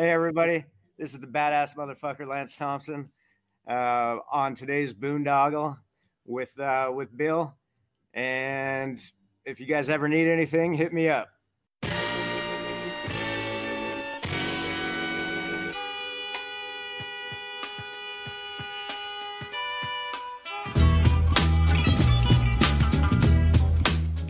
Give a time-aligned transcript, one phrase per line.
[0.00, 0.64] Hey, everybody.
[0.96, 3.10] This is the badass motherfucker Lance Thompson
[3.68, 5.76] uh, on today's boondoggle
[6.24, 7.56] with uh, with Bill.
[8.14, 9.00] And
[9.44, 11.30] if you guys ever need anything, hit me up.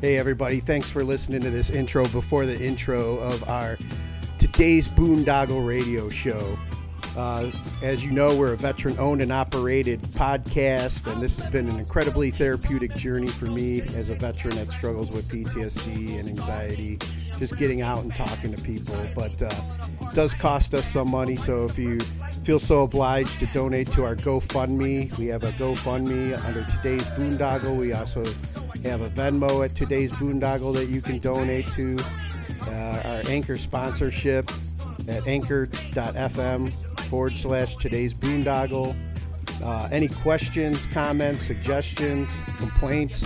[0.00, 0.60] Hey, everybody.
[0.60, 3.77] Thanks for listening to this intro before the intro of our
[4.58, 6.58] today's Boondoggle radio show.
[7.16, 7.48] Uh,
[7.80, 11.78] as you know, we're a veteran owned and operated podcast, and this has been an
[11.78, 16.98] incredibly therapeutic journey for me as a veteran that struggles with PTSD and anxiety,
[17.38, 18.96] just getting out and talking to people.
[19.14, 19.54] But uh,
[20.00, 22.00] it does cost us some money, so if you
[22.42, 27.78] feel so obliged to donate to our GoFundMe, we have a GoFundMe under today's boondoggle.
[27.78, 28.24] We also
[28.82, 31.96] have a Venmo at today's boondoggle that you can donate to.
[32.66, 34.50] Uh, our anchor sponsorship
[35.06, 36.72] at anchor.fm
[37.08, 38.96] forward slash today's boondoggle.
[39.62, 43.24] Uh, any questions, comments, suggestions, complaints,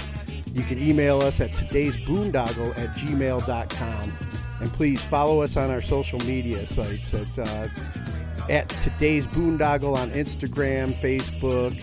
[0.55, 4.13] you can email us at today's boondoggle at gmail.com.
[4.61, 7.69] And please follow us on our social media sites at, uh,
[8.49, 11.77] at today's boondoggle on Instagram, Facebook,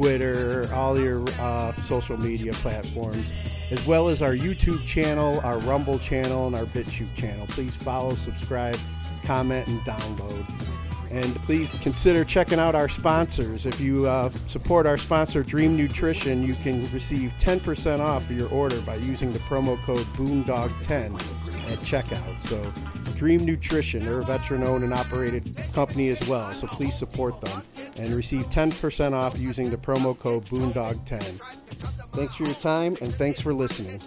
[0.00, 3.34] Twitter, all your uh, social media platforms,
[3.70, 7.46] as well as our YouTube channel, our Rumble channel, and our BitChute channel.
[7.48, 8.78] Please follow, subscribe,
[9.24, 10.46] comment, and download.
[11.10, 13.66] And please consider checking out our sponsors.
[13.66, 18.80] If you uh, support our sponsor, Dream Nutrition, you can receive 10% off your order
[18.82, 21.20] by using the promo code BOONDOG10
[21.70, 22.42] at checkout.
[22.42, 22.72] So,
[23.16, 26.52] Dream Nutrition, they're a veteran owned and operated company as well.
[26.52, 27.64] So, please support them
[27.96, 31.40] and receive 10% off using the promo code BOONDOG10.
[32.12, 34.00] Thanks for your time and thanks for listening.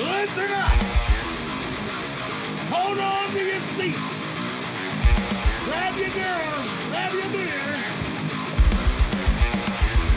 [0.00, 0.80] Listen up!
[2.72, 4.24] Hold on to your seats.
[5.68, 7.84] Grab your girls, grab your beers.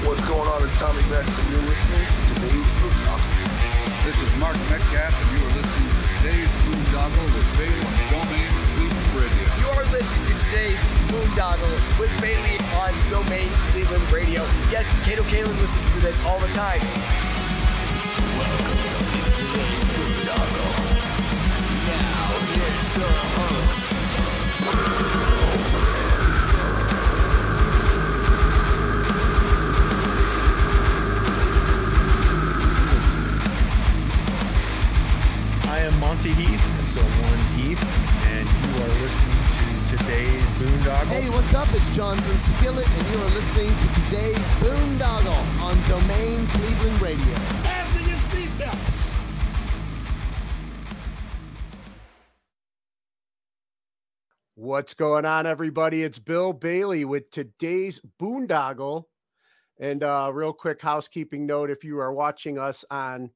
[0.07, 0.63] What's going on?
[0.63, 3.27] It's Tommy Beck, and you're listening to today's Boondoggle.
[4.07, 7.83] This is Mark Metcalf, and you are listening to today's Boondoggle with Bailey
[8.15, 8.47] on Domain
[8.79, 9.51] Cleveland Radio.
[9.59, 10.79] You are listening to today's
[11.11, 14.47] Boondoggle with Bailey on Domain Cleveland Radio.
[14.71, 16.79] Yes, Kato Kaelin listens to this all the time.
[18.39, 18.92] I
[41.13, 41.67] Hey, what's up?
[41.73, 47.72] It's John from Skillet, and you are listening to today's Boondoggle on Domain Cleveland Radio.
[54.63, 56.03] What's going on, everybody?
[56.03, 59.03] It's Bill Bailey with today's boondoggle.
[59.77, 63.29] And uh, real quick housekeeping note if you are watching us on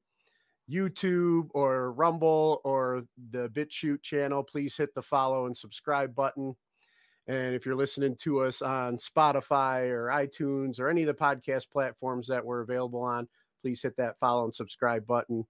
[0.72, 6.56] YouTube or Rumble or the BitChute channel, please hit the follow and subscribe button.
[7.26, 11.70] And if you're listening to us on Spotify or iTunes or any of the podcast
[11.70, 13.28] platforms that we're available on,
[13.60, 15.44] please hit that follow and subscribe button.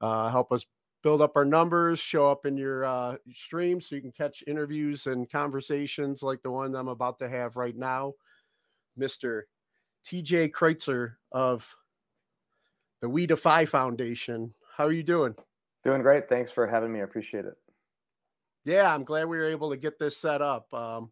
[0.00, 0.64] Uh, help us
[1.02, 5.06] build up our numbers, show up in your uh, stream so you can catch interviews
[5.06, 8.14] and conversations like the one I'm about to have right now.
[8.98, 9.42] Mr.
[10.06, 11.72] TJ Kreutzer of
[13.00, 14.52] the We Defy Foundation.
[14.76, 15.34] How are you doing?
[15.84, 16.28] Doing great.
[16.28, 17.00] Thanks for having me.
[17.00, 17.54] I appreciate it.
[18.64, 20.72] Yeah, I'm glad we were able to get this set up.
[20.74, 21.10] Um,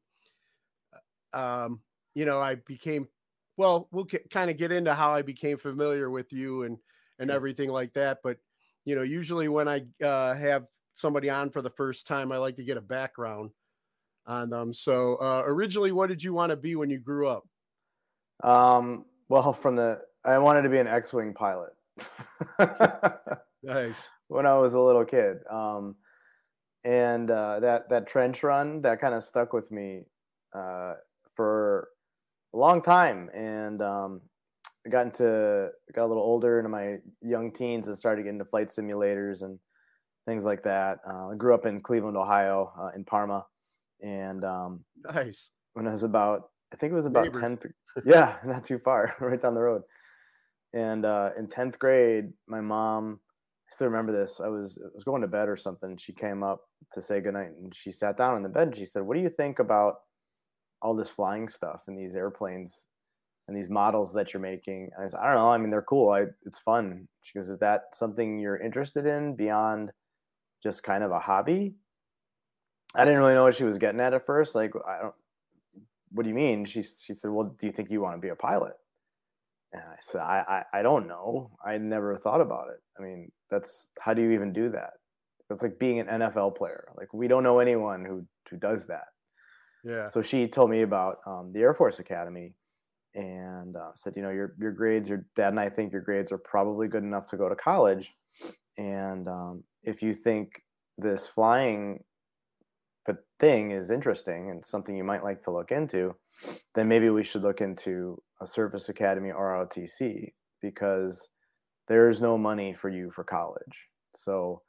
[1.33, 1.81] um,
[2.15, 3.09] you know, I became
[3.57, 3.89] well.
[3.93, 6.79] We'll kind of get into how I became familiar with you and
[7.19, 8.19] and everything like that.
[8.23, 8.39] But
[8.87, 10.65] you know, usually when I uh, have
[10.95, 13.51] somebody on for the first time, I like to get a background
[14.27, 14.73] on them.
[14.73, 17.47] So, uh, originally, what did you want to be when you grew up?
[18.43, 21.73] Um, well, from the I wanted to be an X-wing pilot.
[23.63, 24.09] Nice.
[24.29, 25.39] when I was a little kid.
[25.51, 25.97] Um,
[26.85, 30.05] and uh, that that trench run that kind of stuck with me
[30.55, 30.95] uh,
[31.35, 31.89] for
[32.55, 33.31] a long time.
[33.35, 34.21] And um,
[34.87, 38.45] I got into got a little older into my young teens and started getting into
[38.45, 39.59] flight simulators and
[40.27, 40.99] things like that.
[41.09, 43.45] Uh, I grew up in Cleveland, Ohio, uh, in Parma,
[44.01, 45.51] and um, Nice.
[45.73, 47.67] when I was about, I think it was about tenth.
[48.05, 49.83] yeah, not too far, right down the road.
[50.73, 53.21] And uh, in tenth grade, my mom,
[53.69, 54.41] I still remember this.
[54.41, 55.97] I was I was going to bed or something.
[55.97, 56.61] She came up
[56.93, 58.69] to say goodnight, and she sat down in the bed.
[58.69, 59.97] and She said, "What do you think about
[60.81, 62.87] all this flying stuff and these airplanes
[63.49, 64.91] and these models that you're making.
[64.99, 65.51] I said, I don't know.
[65.51, 66.11] I mean, they're cool.
[66.11, 67.07] I, it's fun.
[67.23, 69.93] She goes, is that something you're interested in beyond
[70.63, 71.75] just kind of a hobby?
[72.95, 74.55] I didn't really know what she was getting at at first.
[74.55, 75.15] Like, I don't,
[76.11, 76.65] what do you mean?
[76.65, 78.75] She, she said, well, do you think you want to be a pilot?
[79.73, 81.51] And I said, I, I, I don't know.
[81.65, 82.81] I never thought about it.
[82.99, 84.93] I mean, that's, how do you even do that?
[85.49, 86.89] That's like being an NFL player.
[86.97, 89.07] Like, we don't know anyone who, who does that.
[89.85, 90.09] Yeah.
[90.09, 92.55] So she told me about um, the Air Force Academy
[93.17, 96.31] and uh, said, you know, your your grades, your dad and I think your grades
[96.31, 98.15] are probably good enough to go to college.
[98.79, 100.63] And um, if you think
[100.99, 102.05] this flying
[103.39, 106.15] thing is interesting and something you might like to look into,
[106.75, 111.29] then maybe we should look into a service academy ROTC because
[111.89, 113.89] there's no money for you for college.
[114.15, 114.63] So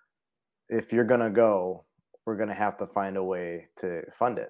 [0.70, 1.86] if you're going to go,
[2.26, 4.50] we're going to have to find a way to fund it.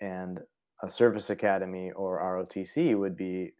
[0.00, 0.40] And
[0.82, 3.52] a service academy or ROTC would be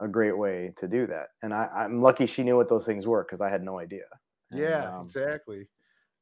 [0.00, 1.28] a great way to do that.
[1.42, 4.04] And I, am lucky she knew what those things were because I had no idea.
[4.50, 5.68] And, yeah, um, exactly.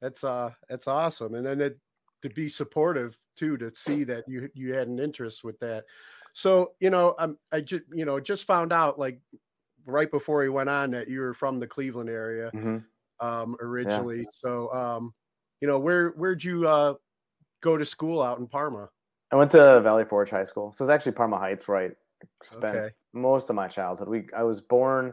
[0.00, 1.34] That's uh that's awesome.
[1.34, 1.78] And then it,
[2.22, 5.84] to be supportive too, to see that you you had an interest with that.
[6.34, 9.20] So, you know, I'm I just you know, just found out like
[9.86, 12.84] right before he went on that you were from the Cleveland area mhm.
[13.20, 14.26] um originally.
[14.30, 15.14] So um,
[15.60, 16.94] you know, where where'd you uh
[17.62, 18.90] go to school out in Parma?
[19.34, 20.72] I went to Valley Forge High School.
[20.76, 21.90] So it's actually Parma Heights, where I
[22.44, 22.90] spent Okay.
[23.12, 24.08] most of my childhood.
[24.08, 25.12] We I was born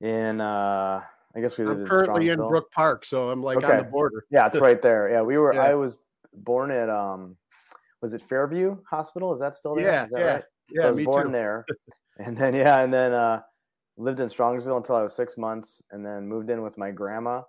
[0.00, 1.00] in uh
[1.36, 2.38] I guess we lived I'm currently in.
[2.38, 4.24] Brook Park, so I'm like on the border.
[4.32, 5.08] Yeah, it's right there.
[5.08, 5.54] Yeah, we were.
[5.54, 5.62] Yeah.
[5.62, 5.98] I was
[6.34, 7.36] born at um,
[8.02, 9.32] was it Fairview Hospital?
[9.32, 9.86] Is that still there?
[9.86, 10.44] Yeah, Is that yeah, right?
[10.70, 11.32] So yeah, I was me born too.
[11.32, 11.66] there,
[12.18, 13.42] and then yeah, and then uh,
[13.96, 17.42] lived in Strongsville until I was six months, and then moved in with my grandma,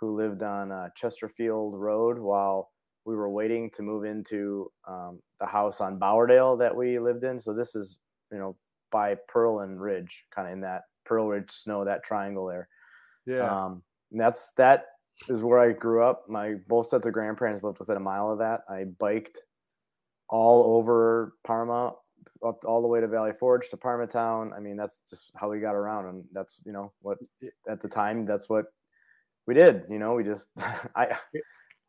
[0.00, 2.70] who lived on uh, Chesterfield Road while
[3.06, 7.38] we were waiting to move into um, the house on Bowerdale that we lived in.
[7.38, 7.96] So this is
[8.30, 8.56] you know
[8.90, 12.68] by Pearl and Ridge, kind of in that Pearl Ridge Snow, that triangle there.
[13.24, 13.64] Yeah.
[13.64, 14.86] Um, and that's that
[15.28, 16.24] is where I grew up.
[16.28, 18.62] My both sets of grandparents lived within a mile of that.
[18.68, 19.40] I biked
[20.28, 21.94] all over Parma,
[22.44, 24.52] up all the way to Valley Forge to Parma Town.
[24.54, 27.18] I mean, that's just how we got around, and that's you know what
[27.68, 28.66] at the time that's what
[29.46, 29.84] we did.
[29.88, 30.48] You know, we just
[30.96, 31.16] I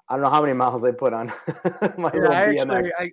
[0.10, 1.28] I don't know how many miles I put on
[1.98, 2.62] my Yeah, I BMX.
[2.62, 3.12] actually I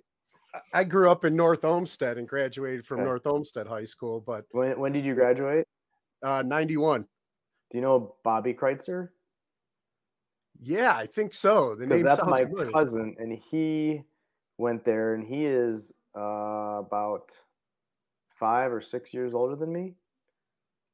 [0.73, 3.05] I grew up in North Olmsted and graduated from Okay.
[3.05, 5.67] North Olmsted High School, but when when did you graduate?
[6.23, 7.05] uh 91.
[7.71, 9.09] Do you know Bobby Kreutzer?
[10.61, 11.75] Yeah, I think so.
[11.75, 12.71] The name that's my familiar.
[12.71, 14.03] cousin, and he
[14.57, 17.31] went there, and he is uh, about
[18.39, 19.95] five or six years older than me,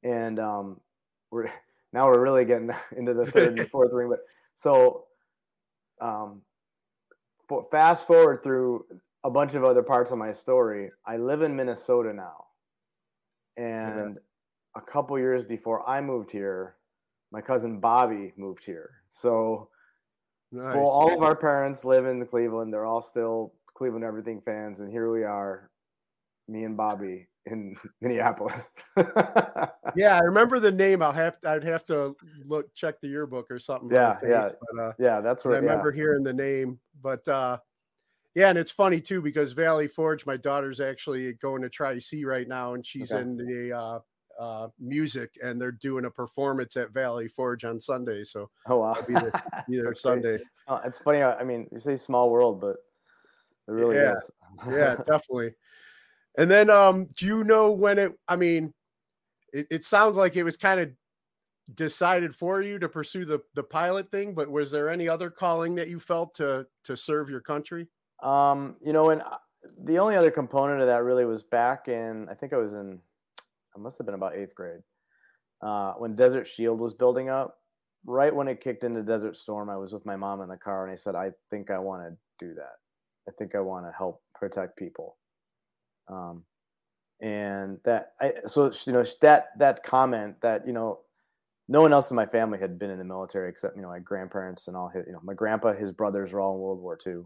[0.04, 0.81] and um,
[1.30, 1.50] we're
[1.94, 4.09] now we're really getting into the third and fourth ring.
[4.09, 4.21] But
[4.56, 5.06] so,
[6.01, 6.42] um,
[7.48, 8.86] for, fast forward through
[9.24, 10.89] a bunch of other parts of my story.
[11.06, 12.45] I live in Minnesota now,
[13.56, 14.18] and
[14.75, 16.75] a couple years before I moved here,
[17.31, 18.89] my cousin Bobby moved here.
[19.09, 19.69] So.
[20.53, 20.75] Nice.
[20.75, 22.74] Well, all of our parents live in Cleveland.
[22.74, 25.69] They're all still Cleveland everything fans, and here we are,
[26.50, 28.72] me and Bobby in Minneapolis.
[29.96, 31.02] yeah, I remember the name.
[31.02, 32.16] I'll have to, I'd have to
[32.46, 33.90] look check the yearbook or something.
[33.90, 35.96] Yeah, the yeah, But, uh, yeah, that's what I remember yeah.
[35.96, 37.58] hearing the name, but uh,
[38.36, 42.24] yeah, and it's funny too because Valley Forge, my daughter's actually going to try C
[42.24, 43.22] right now, and she's Okay.
[43.22, 44.00] in the uh,
[44.40, 48.24] uh, music, and they're doing a performance at Valley Forge on Sunday.
[48.24, 49.33] So Oh wow, I'll be there,
[49.69, 50.40] be there Sunday.
[50.86, 51.21] It's funny.
[51.21, 52.78] I I mean, you say small world, but
[53.68, 54.31] it really Yeah, is.
[54.71, 55.54] yeah, definitely.
[56.38, 58.14] And then, um, do you know when it?
[58.28, 58.73] I mean,
[59.54, 60.90] it, it sounds like it was kind of
[61.76, 65.76] decided for you to pursue the the pilot thing, but was there any other calling
[65.76, 67.88] that you felt to to serve your country?
[68.23, 69.38] Um, you know, and uh,
[69.83, 73.00] the only other component of that really was back in, I think I was in,
[73.76, 74.81] I must have been about eighth grade,
[75.61, 77.57] uh, when Desert Shield was building up.
[78.04, 80.83] Right when it kicked into Desert Storm, I was with my mom in the car,
[80.83, 82.78] and I said, I think I want to do that.
[83.28, 85.18] I think I want to help protect people.
[86.08, 86.44] Um,
[87.22, 91.00] and that, I so you know that that comment that you know
[91.68, 94.00] no one else in my family had been in the military except you know my
[94.00, 96.98] grandparents and all his you know my grandpa his brothers were all in world war
[97.06, 97.22] ii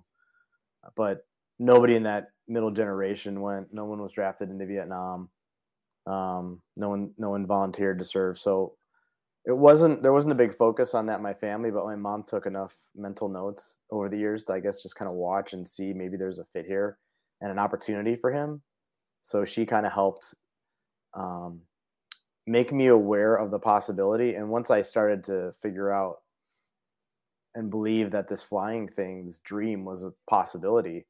[0.96, 1.26] but
[1.60, 5.30] nobody in that middle generation went no one was drafted into vietnam.
[6.08, 8.38] Um, no one no one volunteered to serve.
[8.38, 8.76] So
[9.46, 12.24] it wasn't there wasn't a big focus on that in my family but my mom
[12.24, 15.68] took enough mental notes over the years to i guess just kind of watch and
[15.68, 16.98] see maybe there's a fit here
[17.42, 18.62] and an opportunity for him.
[19.22, 20.34] So she kind of helped
[21.14, 21.62] um,
[22.48, 24.36] make me aware of the possibility.
[24.36, 26.18] And once i started to figure out
[27.56, 31.06] and believe that this flying thing this dream was a possibility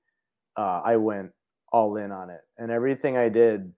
[0.58, 1.32] uh, i went
[1.74, 2.42] all in on it.
[2.58, 3.74] And everything i did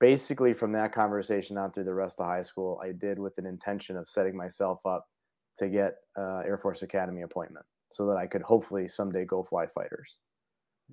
[0.00, 3.46] basically from that conversation on through the rest of high school, I did with an
[3.46, 5.06] intention of setting myself up
[5.58, 9.66] to get uh, Air Force Academy appointment so that I could hopefully someday go fly
[9.66, 10.18] fighters.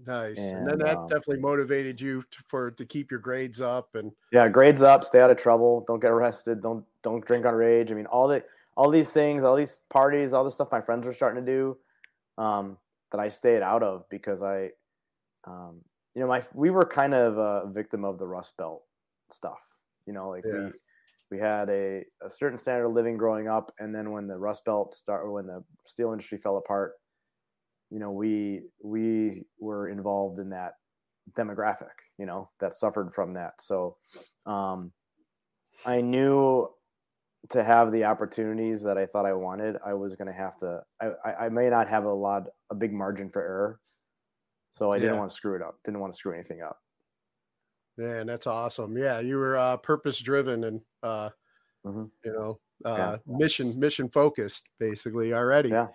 [0.06, 0.38] Nice.
[0.38, 3.96] And, and then that um, definitely motivated you to, for to keep your grades up
[3.96, 7.54] and Yeah, grades up, stay out of trouble, don't get arrested, don't don't drink on
[7.54, 7.92] rage.
[7.92, 8.44] I mean, all the
[8.76, 11.78] all these things, all these parties, all the stuff my friends were starting to do,
[12.38, 12.78] um,
[13.12, 14.70] that I stayed out of because I,
[15.46, 15.82] um,
[16.14, 18.84] you know, my we were kind of a victim of the Rust Belt
[19.32, 19.60] stuff.
[20.06, 20.70] You know, like Yeah.
[20.70, 20.72] we
[21.32, 24.64] we had a, a certain standard of living growing up, and then when the Rust
[24.66, 26.94] Belt start, when the steel industry fell apart,
[27.90, 30.74] you know, we we were involved in that
[31.34, 33.62] demographic, you know, that suffered from that.
[33.62, 33.98] So
[34.46, 34.92] um,
[35.86, 36.70] I knew
[37.50, 40.82] to have the opportunities that I thought I wanted, I was going to have to.
[41.02, 43.80] I, I, I may not have a lot, a big margin for error,
[44.70, 45.20] so I didn't Yeah.
[45.20, 45.80] want to screw it up.
[45.86, 46.80] Didn't want to screw anything up.
[47.98, 48.98] man, that's awesome.
[48.98, 51.30] Yeah, you were uh, purpose driven and uh,
[51.86, 52.12] Mhm.
[52.26, 53.38] you know uh, Yeah.
[53.38, 55.88] mission mission focused basically already Yeah.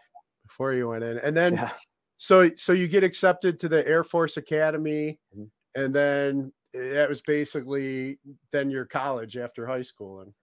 [0.53, 1.71] Before you went in, and then Yeah.
[2.19, 5.51] so so you get accepted to the Air Force Academy, Mhm.
[5.77, 8.19] and then that was basically
[8.51, 10.35] then your college after high school and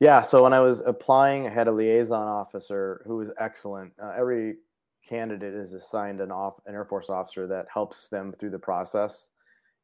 [0.00, 0.20] Yeah.
[0.22, 3.92] So when I was applying, I had a liaison officer who was excellent.
[4.00, 4.58] Uh, every
[5.04, 9.28] candidate is assigned an off an Air Force officer that helps them through the process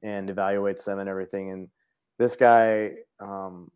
[0.02, 1.50] and evaluates them and everything.
[1.52, 1.68] And
[2.18, 3.72] this guy, um,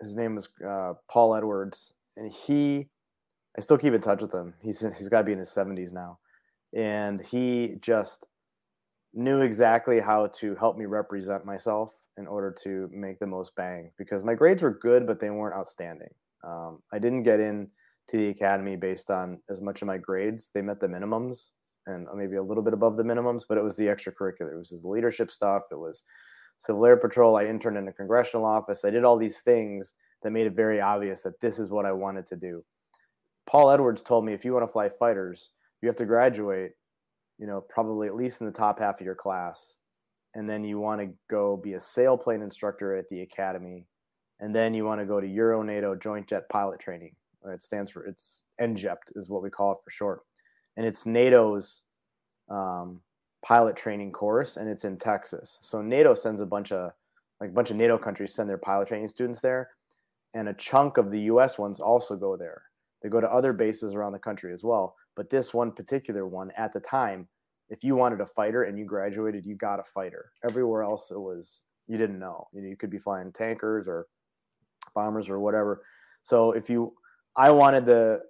[0.00, 2.90] his name was uh, Paul Edwards, and he,
[3.58, 4.54] I still keep in touch with him.
[4.62, 6.20] He's he's got to be in his seventies now,
[6.72, 8.28] and he just
[9.12, 13.90] knew exactly how to help me represent myself in order to make the most bang
[13.98, 16.14] because my grades were good but they weren't outstanding.
[16.44, 17.68] Um, i didn't get in
[18.08, 20.52] to the academy based on as much of my grades.
[20.54, 21.48] They met the minimums
[21.86, 24.52] and maybe a little bit above the minimums but it was the extracurricular.
[24.52, 25.62] It was the leadership stuff.
[25.72, 26.04] It was
[26.58, 27.36] civil air patrol.
[27.36, 28.84] I interned in a congressional office.
[28.84, 31.92] I did all these things that made it very obvious that this is what i
[31.92, 32.62] wanted to do
[33.48, 35.50] paul edwards told me if you want to fly fighters
[35.82, 36.72] you have to graduate
[37.38, 39.78] you know, probably at least in the top half of your class.
[40.34, 43.86] And then you want to go be a sailplane instructor at the academy.
[44.40, 47.14] And then you want to go to Euro NATO Joint Jet Pilot Training.
[47.46, 50.20] Uh, It stands for, it's ENJJPT is what we call it for short.
[50.76, 51.82] And it's NATO's
[52.50, 53.00] um,
[53.44, 55.58] pilot training course, and it's in Texas.
[55.60, 56.92] So NATO sends a bunch of,
[57.40, 59.70] like a bunch of NATO countries send their pilot training students there.
[60.34, 62.62] And a chunk of the US ones also go there.
[63.02, 64.96] They go to other bases around the country as well.
[65.14, 67.28] But this one particular one at the time,
[67.68, 70.32] if you wanted a fighter and you graduated, you got a fighter.
[70.44, 72.46] Everywhere else, it was you didn't know.
[72.52, 74.06] You, know, you could be flying tankers or
[74.94, 75.82] bombers or whatever.
[76.22, 76.92] So if you,
[77.36, 78.20] I wanted the,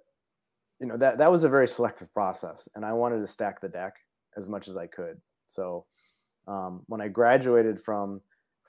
[0.79, 3.67] you know that that was a very selective process, and I wanted to stack the
[3.67, 3.95] deck
[4.37, 5.19] as much as I could.
[5.47, 5.85] So
[6.47, 8.21] um, when I graduated from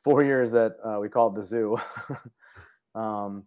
[0.02, 1.78] four years at uh, we call it the zoo,
[2.96, 3.44] um,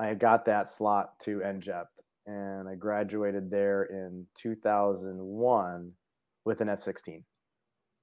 [0.00, 1.84] I got that slot to ENJJPT,
[2.26, 5.92] and I graduated there in 2001
[6.46, 7.22] with an F-16.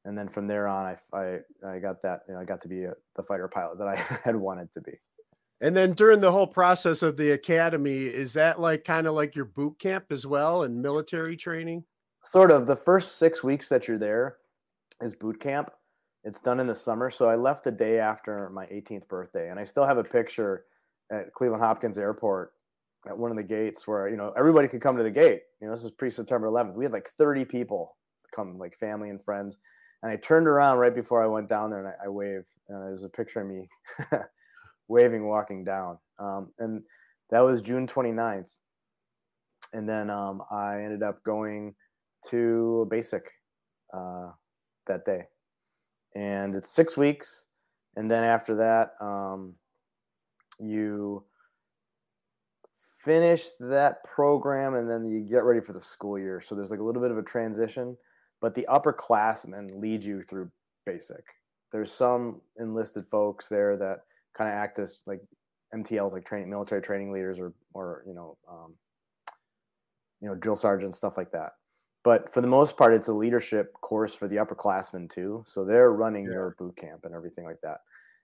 [0.05, 2.67] And then from there on, I, I, I got that, you know, I got to
[2.67, 4.93] be a, the fighter pilot that I had wanted to be.
[5.59, 9.35] and then during the whole process of the academy, is that like kind of like
[9.35, 11.83] your boot camp as well and military training?
[12.23, 14.37] Sort of the first six weeks that you're there
[15.01, 15.71] is boot camp.
[16.23, 17.09] It's done in the summer.
[17.09, 20.65] So I left the day after my 18th birthday, and I still have a picture
[21.11, 22.53] at Cleveland Hopkins Airport
[23.07, 25.41] at one of the gates where you know everybody could come to the gate.
[25.61, 26.75] You know, this is pre September 11th.
[26.75, 27.95] We had like 30 people
[28.33, 29.57] come, like family and friends.
[30.03, 32.53] And I turned around right before I went down there, and I, I waved.
[32.69, 33.67] And there's a picture of me
[34.87, 35.97] waving, walking down.
[36.19, 36.83] Um, and
[37.29, 38.45] that was June 29th.
[39.73, 41.75] And then um, I ended up going
[42.29, 43.29] to basic
[43.93, 44.29] uh,
[44.87, 45.23] that day,
[46.15, 47.45] and it's six weeks.
[47.95, 49.55] And then after that, um,
[50.59, 51.23] you
[53.03, 56.41] finish that program and then you get ready for the school year.
[56.41, 57.95] So there's like a little bit of a transition,
[58.41, 60.51] but the upperclassmen lead you through
[60.85, 61.23] basic.
[61.71, 63.99] There's some enlisted folks there that
[64.35, 65.21] kind of act as like
[65.73, 68.73] MTLs, like training military training leaders or or you know um,
[70.21, 71.51] you know drill sergeants stuff like that.
[72.03, 75.43] But for the most part, it's a leadership course for the upperclassmen too.
[75.45, 76.31] So they're running Yeah.
[76.31, 77.79] your boot camp and everything like that.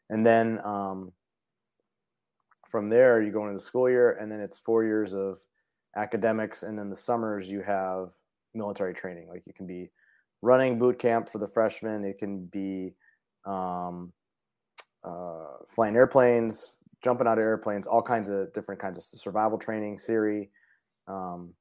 [0.09, 1.11] And then um,
[2.73, 5.37] from there, you go into the school year, and then it's four years of
[5.95, 8.09] academics, and then the summers you have
[8.55, 9.29] military training.
[9.29, 9.91] Like you can be
[10.41, 12.03] running boot camp for the freshmen.
[12.03, 12.95] It can be
[13.45, 14.11] um,
[15.03, 19.99] uh, flying airplanes, jumping out of airplanes, all kinds of different kinds of survival training,
[19.99, 20.47] SERE,
[21.07, 21.53] um,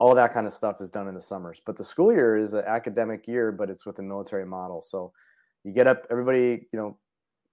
[0.00, 1.62] all that kind of stuff is done in the summers.
[1.64, 4.82] But the school year is an academic year, but it's with a military model.
[4.82, 5.12] So
[5.62, 6.98] you get up, everybody, you know,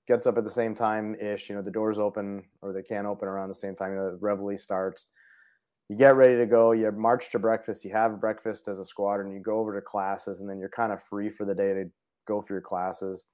[0.08, 1.50] gets up at the same time ish.
[1.50, 3.92] You know, the doors open or they can't open around the same time.
[3.92, 5.08] You know, the reveille starts.
[5.90, 6.72] You get ready to go.
[6.72, 7.86] You march to breakfast.
[7.86, 9.32] You have breakfast as a squadron.
[9.32, 11.86] You go over to classes, and then you're kind of free for the day to
[12.28, 13.28] go for your classes.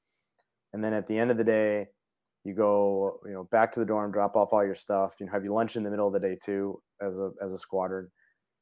[0.74, 1.88] And then at the end of the day,
[2.44, 5.16] you go, you know, back to the dorm, drop off all your stuff.
[5.20, 7.54] You know, have your lunch in the middle of the day too, as a as
[7.54, 8.10] a squadron.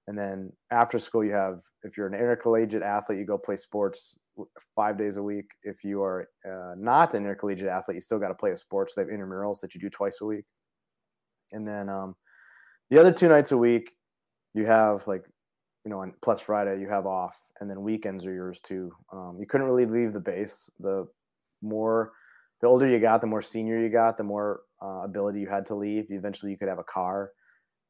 [0.10, 4.18] And then after school, you have if you're an intercollegiate athlete, you go play sports
[4.76, 5.52] five days a week.
[5.62, 8.90] If you are uh, not an intercollegiate athlete, you still got to play a sport.
[8.90, 10.46] So they have intramurals that you do twice a week.
[11.52, 12.16] And then um,
[12.90, 13.92] the other two nights a week,
[14.56, 15.26] you have like,
[15.86, 18.92] you know, on plus Friday, you have off, and then weekends are yours too.
[19.14, 20.72] Um, you couldn't really leave the base.
[20.80, 21.06] The
[21.62, 22.14] more,
[22.62, 25.68] the older you got, the more senior you got, the more uh, ability you had
[25.68, 26.08] to leave.
[26.10, 27.30] Eventually, you could have a car,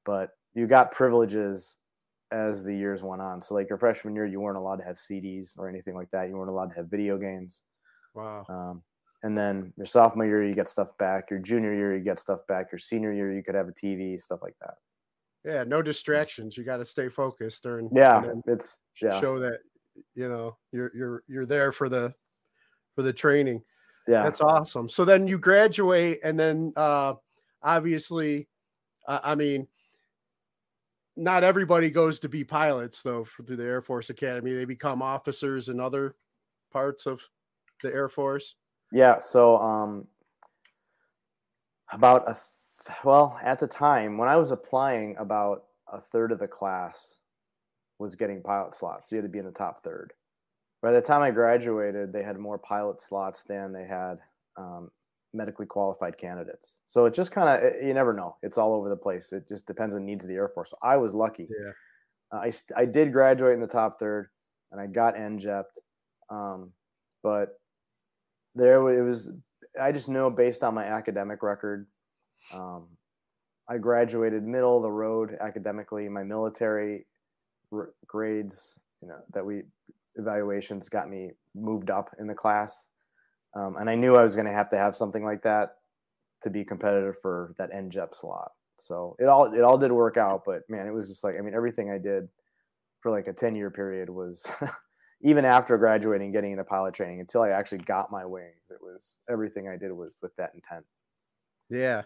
[0.03, 1.77] but you got privileges
[2.31, 3.41] as the years went on.
[3.41, 6.29] So like your freshman year, you weren't allowed to have CDs or anything like that.
[6.29, 7.63] You weren't allowed to have video games.
[8.13, 8.45] Wow.
[8.49, 8.83] Um,
[9.23, 11.29] and then your sophomore year, you get stuff back.
[11.29, 12.71] Your junior year, you get stuff back.
[12.71, 14.75] Your senior year, you could have a TV, stuff like that.
[15.45, 16.57] Yeah, no distractions.
[16.57, 17.89] You got to stay focused during.
[17.93, 19.19] Yeah, it's yeah.
[19.19, 19.59] Show that
[20.15, 22.13] you know you're you're you're there for the
[22.95, 23.63] for the training.
[24.07, 24.89] Yeah, that's awesome.
[24.89, 27.13] So then you graduate, and then uh
[27.63, 28.47] obviously,
[29.07, 29.67] uh, I mean,
[31.19, 34.53] not everybody goes to be pilots though through the Air Force Academy.
[34.53, 36.15] They become officers in other
[36.71, 37.21] parts of
[37.83, 38.55] the Air Force.
[38.91, 39.19] Yeah.
[39.19, 40.07] So um,
[41.91, 46.39] about a th- well at the time when I was applying, about a third of
[46.39, 47.19] the class
[47.99, 49.09] was getting pilot slots.
[49.09, 50.13] So you had to be in the top third.
[50.81, 54.19] By the time I graduated, they had more pilot slots than they had
[54.55, 54.89] um,
[55.33, 56.79] medically qualified candidates.
[56.85, 58.35] So it just kind of you never know.
[58.41, 59.31] It's all over the place.
[59.31, 60.71] It just depends on needs of the Air Force.
[60.71, 61.47] So I was lucky.
[61.49, 61.71] Yeah.
[62.31, 64.29] Uh, I I did graduate in the top third,
[64.71, 65.63] and I got ENJJPT.
[66.29, 66.71] Um,
[67.23, 67.59] but
[68.55, 69.31] there it was.
[69.79, 71.87] I just know based on my academic record.
[72.53, 72.87] Um,
[73.69, 76.09] I graduated middle of the road academically.
[76.09, 77.05] My military
[77.71, 79.61] r- grades, you know, that we
[80.15, 82.87] evaluations got me moved up in the class.
[83.55, 85.75] Um, and I knew I was going to have to have something like that
[86.41, 88.51] to be competitive for that NJEP slot.
[88.77, 91.41] So it all it all did work out, but man, it was just like I
[91.41, 92.29] mean everything I did
[93.01, 94.45] for like a 10 year period was
[95.21, 98.69] even after graduating getting into pilot training until I actually got my wings.
[98.69, 100.85] It was everything I did was with that intent.
[101.69, 102.03] Yeah.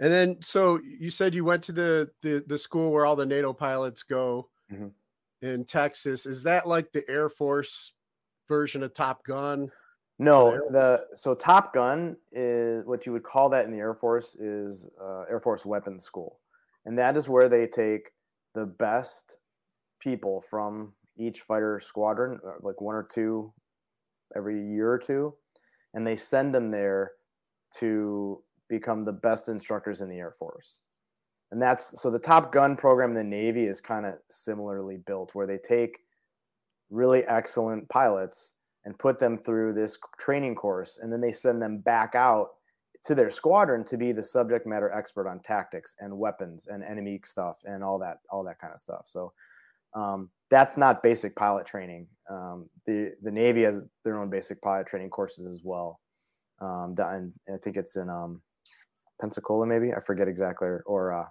[0.00, 3.26] And then so you said you went to the the, the school where all the
[3.26, 4.88] NATO pilots go mm-hmm.
[5.46, 6.24] in Texas.
[6.24, 7.92] Is that like the Air Force
[8.48, 9.70] version of Top Gun?
[10.22, 14.36] No, the so Top Gun is what you would call that in the Air Force
[14.36, 16.38] is uh, Air Force Weapons School,
[16.86, 18.10] and that is where they take
[18.54, 19.38] the best
[19.98, 23.52] people from each fighter squadron, uh, like one or two
[24.36, 25.34] every year or two,
[25.94, 27.12] and they send them there
[27.78, 30.78] to become the best instructors in the Air Force.
[31.50, 35.34] And that's so the Top Gun program in the Navy is kind of similarly built,
[35.34, 35.98] where they take
[36.90, 41.78] really excellent pilots and put them through this training course and then they send them
[41.78, 42.48] back out
[43.04, 47.20] to their squadron to be the subject matter expert on tactics and weapons and enemy
[47.24, 49.02] stuff and all that all that kind of stuff.
[49.06, 49.32] So
[49.94, 52.06] um, that's not basic pilot training.
[52.30, 56.00] Um, the the navy has their own basic pilot training courses as well.
[56.60, 58.40] Um, and i think it's in um,
[59.20, 59.92] pensacola maybe?
[59.92, 61.26] I forget exactly or, or uh,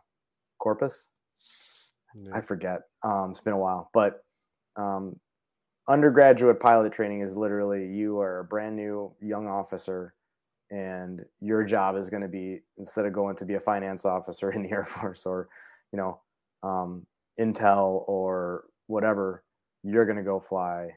[0.59, 1.07] corpus?
[2.33, 2.81] I forget.
[3.03, 4.23] Um, it's been a while but
[4.75, 5.15] um,
[5.91, 10.13] undergraduate pilot training is literally you are a brand new young officer
[10.69, 14.51] and your job is going to be instead of going to be a finance officer
[14.51, 15.49] in the air force or
[15.91, 16.19] you know
[16.63, 17.05] um,
[17.39, 19.43] intel or whatever
[19.83, 20.89] you're going to go fly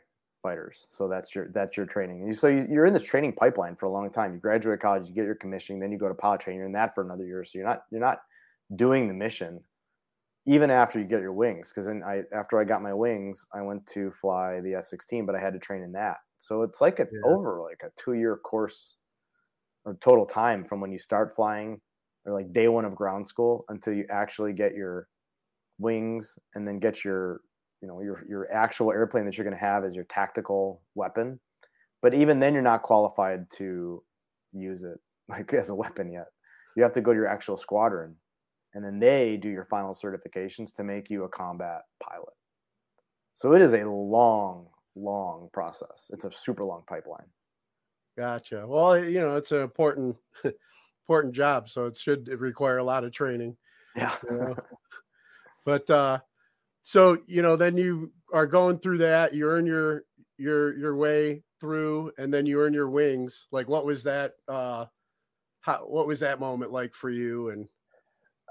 [0.43, 0.87] fighters.
[0.91, 2.33] So that's your that's your training.
[2.35, 4.33] So you, are in this training pipeline for a long time.
[4.33, 6.73] You graduate college you get your commissioning then you go to pilot training you're in
[6.73, 7.43] that for another year.
[7.45, 8.21] So you're not you're not
[8.77, 9.61] doing the mission
[10.47, 13.63] even after you get your wings because then i after i got my wings i
[13.63, 16.19] went to fly the f-16 but i had to train in that.
[16.39, 17.21] So it's like a yeah.
[17.25, 18.99] over like a two year course
[19.85, 21.81] or total time from when you start flying
[22.27, 25.09] or like day one of ground school until you actually get your
[25.79, 27.41] wings and then get your
[27.81, 31.41] you know your your actual airplane that you're going to have as your tactical weapon.
[32.03, 34.03] But even then you're not qualified to
[34.53, 36.27] use it like as a weapon yet.
[36.77, 38.17] You have to go to your actual squadron
[38.75, 42.35] and then they do your final certifications to make you a combat pilot.
[43.33, 46.11] So it is a long, long process.
[46.13, 47.27] It's a super long pipeline.
[48.17, 48.65] Gotcha.
[48.67, 50.17] Well, you know, it's an important,
[51.09, 53.57] important job, so it should require a lot of training.
[53.97, 54.15] Yeah.
[54.29, 54.57] You know?
[55.65, 56.19] but uh,
[56.83, 59.35] so you know, then you are going through that.
[59.35, 60.05] You earn your
[60.37, 63.47] your your way through and then you earn your wings.
[63.51, 64.33] Like, what was that?
[64.49, 64.87] Uh,
[65.61, 67.49] how, what was that moment like for you?
[67.51, 67.69] And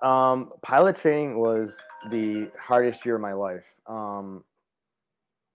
[0.02, 1.80] Um, pilot training was
[2.10, 3.66] the hardest year of my life.
[3.88, 4.44] Um,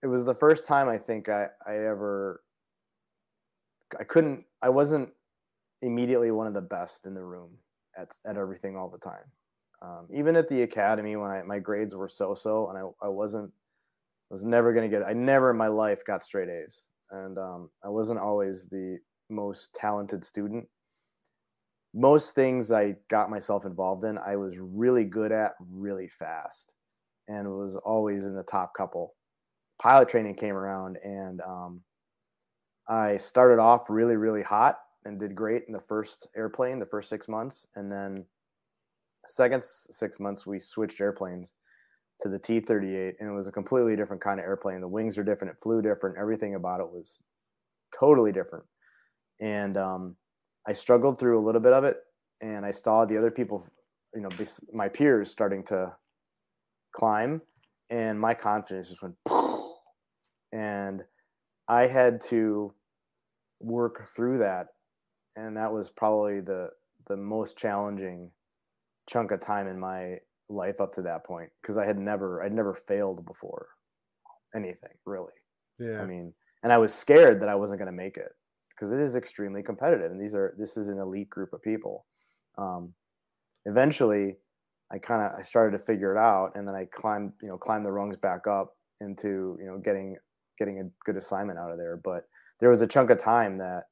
[0.03, 2.43] it was the first time I think I, I ever,
[3.99, 5.13] I couldn't, I wasn't
[5.83, 7.51] immediately one of the best in the room
[7.97, 9.25] at, at everything all the time.
[9.83, 13.53] Um, even at the academy when I, my grades were so-so and I, I wasn't,
[14.31, 16.85] was never going to get, I never in my life got straight A's.
[17.11, 18.99] And um, I wasn't always the
[19.31, 20.69] most talented student
[21.95, 26.75] most things I got myself involved in, I was really good at really fast
[27.29, 29.15] and was always in the top couple.
[29.81, 31.81] Pilot training came around and um,
[32.89, 37.09] I started off really, really hot and did great in the first airplane, the first
[37.09, 37.67] six months.
[37.77, 38.25] And then,
[39.27, 41.55] second six months, we switched airplanes
[42.21, 44.81] to the T 38 and it was a completely different kind of airplane.
[44.81, 47.23] The wings are different, it flew different, everything about it was
[47.99, 48.65] totally different.
[49.41, 50.17] And, um,
[50.69, 51.97] I struggled through a little bit of it,
[52.43, 53.67] and I saw the other people,
[54.15, 54.29] you know,
[54.73, 55.95] my peers starting to
[56.95, 57.41] climb,
[57.89, 59.15] and my confidence just went,
[60.53, 61.03] and
[61.69, 62.75] I had to
[63.61, 64.67] work through that,
[65.37, 66.69] and that was probably the
[67.09, 68.31] the most challenging
[69.09, 70.17] chunk of time in my
[70.51, 73.69] life up to that point because I had never I'd never failed before
[74.55, 75.33] anything really.
[75.79, 76.03] Yeah.
[76.03, 78.33] I mean, and I was scared that I wasn't going to make it
[78.79, 82.07] because it is extremely competitive and these are this is an elite group of people.
[82.57, 82.93] Um,
[83.67, 84.37] eventually
[84.91, 87.59] i kind of i started to figure it out and then i climbed you know
[87.59, 90.17] climbed the rungs back up into you know getting
[90.59, 91.97] getting a good assignment out of there.
[92.03, 92.25] But
[92.61, 93.85] there was a chunk of time that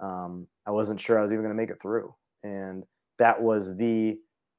[0.00, 2.14] um, i wasn't sure i was even going to make it through.
[2.42, 2.84] And
[3.18, 4.18] that was the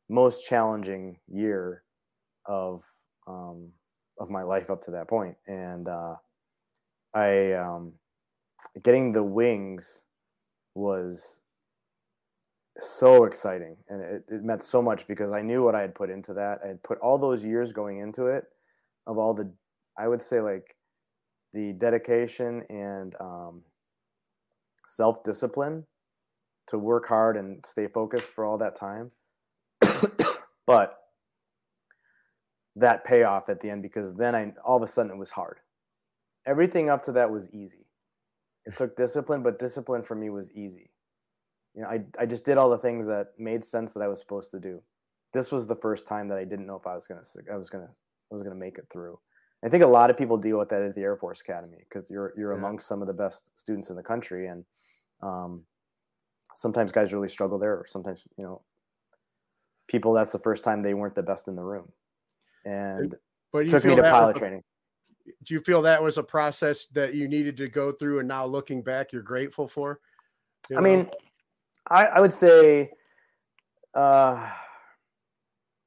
[0.10, 1.84] most challenging year
[2.46, 2.84] of
[3.28, 3.72] um,
[4.20, 5.36] of my life up to that point.
[5.48, 6.16] And uh,
[7.14, 7.94] i um,
[8.84, 10.04] getting the wings
[10.76, 11.42] was
[12.78, 16.10] so exciting and it, it meant so much because i knew what i had put
[16.10, 16.60] into that.
[16.64, 18.44] I had put all those years going into it
[19.08, 19.50] of all the
[19.98, 20.76] i would say like
[21.54, 23.62] the dedication and um,
[24.88, 25.86] self-discipline
[26.68, 29.12] to work hard and stay focused for all that time.
[30.68, 30.98] But
[32.76, 35.60] that payoff at the end because then i all of a sudden it was hard.
[36.48, 37.85] Everything up to that was easy
[38.66, 40.90] it took discipline, but discipline for me was easy.
[41.76, 44.20] You know, I, I just did all the things that made sense that I was
[44.20, 44.82] supposed to do.
[45.34, 47.70] This was the first time that I didn't know if I was gonna I was
[47.70, 47.90] gonna
[48.32, 49.20] I was gonna make it through.
[49.64, 52.10] I think a lot of people deal with that at the Air Force Academy because
[52.10, 52.58] you're you're yeah.
[52.58, 54.64] amongst some of the best students in the country, and
[55.22, 55.66] um,
[56.54, 57.74] sometimes guys really struggle there.
[57.74, 58.62] Or sometimes you know,
[59.88, 61.92] people that's the first time they weren't the best in the room,
[62.64, 63.16] and
[63.52, 64.64] but it took me to pilot training
[65.44, 68.46] do you feel that was a process that you needed to go through and now
[68.46, 70.00] looking back you're grateful for
[70.70, 70.80] you know?
[70.80, 71.10] i mean
[71.90, 72.92] I, I would say
[73.94, 74.50] uh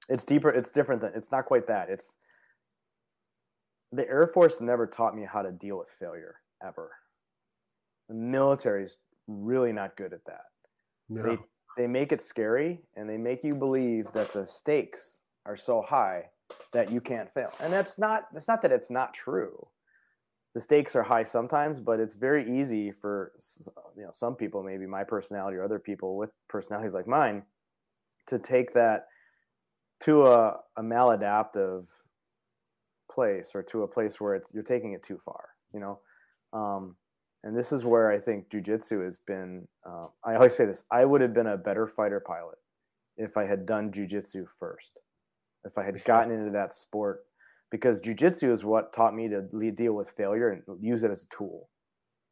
[0.09, 2.16] it's deeper it's different than it's not quite that it's
[3.92, 6.90] the air force never taught me how to deal with failure ever
[8.09, 10.44] the military's really not good at that
[11.09, 11.22] no.
[11.22, 11.38] they
[11.77, 16.24] they make it scary and they make you believe that the stakes are so high
[16.72, 17.52] that you can't fail.
[17.61, 19.66] And that's not that's not that it's not true.
[20.54, 23.32] The stakes are high sometimes, but it's very easy for
[23.96, 27.42] you know some people, maybe my personality or other people with personalities like mine,
[28.26, 29.06] to take that
[30.00, 31.87] to a, a maladaptive
[33.11, 35.50] place or to a place where it's you're taking it too far.
[35.72, 36.00] You know,
[36.52, 36.96] um,
[37.44, 39.66] and this is where I think jujitsu has been.
[39.87, 42.58] Uh, I always say this: I would have been a better fighter pilot
[43.16, 45.00] if I had done jujitsu first
[45.68, 47.20] if I had gotten into that sport
[47.70, 51.28] because jujitsu is what taught me to deal with failure and use it as a
[51.28, 51.68] tool.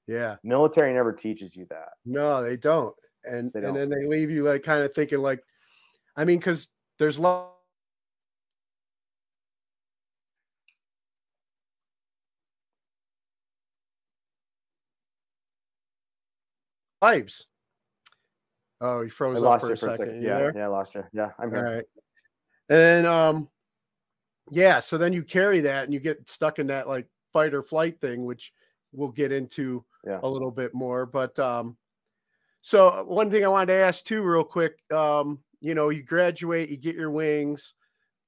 [0.08, 0.36] Yeah.
[0.42, 1.90] Military never teaches you that.
[2.04, 2.94] No, they don't.
[3.24, 3.76] And they don't.
[3.76, 5.40] and then they leave you like kind of thinking like
[6.16, 6.68] I mean cuz
[6.98, 7.52] there's lot
[17.02, 17.46] lives.
[18.80, 20.02] Oh, he froze I lost for, you a, for second.
[20.02, 20.22] a second.
[20.22, 21.04] Yeah, yeah, I lost you.
[21.12, 21.66] Yeah, I'm here.
[21.66, 21.84] All right.
[22.68, 23.48] And um,
[24.50, 27.62] yeah, so then you carry that and you get stuck in that like fight or
[27.62, 28.52] flight thing, which
[28.92, 30.20] we'll get into yeah.
[30.22, 31.06] a little bit more.
[31.06, 31.76] But um,
[32.62, 36.02] so uh, one thing I wanted to ask too, real quick, um, you know, you
[36.02, 37.74] graduate, you get your wings.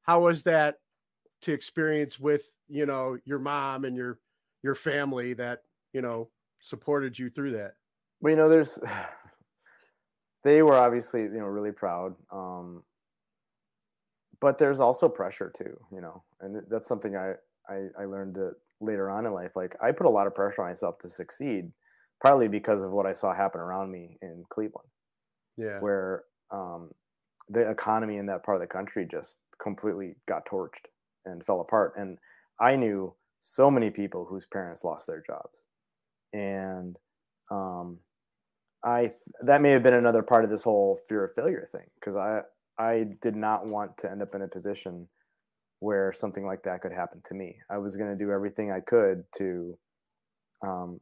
[0.02, 0.76] How was that
[1.42, 4.18] to experience with you know your mom and your
[4.62, 6.28] your family that you know
[6.60, 7.74] supported you through that?
[8.20, 8.78] Well, you know, there's
[10.44, 12.14] they were obviously you know really proud.
[12.30, 12.82] Um,
[14.40, 17.34] but there's also pressure too, you know, and that's something I
[17.68, 18.38] I, I learned
[18.80, 19.56] later on in life.
[19.56, 21.72] Like I put a lot of pressure on myself to succeed,
[22.22, 24.88] partly because of what I saw happen around me in Cleveland,
[25.56, 25.80] Yeah.
[25.80, 26.92] where um,
[27.48, 30.86] the economy in that part of the country just completely got torched
[31.26, 31.94] and fell apart.
[31.96, 32.18] And
[32.60, 35.66] I knew so many people whose parents lost their jobs,
[36.32, 36.98] and
[37.50, 38.00] um,
[38.84, 42.16] I that may have been another part of this whole fear of failure thing because
[42.16, 42.42] I
[42.78, 45.08] I did not want to end up in a position
[45.80, 47.56] where something like that could happen to me.
[47.70, 49.78] I was going to do everything I could to
[50.62, 51.00] um,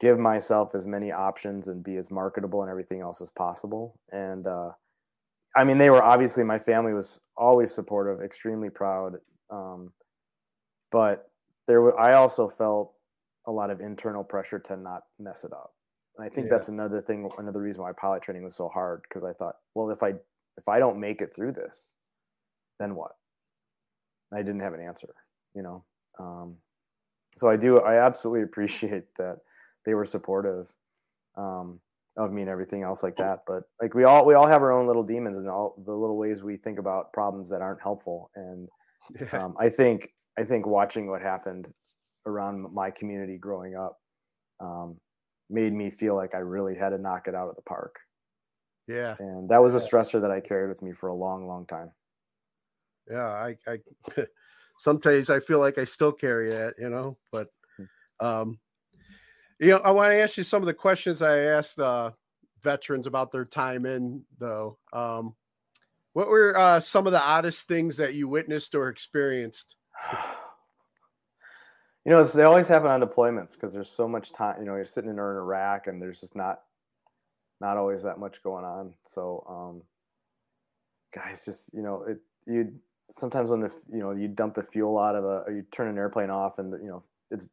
[0.00, 3.98] give myself as many options and be as marketable and everything else as possible.
[4.12, 4.70] And uh,
[5.54, 9.16] I mean, they were obviously my family was always supportive, extremely proud.
[9.50, 9.92] Um,
[10.90, 11.30] but
[11.66, 12.94] there, were, I also felt
[13.46, 15.72] a lot of internal pressure to not mess it up.
[16.16, 16.56] And I think Yeah.
[16.56, 19.90] that's another thing, another reason why pilot training was so hard because I thought, well,
[19.90, 20.14] if I
[20.60, 21.94] if I don't make it through this,
[22.78, 23.12] then what?
[24.32, 25.14] I didn't have an answer,
[25.54, 25.84] you know.
[26.18, 26.56] Um,
[27.34, 29.38] so I do, I absolutely appreciate that
[29.84, 30.70] they were supportive
[31.36, 31.80] um,
[32.16, 33.40] of me and everything else like that.
[33.46, 36.18] But like we all, we all have our own little demons and all the little
[36.18, 38.30] ways we think about problems that aren't helpful.
[38.34, 38.68] And
[39.18, 39.44] Yeah.
[39.44, 41.72] um, I think, I think watching what happened
[42.26, 43.98] around my community growing up
[44.60, 44.98] um,
[45.48, 47.96] made me feel like I really had to knock it out of the park.
[48.90, 49.14] Yeah.
[49.20, 51.92] And that was a stressor that I carried with me for a long, long time.
[53.08, 53.28] Yeah.
[53.28, 53.78] I, I
[54.80, 57.48] sometimes I feel like I still carry that, you know, but
[58.18, 58.58] um
[59.60, 62.10] you know, I want to ask you some of the questions I asked uh
[62.62, 64.78] veterans about their time in though.
[64.92, 65.36] Um
[66.12, 69.76] what were uh some of the oddest things that you witnessed or experienced?
[72.06, 74.56] You know, it's, they always happen on deployments because there's so much time.
[74.58, 76.60] You know, you're sitting in Iraq and there's just not
[77.60, 78.94] not always that much going on.
[79.06, 79.82] So, um,
[81.14, 82.72] guys, just you know, it you
[83.10, 85.98] sometimes when the you know you dump the fuel out of a you turn an
[85.98, 87.48] airplane off and you know it's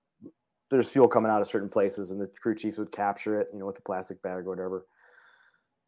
[0.70, 3.60] there's fuel coming out of certain places and the crew chiefs would capture it, you
[3.60, 4.86] know, with a plastic bag or whatever.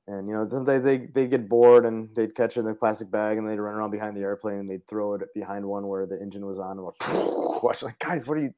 [0.07, 3.11] And you know, sometimes they they get bored and they'd catch it in the plastic
[3.11, 6.05] bag and they'd run around behind the airplane and they'd throw it behind one where
[6.05, 6.87] the engine was on and
[7.63, 8.53] watch like guys, what are you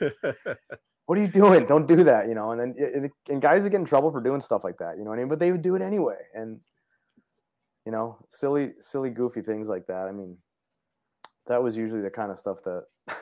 [1.08, 1.64] what are you doing?
[1.64, 2.50] Don't do that, you know.
[2.50, 5.10] And then and, guys would get in trouble for doing stuff like that, you know
[5.10, 5.30] what I mean?
[5.30, 6.60] But they would do it anyway, and
[7.86, 10.06] you know, silly, silly, goofy things like that.
[10.06, 10.36] I mean,
[11.46, 13.14] that was usually the kind of stuff that it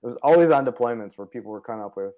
[0.00, 2.14] was always on deployments where people were coming up with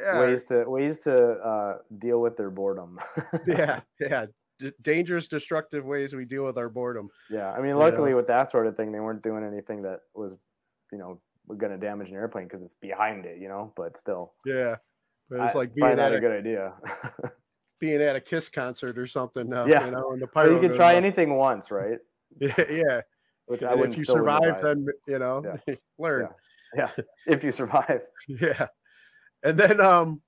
[0.00, 0.20] yeah.
[0.20, 2.96] ways to ways to uh, deal with their boredom.
[3.48, 4.26] yeah, yeah.
[4.60, 7.08] D- dangerous, destructive ways we deal with our boredom.
[7.28, 7.74] yeah, I mean, Yeah.
[7.74, 10.36] luckily with that sort of thing, they weren't doing anything that was,
[10.92, 11.20] you know,
[11.56, 13.72] going to damage an airplane because it's behind it, you know.
[13.76, 14.76] But still, Yeah.
[15.28, 16.72] But it's like being not at a a, good idea.
[17.78, 19.48] being at a Kiss concert or something.
[19.48, 19.84] Now, Yeah.
[19.86, 20.96] you know, and the but you can try off.
[20.96, 21.98] anything once, right?
[22.40, 23.00] Yeah, yeah.
[23.46, 25.56] Which I And wouldn't if you survive, then you know,
[25.98, 26.28] learn.
[26.76, 26.90] yeah,
[27.26, 28.02] if you survive.
[28.28, 28.66] Yeah.
[29.42, 30.20] And then, um,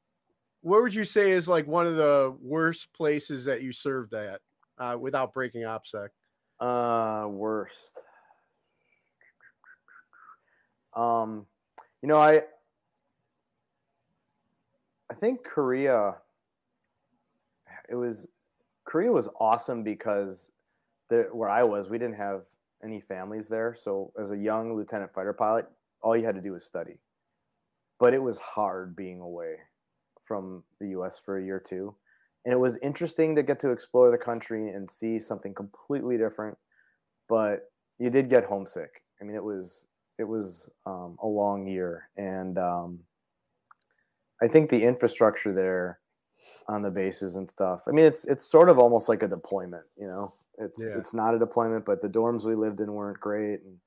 [0.62, 4.40] what would you say is like one of the worst places that you served at,
[4.78, 6.08] uh, without breaking OPSEC?
[6.58, 8.00] Uh, worst.
[10.94, 11.46] Um,
[12.02, 12.42] you know, I
[15.10, 16.16] I think Korea.
[17.88, 18.26] It was
[18.84, 20.50] Korea was awesome because
[21.08, 22.42] the where I was, we didn't have
[22.82, 23.74] any families there.
[23.78, 25.66] So as a young lieutenant fighter pilot,
[26.02, 26.98] all you had to do was study.
[27.98, 29.56] But it was hard being away
[30.24, 31.18] from the U.S.
[31.18, 31.94] for a year or two,
[32.44, 36.56] and it was interesting to get to explore the country and see something completely different.
[37.28, 39.02] But you did get homesick.
[39.20, 39.86] I mean, it was
[40.22, 43.00] it was um, a long year, and um,
[44.40, 45.98] I think the infrastructure there
[46.68, 47.80] on the bases and stuff.
[47.88, 50.32] I mean, it's it's sort of almost like a deployment, you know.
[50.58, 50.96] It's Yeah.
[50.96, 53.78] it's not a deployment, but the dorms we lived in weren't great, and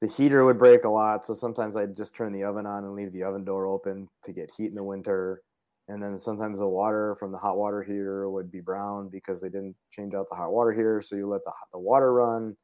[0.00, 1.26] the heater would break a lot.
[1.26, 4.32] So sometimes I'd just turn the oven on and leave the oven door open to
[4.32, 5.42] get heat in the winter.
[5.88, 9.48] And then sometimes the water from the hot water heater would be brown because they
[9.48, 11.00] didn't change out the hot water heater.
[11.00, 12.56] So you let the, the water run.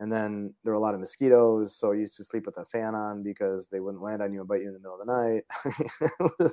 [0.00, 1.76] And then there were a lot of mosquitoes.
[1.76, 4.40] So I used to sleep with a fan on because they wouldn't land on you
[4.40, 6.50] and bite you in the middle of the night.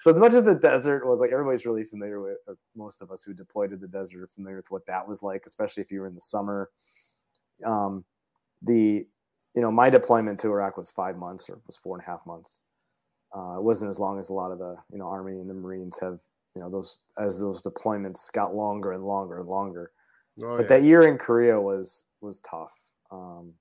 [0.00, 3.10] so as much as the desert was like everybody's really familiar with, or most of
[3.10, 5.90] us who deployed to the desert are familiar with what that was like, especially if
[5.90, 6.68] you were in the summer.
[7.64, 8.04] Um,
[8.62, 9.06] the
[9.54, 12.24] you know my deployment to Iraq was five months or was four and a half
[12.26, 12.62] months.
[13.34, 15.54] Uh, it wasn't as long as a lot of the you know Army and the
[15.54, 16.20] Marines have
[16.54, 19.92] you know those as those deployments got longer and longer and longer.
[20.40, 20.68] Oh, but yeah.
[20.68, 22.72] that year in Korea was was tough.
[23.10, 23.52] Um,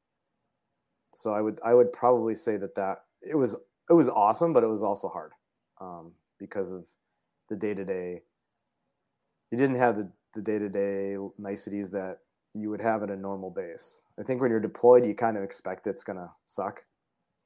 [1.13, 3.55] so I would I would probably say that that it was
[3.89, 5.31] it was awesome, but it was also hard
[5.79, 6.88] um, because of
[7.49, 8.21] the day to day.
[9.51, 12.19] You didn't have the the day to day niceties that
[12.53, 14.03] you would have at a normal base.
[14.19, 16.84] I think when you're deployed, you kind of expect it's gonna suck,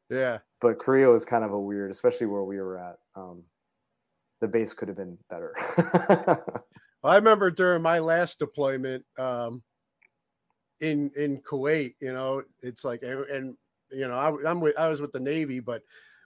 [0.10, 0.40] Yeah.
[0.62, 2.98] But Korea was kind of a weird, especially where we were at.
[3.16, 3.44] Um,
[4.42, 5.56] the base could have been better.
[7.06, 9.62] I remember during my last deployment um,
[10.80, 13.58] in in Kuwait, you know, it's like, and, and
[13.92, 15.82] you know, I, I'm with, I was with the Navy, but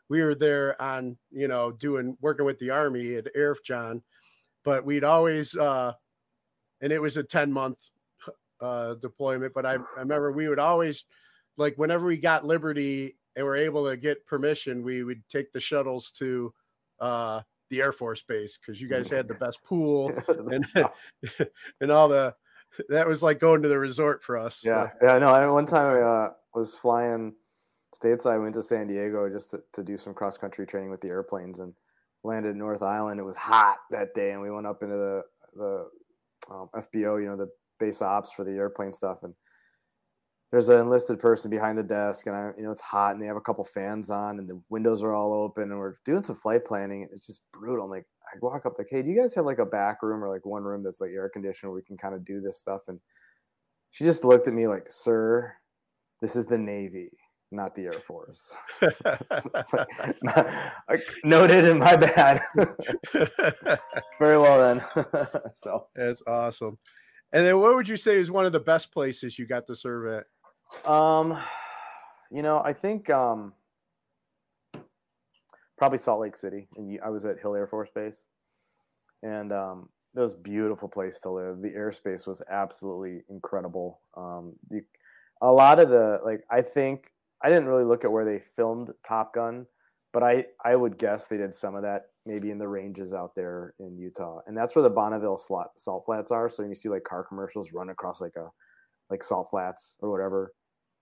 [0.09, 4.01] we were there on, you know, doing working with the Army at Arifjan,
[4.63, 5.93] but we'd always, uh,
[6.81, 7.77] and it was a 10 month
[8.61, 11.05] uh, deployment, but I, I remember we would always,
[11.57, 15.59] like, whenever we got Liberty and were able to get permission, we would take the
[15.59, 16.53] shuttles to
[16.99, 20.65] uh, the Air Force Base because you guys had the best pool and
[21.81, 22.35] and all the
[22.89, 24.61] that was like going to the resort for us.
[24.63, 25.17] Yeah, yeah.
[25.17, 27.33] No, I one time I uh, was flying
[27.93, 28.41] stateside.
[28.41, 31.59] Went to San Diego just to, to do some cross country training with the airplanes
[31.59, 31.73] and
[32.23, 33.19] landed in North Island.
[33.19, 35.23] It was hot that day, and we went up into the
[35.55, 35.87] the
[36.51, 39.33] um, FBO, you know, the base ops for the airplane stuff, and
[40.51, 43.27] there's an enlisted person behind the desk and I, you know, it's hot and they
[43.27, 46.35] have a couple fans on and the windows are all open and we're doing some
[46.35, 47.07] flight planning.
[47.11, 47.85] It's just brutal.
[47.85, 50.23] I'm like, I walk up like, Hey, do you guys have like a back room
[50.23, 52.57] or like one room that's like air conditioned where we can kind of do this
[52.57, 52.81] stuff?
[52.87, 52.99] And
[53.91, 55.53] she just looked at me like, sir,
[56.21, 57.11] this is the Navy,
[57.51, 58.55] not the Air Force.
[58.81, 62.41] like, noted in my bad.
[64.19, 64.83] Very well then.
[65.55, 66.77] so that's awesome.
[67.31, 69.75] And then what would you say is one of the best places you got to
[69.75, 70.25] serve at?
[70.85, 71.37] Um,
[72.31, 73.53] you know, I think um,
[75.77, 78.23] probably Salt Lake City, and I was at Hill Air Force Base,
[79.23, 81.61] and um, it was a beautiful place to live.
[81.61, 84.01] The airspace was absolutely incredible.
[84.15, 84.81] Um, the,
[85.41, 88.91] a lot of the like, I think I didn't really look at where they filmed
[89.07, 89.65] Top Gun,
[90.13, 93.33] but I I would guess they did some of that maybe in the ranges out
[93.33, 96.49] there in Utah, and that's where the Bonneville slot, salt flats are.
[96.49, 98.49] So you see like car commercials run across like a
[99.09, 100.53] like salt flats or whatever.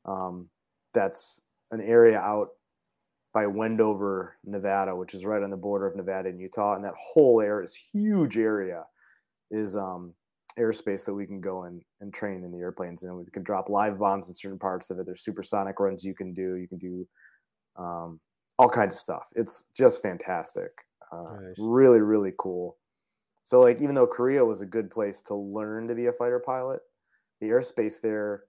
[0.07, 0.49] Um,
[0.93, 1.41] that's
[1.71, 2.49] an area out
[3.33, 6.95] by Wendover, Nevada, which is right on the border of Nevada and Utah, and that
[6.97, 8.83] whole area, is huge area,
[9.51, 10.13] is um,
[10.57, 13.69] airspace that we can go and, and train in the airplanes, and we can drop
[13.69, 15.05] live bombs in certain parts of it.
[15.05, 16.55] There's supersonic runs you can do.
[16.55, 17.07] You can do
[17.77, 18.19] um,
[18.57, 19.27] all kinds of stuff.
[19.35, 20.71] It's just fantastic.
[21.11, 21.55] Uh, nice.
[21.59, 22.77] Really, really cool.
[23.43, 26.41] So, like, even though Korea was a good place to learn to be a fighter
[26.43, 26.79] pilot,
[27.39, 28.43] the airspace there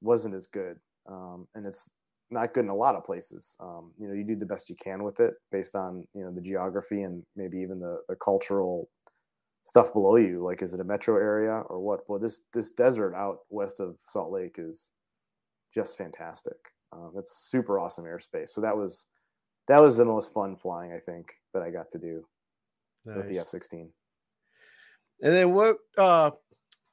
[0.00, 0.76] wasn't as good,
[1.08, 1.94] um, and it's
[2.30, 3.56] not good in a lot of places.
[3.60, 6.32] Um, you know, you do the best you can with it based on you know
[6.32, 8.88] the geography and maybe even the, the cultural
[9.62, 10.42] stuff below you.
[10.42, 12.00] Like, is it a metro area or what?
[12.08, 14.90] Well, this this desert out west of Salt Lake is
[15.74, 16.56] just fantastic.
[16.92, 18.50] Um, it's super awesome airspace.
[18.50, 19.06] So that was
[19.68, 22.24] that was the most fun flying I think that I got to do
[23.04, 23.16] nice.
[23.16, 23.90] with the F sixteen.
[25.22, 26.30] And then what uh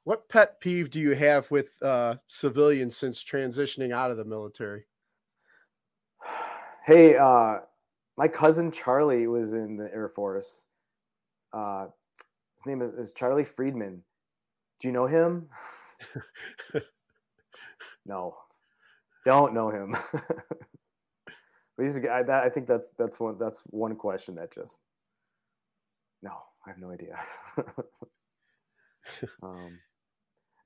[0.04, 4.84] what pet peeve do you have with uh civilians since transitioning out of the military?
[6.84, 7.58] Hey, uh
[8.16, 10.64] my cousin Charlie was in the Air Force.
[11.52, 11.86] Uh
[12.56, 14.02] his name is, is Charlie Friedman.
[14.80, 15.48] Do you know him?
[18.04, 18.36] no.
[19.24, 19.96] Don't know him.
[21.76, 24.80] But he's I, that, I think that's that's one that's one question that just
[26.22, 26.30] no,
[26.66, 27.18] I have no idea.
[29.42, 29.78] um,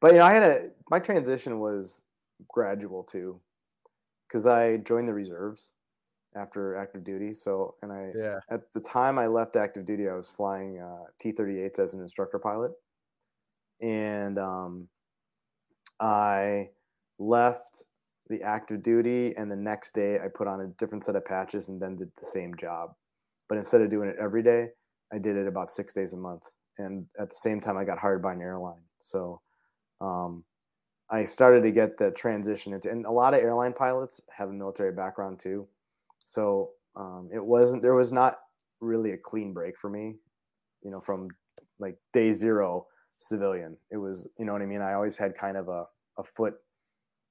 [0.00, 2.02] but you know, I had a my transition was
[2.48, 3.40] gradual too,
[4.28, 5.72] because I joined the reserves
[6.36, 7.34] after active duty.
[7.34, 8.38] So, and I yeah.
[8.50, 12.38] at the time I left active duty, I was flying uh, T-38s as an instructor
[12.38, 12.72] pilot,
[13.80, 14.88] and um,
[16.00, 16.70] I
[17.18, 17.84] left
[18.28, 21.68] the active duty and the next day I put on a different set of patches
[21.68, 22.90] and then did the same job.
[23.48, 24.68] But instead of doing it every day,
[25.12, 26.42] I did it about six days a month.
[26.78, 28.82] And at the same time, I got hired by an airline.
[28.98, 29.40] So
[30.00, 30.44] um,
[31.10, 34.52] I started to get the transition into, and a lot of airline pilots have a
[34.52, 35.68] military background too.
[36.24, 38.38] So um, it wasn't, there was not
[38.80, 40.16] really a clean break for me,
[40.82, 41.28] you know, from
[41.78, 42.86] like day zero
[43.18, 43.76] civilian.
[43.90, 44.82] It was, you know what I mean?
[44.82, 45.84] I always had kind of a,
[46.18, 46.54] a foot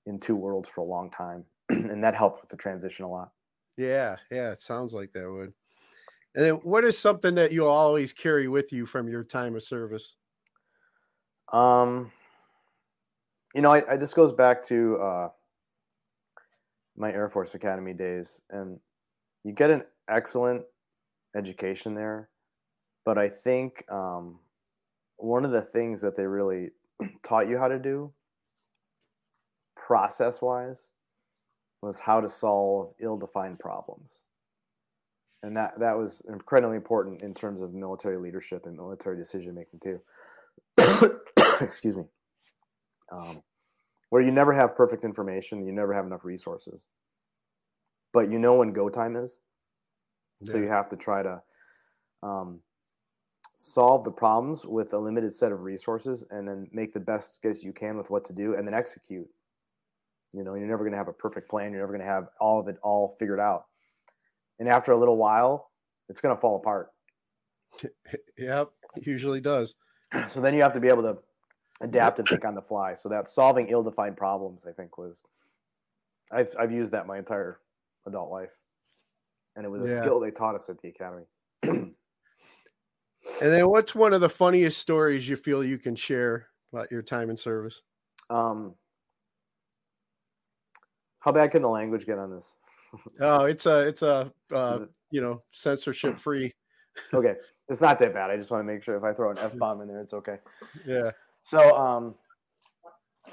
[0.05, 3.31] in two worlds for a long time, and that helped with the transition a lot.
[3.77, 5.53] Yeah, yeah, it sounds like that would.
[6.35, 9.63] And then, what is something that you'll always carry with you from your time of
[9.63, 10.15] service?
[11.51, 12.11] Um,
[13.55, 15.29] you know, I, I this goes back to uh,
[16.97, 18.79] my Air Force Academy days, and
[19.45, 20.65] you get an excellent
[21.35, 22.29] education there,
[23.05, 24.39] but I think um,
[25.15, 26.71] one of the things that they really
[27.23, 28.11] taught you how to do
[29.77, 30.89] process wise
[31.81, 34.19] was how to solve ill-defined problems.
[35.43, 39.79] And that that was incredibly important in terms of military leadership and military decision making
[39.79, 40.01] too.
[41.61, 42.03] Excuse me
[43.11, 43.41] um,
[44.09, 46.87] where you never have perfect information you never have enough resources
[48.15, 49.37] but you know when go time is.
[50.41, 51.41] So you have to try to
[52.23, 52.61] um,
[53.57, 57.61] solve the problems with a limited set of resources and then make the best guess
[57.61, 59.27] you can with what to do and then execute.
[60.31, 61.71] You know, you're never going to have a perfect plan.
[61.71, 63.65] You're never going to have all of it all figured out.
[64.59, 65.71] And after a little while,
[66.07, 66.91] it's going to fall apart.
[68.37, 68.69] Yep,
[69.01, 69.75] usually does.
[70.29, 71.17] So then you have to be able to
[71.81, 72.93] adapt and think on the fly.
[72.95, 75.21] So that solving ill-defined problems, I think, was
[76.31, 77.59] I've I've used that my entire
[78.05, 78.51] adult life,
[79.55, 80.01] and it was a Yeah.
[80.01, 81.25] skill they taught us at the academy.
[83.41, 87.01] And then, what's one of the funniest stories you feel you can share about your
[87.01, 87.81] time in service?
[88.29, 88.75] Um,
[91.19, 92.55] how bad can the language get on this?
[93.19, 96.53] Oh, it's a, it's a, uh, it- you know, censorship free.
[97.13, 97.35] okay,
[97.69, 98.29] it's not that bad.
[98.29, 100.13] I just want to make sure if I throw an f bomb in there, it's
[100.13, 100.37] okay.
[100.85, 101.11] Yeah.
[101.45, 102.15] So, um,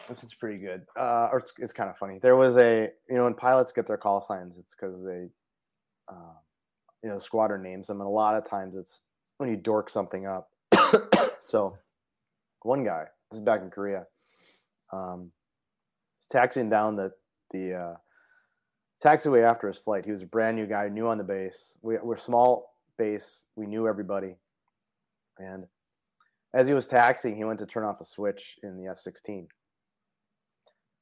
[0.06, 0.82] this is pretty good.
[0.98, 2.18] Uh, or it's, it's kind of funny.
[2.20, 5.30] There was a, you know, when pilots get their call signs, it's because they,
[6.10, 6.34] uh,
[7.02, 9.00] you know, the squadron names them, and a lot of times it's
[9.38, 10.50] when you dork something up.
[11.40, 11.78] so,
[12.60, 14.04] one guy, this is back in Korea,
[14.92, 15.32] um,
[16.18, 17.12] was taxiing down the
[17.50, 17.94] the uh,
[19.02, 20.04] taxiway after his flight.
[20.04, 21.78] He was a brand new guy, new on the base.
[21.80, 23.44] We, we're small base.
[23.56, 24.34] We knew everybody,
[25.38, 25.64] and
[26.54, 29.48] as he was taxiing, he went to turn off a switch in the F 16.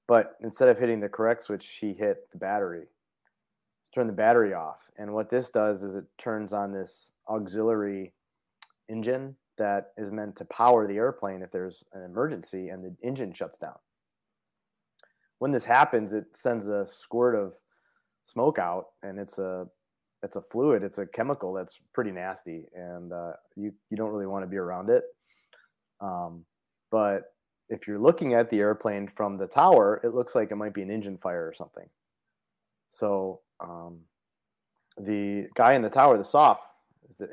[0.07, 2.87] But instead of hitting the correct switch, he hit the battery.
[3.81, 4.91] Let's turn the battery off.
[4.99, 8.13] And what this does is it turns on this auxiliary
[8.89, 13.33] engine that is meant to power the airplane if there's an emergency and the engine
[13.33, 13.77] shuts down.
[15.39, 17.55] When this happens, it sends a squirt of
[18.23, 19.67] smoke out, and it's a
[20.23, 24.27] it's a fluid, it's a chemical that's pretty nasty, and uh, you you don't really
[24.27, 25.05] want to be around it.
[26.01, 26.45] Um,
[26.91, 27.35] but
[27.69, 30.83] if you're looking at the airplane from the tower, it looks like it might be
[30.83, 31.89] an engine fire or something.
[32.89, 34.01] So um,
[34.97, 36.61] the guy in the tower, the SOF,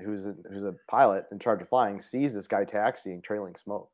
[0.03, 3.89] who's a, who's a pilot in charge of flying, sees this guy taxiing, trailing smoke.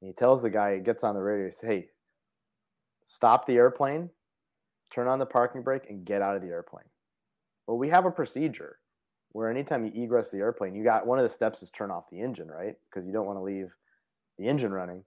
[0.00, 1.88] And he tells the guy, he gets on the radio, he says, "Hey,
[3.04, 4.10] stop the airplane,
[4.90, 6.84] turn on the parking brake, and get out of the airplane."
[7.66, 8.79] Well, we have a procedure
[9.32, 12.10] where anytime you egress the airplane, you got one of the steps is turn off
[12.10, 12.76] the engine, right?
[12.88, 13.74] Because you don't want to leave
[14.38, 15.04] the engine running.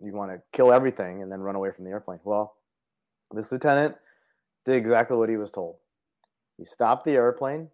[0.00, 2.20] You want to kill everything and then run away from the airplane.
[2.22, 2.54] Well,
[3.32, 3.96] this lieutenant
[4.64, 5.76] did exactly what he was told.
[6.56, 7.68] He stopped the airplane,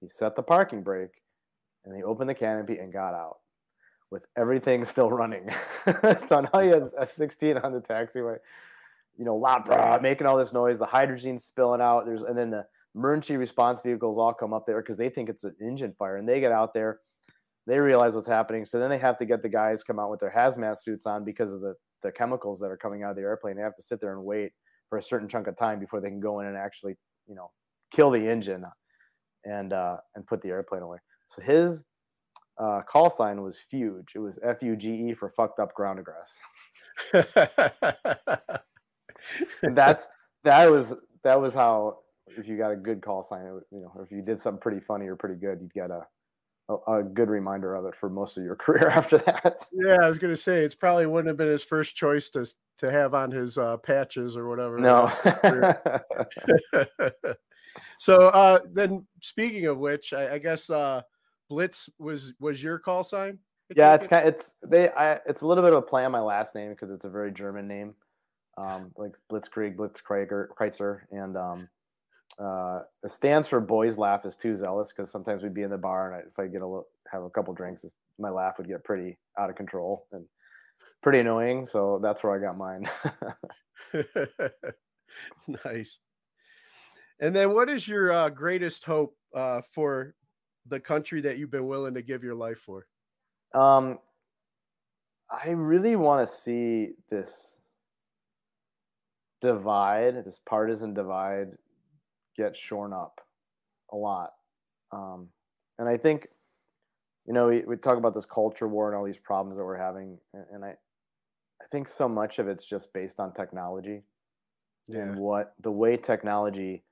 [0.00, 1.22] he set the parking brake,
[1.84, 3.38] and he opened the canopy and got out
[4.10, 5.48] with everything still running.
[6.26, 8.36] so now he has F 16 on the taxiway,
[9.16, 12.04] you know, loud, brah, making all this noise, the hydrazine's spilling out.
[12.04, 12.66] There's and then the
[12.96, 16.28] emergency response vehicles all come up there because they think it's an engine fire and
[16.28, 17.00] they get out there
[17.66, 20.20] they realize what's happening so then they have to get the guys come out with
[20.20, 23.22] their hazmat suits on because of the, the chemicals that are coming out of the
[23.22, 23.56] airplane.
[23.56, 24.52] They have to sit there and wait
[24.88, 26.94] for a certain chunk of time before they can go in and actually
[27.26, 27.50] you know
[27.90, 28.64] kill the engine
[29.44, 30.98] and uh, and put the airplane away.
[31.26, 31.84] So his
[32.58, 36.32] uh, call sign was fuge it was f-u-g-e for fucked up ground egress
[39.62, 40.06] and that's
[40.42, 41.98] that was that was how
[42.38, 44.80] if you got a good call sign, would- you know, if you did something pretty
[44.80, 46.06] funny or pretty good, you'd get a,
[46.68, 49.64] a a good reminder of it for most of your career after that.
[49.72, 52.46] yeah, I was gonna say it's probably wouldn't have been his first choice to
[52.78, 54.78] to have on his uh, patches or whatever.
[54.78, 55.10] No.
[57.98, 61.02] so uh, then, speaking of which, I, I guess uh,
[61.48, 63.38] Blitz was was your call sign.
[63.74, 64.08] Yeah, it's it?
[64.10, 64.28] kind.
[64.28, 64.90] It's they.
[64.90, 67.10] I, it's a little bit of a play on my last name because it's a
[67.10, 67.94] very German name,
[68.58, 71.68] um, like Blitzkrieg, Blitzkrieg, Kreutzer, and um,
[72.38, 75.78] uh, it stands for boys laugh is too zealous because sometimes we'd be in the
[75.78, 77.84] bar and I, if I get a little, have a couple drinks,
[78.18, 80.24] my laugh would get pretty out of control and
[81.02, 81.64] pretty annoying.
[81.64, 82.88] So that's where I got mine.
[85.64, 85.98] nice.
[87.20, 90.14] And then, what is your uh, greatest hope uh, for
[90.66, 92.86] the country that you've been willing to give your life for?
[93.54, 93.98] Um,
[95.30, 97.58] I really want to see this
[99.40, 101.52] divide, this partisan divide,
[102.36, 103.20] get shorn up
[103.92, 104.32] a lot.
[104.92, 105.28] Um,
[105.78, 106.28] and I think,
[107.26, 109.76] you know, we, we talk about this culture war and all these problems that we're
[109.76, 110.74] having, and, and I,
[111.60, 114.02] I think so much of it's just based on technology
[114.88, 116.84] and what the way technology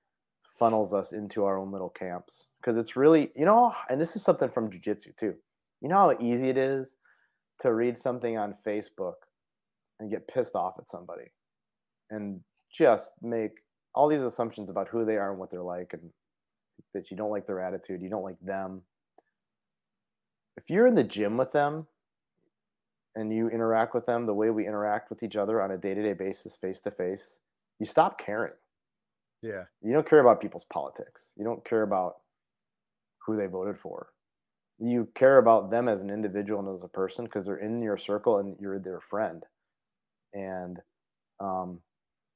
[0.59, 2.47] funnels us into our own little camps.
[2.61, 5.35] Because it's really, you know, and this is something from jujitsu too.
[5.81, 6.97] You know how easy it is
[7.61, 9.15] to read something on Facebook
[10.01, 11.31] and get pissed off at somebody
[12.11, 12.41] and
[12.73, 13.53] just make
[13.95, 16.11] all these assumptions about who they are and what they're like and
[16.93, 18.83] that you don't like their attitude, you don't like them.
[20.57, 21.87] If you're in the gym with them
[23.15, 26.15] and you interact with them the way we interact with each other on a day-to-day
[26.15, 27.41] basis face to face,
[27.79, 28.53] you stop caring.
[29.43, 29.65] Yeah.
[29.83, 31.31] You don't care about people's politics.
[31.37, 32.15] You don't care about
[33.27, 34.09] who they voted for.
[34.79, 37.97] You care about them as an individual and as a person because they're in your
[37.97, 39.45] circle and you're their friend.
[40.33, 40.79] And
[41.41, 41.81] um,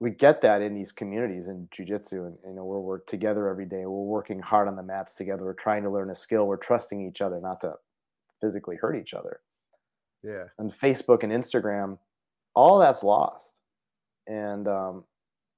[0.01, 3.66] we get that in these communities in jujitsu, and you know we're, we're together every
[3.66, 3.84] day.
[3.84, 5.44] We're working hard on the mats together.
[5.44, 6.46] We're trying to learn a skill.
[6.46, 7.74] We're trusting each other, not to
[8.40, 9.40] physically hurt each other.
[10.22, 10.44] Yeah.
[10.59, 11.99] And Facebook and Instagram,
[12.55, 13.55] all that's lost.
[14.26, 15.05] And um,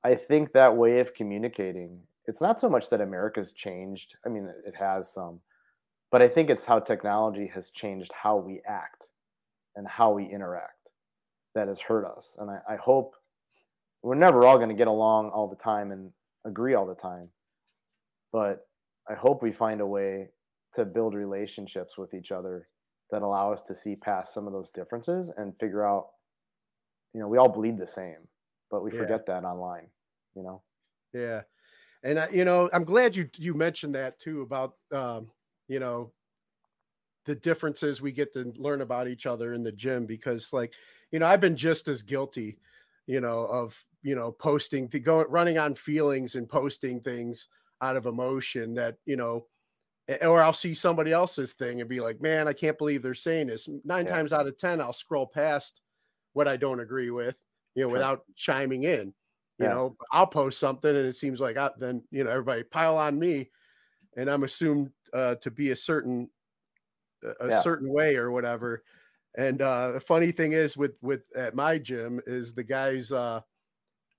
[0.04, 4.16] I think that way of communicating, it's not so much that America's changed.
[4.24, 5.40] I mean, it has some,
[6.10, 9.08] but I think it's how technology has changed how we act
[9.76, 10.88] and how we interact
[11.54, 12.36] that has hurt us.
[12.38, 13.14] And I, I hope
[14.02, 16.12] we're never all going to get along all the time and
[16.44, 17.30] agree all the time.
[18.32, 18.68] But
[19.08, 20.30] I hope we find a way
[20.74, 22.68] to build relationships with each other
[23.10, 26.10] that allow us to see past some of those differences and figure out,
[27.12, 28.28] you know, we all bleed the same,
[28.70, 28.98] but we Yeah.
[28.98, 29.90] forget that online,
[30.34, 30.62] you know?
[31.12, 31.42] Yeah.
[32.02, 35.32] And I, you know, I'm glad you you mentioned that too about um,
[35.68, 36.14] you know,
[37.26, 40.74] the differences we get to learn about each other in the gym because like,
[41.10, 42.58] you know, I've been just as guilty,
[43.06, 47.48] you know, of, you know, posting to go running on feelings and posting things
[47.82, 49.46] out of emotion that, you know,
[50.22, 53.46] or I'll see somebody else's thing and be like, man, I can't believe they're saying
[53.46, 53.68] this.
[53.84, 54.06] Nine Yeah.
[54.06, 55.82] times out of 10, I'll scroll past
[56.32, 57.42] what I don't agree with,
[57.74, 57.90] you know, Sure.
[57.90, 59.14] without chiming in
[59.58, 59.68] you Yeah.
[59.68, 63.18] know i'll post something and it seems like I, then you know everybody pile on
[63.18, 63.50] me
[64.16, 66.30] and i'm assumed uh, to be a certain
[67.22, 67.52] a- a Yeah.
[67.52, 68.84] certain way or whatever
[69.36, 73.40] and uh the funny thing is with with at my gym is the guys uh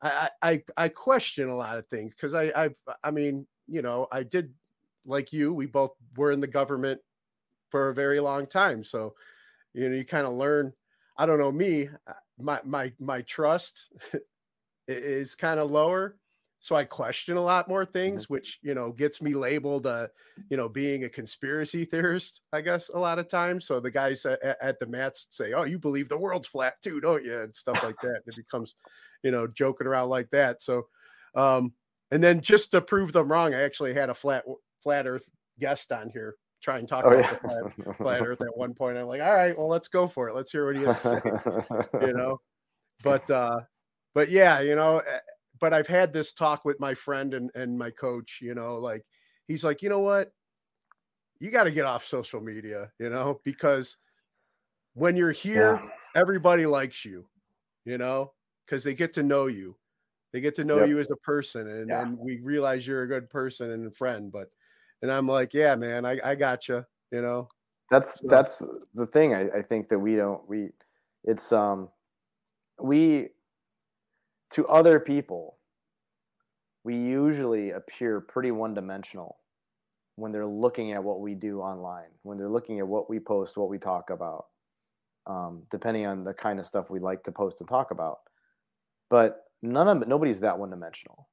[0.02, 2.70] i i i question a lot of things because i i
[3.04, 4.54] i mean you know i did
[5.06, 7.00] like you we both were in the government
[7.70, 9.14] for a very long time so
[9.74, 10.72] you know you kind of learn
[11.18, 13.92] i don't know me uh, my my my trust
[14.88, 16.18] is kind of lower
[16.60, 20.08] so i question a lot more things which you know gets me labeled uh
[20.50, 24.26] you know being a conspiracy theorist i guess a lot of times so the guys
[24.26, 27.56] at, at the mats say oh you believe the world's flat too don't you and
[27.56, 28.76] stuff like that it becomes
[29.24, 30.62] you know joking around like that.
[30.62, 30.88] So
[31.36, 31.74] um
[32.12, 34.44] and then just to prove them wrong i actually had a flat
[34.84, 37.30] flat earth guest on here try and talk Oh, about yeah.
[37.30, 37.64] the flat,
[38.02, 38.98] flat earth at one point.
[38.98, 40.36] I'm like all right well let's go for it.
[40.36, 41.22] Let's hear what he has to say
[42.02, 42.40] you know?
[43.04, 43.62] But uh
[44.14, 45.20] but yeah you know eh,
[45.60, 49.06] but i've had this talk with my friend and and my coach you know like
[49.48, 50.32] he's like you know what?
[51.40, 53.98] You got to get off social media you know because
[54.94, 56.22] when you're here Yeah.
[56.22, 57.26] everybody likes you
[57.86, 58.34] you know
[58.72, 59.76] because they get to know you
[60.32, 60.88] they get to know Yep.
[60.88, 62.04] you as a person and, Yeah.
[62.04, 64.50] and we realize you're a good person and a friend but
[65.02, 67.50] and i'm like yeah man i, I got you know
[67.90, 68.64] that's So- that's
[68.94, 70.70] the thing I, I think that we don't we
[71.26, 71.90] it's um
[72.82, 73.30] we
[74.52, 75.58] to other people
[76.86, 79.38] we usually appear pretty one-dimensional
[80.16, 83.58] when they're looking at what we do online when they're looking at what we post
[83.58, 84.46] what we talk about
[85.28, 88.22] um, depending on the kind of stuff we like to post and talk about
[89.12, 91.28] but none of nobody's that one-dimensional.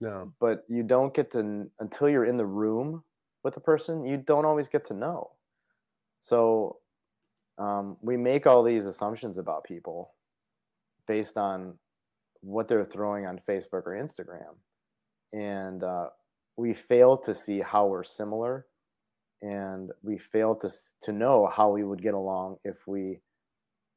[0.00, 0.32] No.
[0.38, 3.02] But you don't get to until you're in the room
[3.42, 5.30] with a person you don't always get to know.
[6.20, 6.76] So
[7.58, 10.12] um, we make all these assumptions about people
[11.08, 11.74] based on
[12.40, 14.54] what they're throwing on facebook or instagram.
[15.32, 16.08] And uh,
[16.56, 18.66] we fail to see how we're similar.
[19.40, 20.70] And we fail to,
[21.02, 23.20] to know how we would get along if we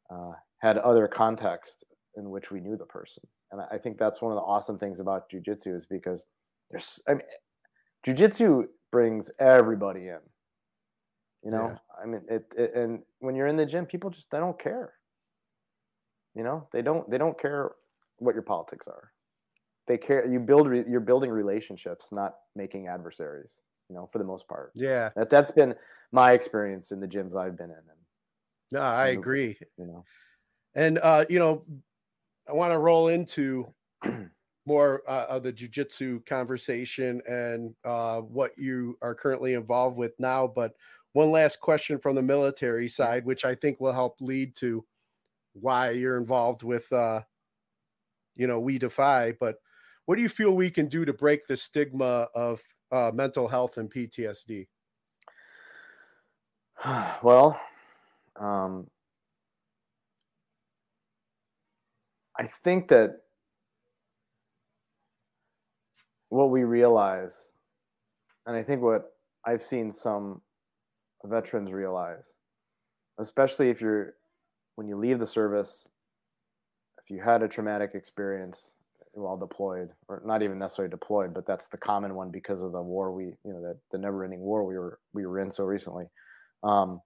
[0.09, 1.83] uh, had other context
[2.17, 4.99] in which we knew the person and I- think that's one of the awesome things
[4.99, 6.25] about jujitsu is because
[6.69, 7.27] there's I mean
[8.05, 10.19] jujitsu brings everybody in.
[11.43, 11.77] You know, Yeah.
[12.01, 14.93] I mean it, it and when you're in the gym, people just they don't care.
[16.35, 17.71] You know, they don't they don't care
[18.19, 19.11] what your politics are.
[19.87, 24.25] They care you build re, you're building relationships, not making adversaries, you know, for the
[24.25, 24.73] most part.
[24.75, 25.75] yeah That that's been
[26.11, 28.01] my experience in the gyms I've been in and
[28.71, 30.03] no i agree you know.
[30.75, 31.65] And uh, you know,
[32.47, 33.73] I want to roll into
[34.65, 40.47] more uh, of the jujitsu conversation and uh, what you are currently involved with now.
[40.47, 40.73] But
[41.13, 44.85] one last question from the military side, which I think will help lead to
[45.53, 47.21] why you're involved with, uh,
[48.35, 49.33] you know, We Defy.
[49.39, 49.57] But
[50.05, 53.77] what do you feel we can do to break the stigma of uh, mental health
[53.77, 54.67] and PTSD?
[57.23, 57.59] well,
[58.35, 58.87] um,
[62.39, 63.21] I think that
[66.29, 67.51] what we realize,
[68.45, 69.13] and I think what
[69.45, 70.41] I've seen some
[71.23, 72.33] veterans realize,
[73.17, 74.13] especially if you're
[74.75, 75.87] when you leave the service,
[77.03, 78.71] if you had a traumatic experience
[79.13, 82.81] while deployed, or not even necessarily deployed, but that's the common one because of the
[82.81, 86.05] war we, you know, that the never-ending war we were we were in so recently.
[86.63, 87.01] Um,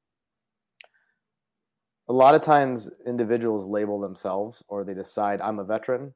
[2.10, 6.14] a lot of times, individuals label themselves, or they decide, "I'm a veteran.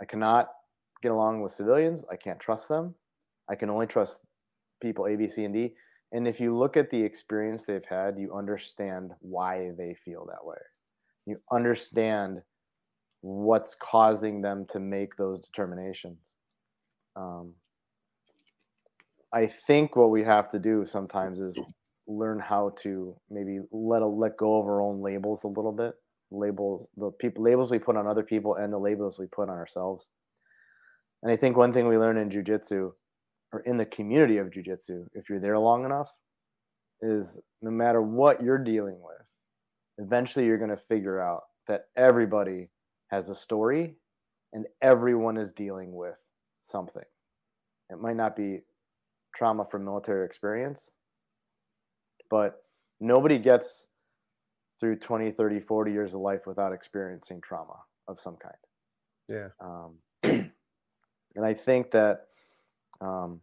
[0.00, 0.48] I cannot
[1.02, 2.04] get along with civilians.
[2.10, 2.94] I can't trust them.
[3.48, 4.26] I can only trust
[4.80, 5.76] people A, B, C, and D."
[6.12, 10.44] And if you look at the experience they've had, you understand why they feel that
[10.44, 10.58] way.
[11.26, 12.42] You understand
[13.20, 16.34] what's causing them to make those determinations.
[17.16, 17.54] Um,
[19.32, 21.54] I think what we have to do sometimes is
[22.08, 25.92] learn how to maybe let a, let go of our own labels a little bit.
[26.30, 29.56] Labels, the people labels we put on other people, and the labels we put on
[29.56, 30.08] ourselves.
[31.22, 32.90] And I think one thing we learn in jujitsu,
[33.52, 36.10] or in the community of jujitsu, if you're there long enough,
[37.00, 39.26] is no matter what you're dealing with,
[39.98, 42.68] eventually you're going to figure out that everybody
[43.10, 43.96] has a story
[44.52, 46.16] and everyone is dealing with
[46.62, 47.02] something.
[47.90, 48.60] It might not be
[49.34, 50.90] trauma from military experience,
[52.30, 52.62] but
[53.00, 53.88] nobody gets
[54.80, 57.76] through 20, 30, 40 years of life without experiencing trauma
[58.06, 58.54] of some kind.
[59.28, 59.48] Yeah.
[59.60, 59.94] Um,
[61.36, 62.26] and I think that
[63.00, 63.40] um,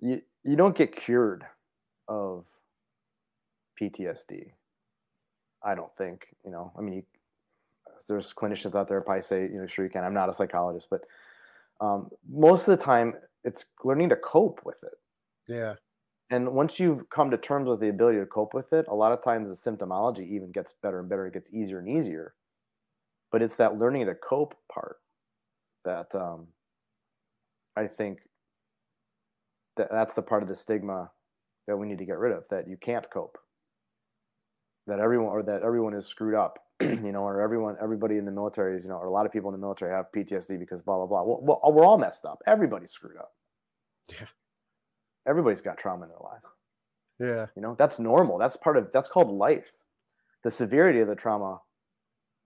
[0.00, 1.44] you you don't get cured
[2.08, 2.44] of
[3.80, 4.50] PTSD.
[5.62, 6.72] I don't think you know.
[6.76, 7.02] I mean, you,
[8.08, 10.04] there's clinicians out there probably say you know sure you can.
[10.04, 11.02] I'm not a psychologist, but
[11.80, 13.14] um, most of the time
[13.44, 14.98] it's learning to cope with it.
[15.48, 15.74] Yeah.
[16.30, 19.10] And once you've come to terms with the ability to cope with it, a lot
[19.12, 21.26] of times the symptomology even gets better and better.
[21.26, 22.34] It gets easier and easier.
[23.32, 24.98] But it's that learning to cope part
[25.84, 26.46] that um,
[27.76, 28.20] I think
[29.76, 31.10] that that's the part of the stigma
[31.66, 32.44] that we need to get rid of.
[32.50, 33.38] That you can't cope.
[34.86, 38.32] That everyone or that everyone is screwed up, you know, or everyone, everybody in the
[38.32, 40.82] military is, you know, or a lot of people in the military have PTSD because
[40.82, 41.22] blah blah blah.
[41.22, 42.40] Well, well we're all messed up.
[42.46, 43.32] Everybody's screwed up.
[44.08, 44.26] Yeah.
[45.28, 46.42] Everybody's got trauma in their life.
[47.20, 47.46] Yeah.
[47.54, 48.38] You know, that's normal.
[48.38, 49.72] That's part of that's called life.
[50.42, 51.60] The severity of the trauma,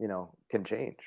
[0.01, 0.99] you know, can change.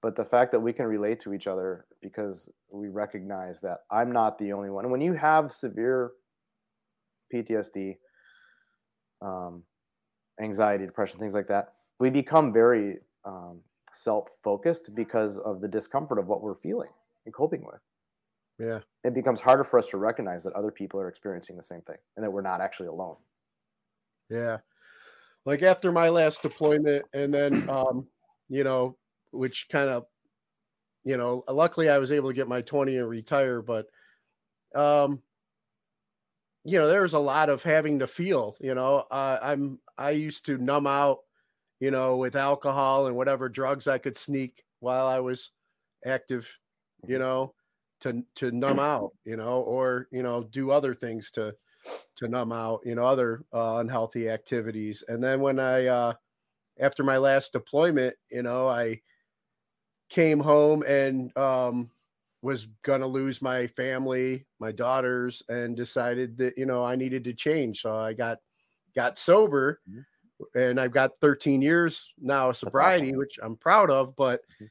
[0.00, 4.12] But the fact that we can relate to each other because we recognize that I'm
[4.12, 4.84] not the only one.
[4.84, 6.12] And when you have severe
[7.32, 7.96] PTSD,
[9.22, 9.62] um,
[10.40, 13.60] anxiety, depression, things like that, we become very um,
[13.94, 16.90] self-focused because of the discomfort of what we're feeling
[17.24, 17.80] and coping with.
[18.58, 18.80] Yeah.
[19.02, 21.96] It becomes harder for us to recognize that other people are experiencing the same thing
[22.16, 23.16] and that we're not actually alone.
[24.30, 24.58] Yeah.
[25.44, 28.06] Like after my last deployment and then um,
[28.48, 28.96] you know,
[29.32, 30.06] which kind of
[31.04, 33.86] you know, luckily I was able to get my 20 and retire, but
[34.74, 35.22] um
[36.66, 40.10] you know, there was a lot of having to feel, you know, uh, I'm I
[40.10, 41.18] used to numb out,
[41.78, 45.50] you know, with alcohol and whatever drugs I could sneak while I was
[46.06, 46.48] active,
[47.06, 47.54] you know,
[48.00, 51.54] to to numb out, you know, or you know, do other things to
[52.16, 55.02] to numb out, you know, other uh, unhealthy activities.
[55.08, 56.12] And then when I uh
[56.80, 59.00] after my last deployment, you know, I
[60.08, 61.90] came home and um
[62.42, 67.32] was gonna lose my family, my daughters, and decided that you know I needed to
[67.32, 67.80] change.
[67.80, 68.38] So I got
[68.94, 70.58] got sober, mm-hmm.
[70.58, 73.18] and I've got 13 years now of sobriety, awesome.
[73.18, 74.14] which I'm proud of.
[74.14, 74.66] But mm-hmm.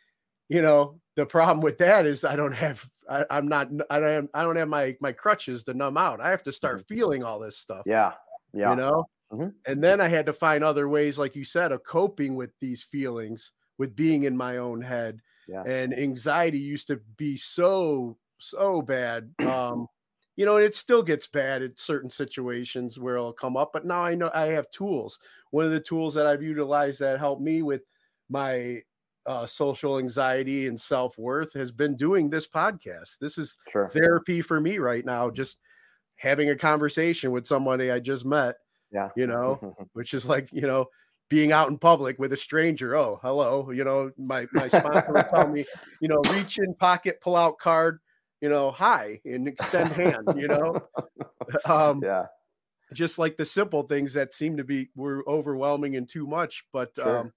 [0.49, 4.29] you know the problem with that is I don't have I, am not I don't
[4.33, 6.21] I don't have my my crutches to numb out.
[6.21, 6.93] I have to start mm-hmm.
[6.93, 7.83] feeling all this stuff.
[7.85, 8.13] Yeah,
[8.53, 8.71] yeah.
[8.71, 9.49] You know, mm-hmm.
[9.67, 12.83] and then I had to find other ways, like you said, of coping with these
[12.83, 15.63] feelings, with being in my own head yeah.
[15.65, 19.87] and anxiety used to be so so bad um
[20.35, 23.85] you know and it still gets bad at certain situations where it'll come up but
[23.85, 25.19] now i know i have tools
[25.51, 27.81] one of the tools that i've utilized that helped me with
[28.29, 28.79] my
[29.25, 33.89] uh, social anxiety and self-worth has been doing this podcast this is sure.
[33.89, 35.59] therapy for me right now just
[36.15, 38.55] having a conversation with somebody i just met
[38.91, 40.87] yeah you know which is like you know
[41.33, 42.95] being out in public with a stranger.
[42.95, 43.71] Oh, hello.
[43.71, 45.65] You know, my my sponsor would tell me,
[45.99, 47.99] you know, reach in pocket, pull out card,
[48.39, 50.79] you know, hi, and extend hand, you know.
[51.65, 52.27] Um, yeah.
[52.93, 56.63] Just like the simple things that seem to be were overwhelming and too much.
[56.71, 57.17] But sure.
[57.17, 57.33] um,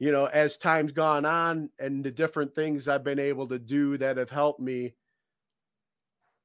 [0.00, 3.98] you know, as time's gone on and the different things I've been able to do
[3.98, 4.94] that have helped me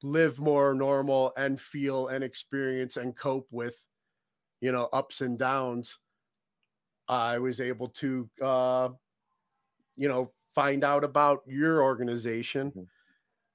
[0.03, 3.81] live more normal and feel and experience and cope with,
[4.59, 5.99] you know, ups and downs
[7.07, 8.89] I was able to, uh,
[9.95, 12.71] you know, find out about your organization.
[12.71, 12.81] Mm-hmm.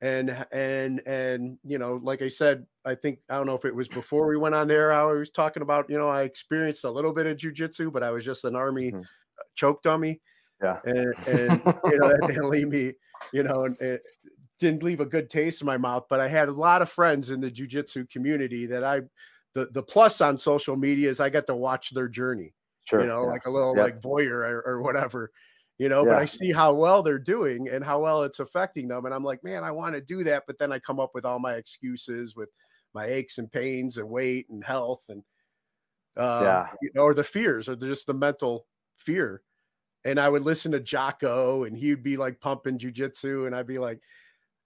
[0.02, 3.74] And and and you know, like I said, I think I don't know if it
[3.74, 4.94] was before we went on there.
[4.94, 8.10] I was talking about, you know, I experienced a little bit of jujitsu, but I
[8.10, 9.02] was just an army mm-hmm.
[9.54, 10.20] Choke dummy.
[10.62, 10.78] Yeah.
[10.84, 12.92] and, and you know that didn't leave me,
[13.32, 14.02] you know, and it
[14.58, 16.04] didn't leave a good taste in my mouth.
[16.10, 19.00] But I had a lot of friends in the jujitsu community that I,
[19.54, 22.52] the the plus on social media is I got to watch their journey,
[22.84, 23.00] Sure.
[23.00, 23.30] you know, yeah.
[23.30, 23.84] like a little Yeah.
[23.84, 25.30] like voyeur or, or whatever,
[25.78, 26.04] you know.
[26.04, 29.24] But I see how well they're doing and how well it's affecting them, and I'm
[29.24, 31.54] like, man, I want to do that, but then I come up with all my
[31.54, 32.50] excuses with
[32.92, 35.22] my aches and pains and weight and health and
[36.18, 36.68] uh, Yeah.
[36.82, 38.66] you know, or the fears or just the mental
[39.00, 39.42] fear.
[40.04, 43.66] And I would listen to Jocko and he would be like pumping jujitsu and I'd
[43.66, 44.00] be like,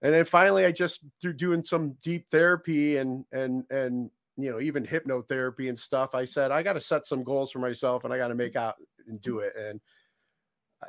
[0.03, 4.61] and then finally I just through doing some deep therapy and and and you know
[4.61, 8.13] even hypnotherapy and stuff, I said I got to set some goals for myself and
[8.13, 8.77] I got to make out
[9.09, 9.55] and do it.
[9.57, 9.81] And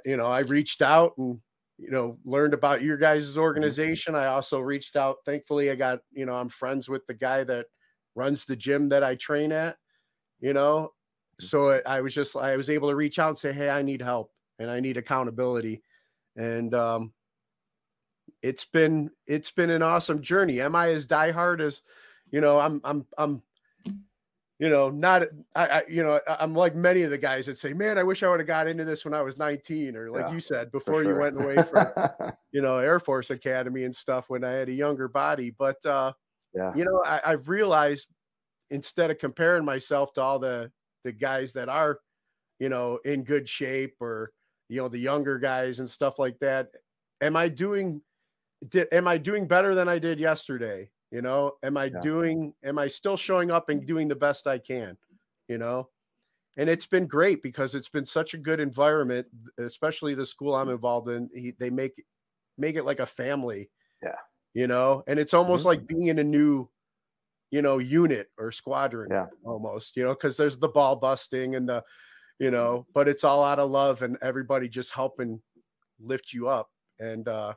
[0.04, 1.40] you know, I reached out and
[1.78, 4.16] you know learned about your guys' organization.
[4.16, 5.18] I also reached out.
[5.26, 7.68] Thankfully, I got you know I'm friends with the guy that
[8.16, 9.78] runs the gym that I train at.
[10.40, 10.92] You know,
[11.40, 13.82] so it, I was just I was able to reach out and say, hey, I
[13.82, 15.84] need help and I need accountability,
[16.36, 17.14] and um,
[18.42, 20.62] it's been it's been an awesome journey.
[20.62, 21.82] Am I as diehard as
[22.32, 22.60] you know?
[22.60, 23.42] I'm I'm I'm
[24.60, 25.24] you know not
[25.56, 28.24] I, I you know I'm like many of the guys that say, man, I wish
[28.24, 30.72] I would have got into this when I was 19 or like Yeah, you said
[30.72, 31.88] For before you went away from
[32.52, 36.14] you know Air Force Academy and stuff when I had a younger body, but uh
[36.54, 36.72] yeah.
[36.74, 38.08] you know I, i've realized
[38.72, 40.72] instead of comparing myself to all the
[41.06, 42.00] the guys that are
[42.60, 44.32] you know in good shape or
[44.68, 46.68] you know the younger guys and stuff like that.
[47.22, 48.02] Am i doing
[48.70, 50.90] did, am i doing better than i did yesterday?
[51.12, 52.02] You know am i Yeah.
[52.02, 54.98] doing am i still showing up and doing the best i can?
[55.48, 55.90] You know?
[56.58, 59.28] And it's been great because it's been such a good environment
[59.60, 61.30] especially the school i'm involved in.
[61.34, 62.04] He, they make
[62.58, 63.70] make it like a family.
[64.02, 64.16] Yeah.
[64.54, 65.04] you know?
[65.08, 65.68] And it's almost Mhm.
[65.72, 66.70] like being in a new
[67.52, 69.28] you know unit or squadron Yeah.
[69.44, 71.84] almost you know because there's the ball busting and the
[72.40, 75.42] you know but it's all out of love and everybody just helping
[76.00, 76.70] lift you up.
[77.00, 77.54] And uh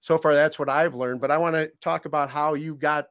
[0.00, 3.08] so far that's what i've learned but i want to talk about how you got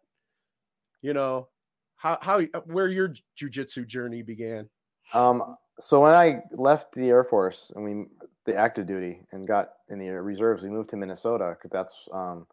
[1.01, 1.49] you know
[1.97, 4.69] how how where your jujitsu journey began.
[5.13, 8.05] Um, so when I left the Air Force and we
[8.45, 12.47] the active duty and got in the reserves, we moved to Minnesota because that's um,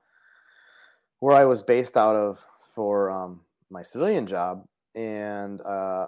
[1.21, 2.45] where I was based out of
[2.75, 3.41] for um,
[3.75, 4.65] my civilian job.
[4.95, 6.07] And uh,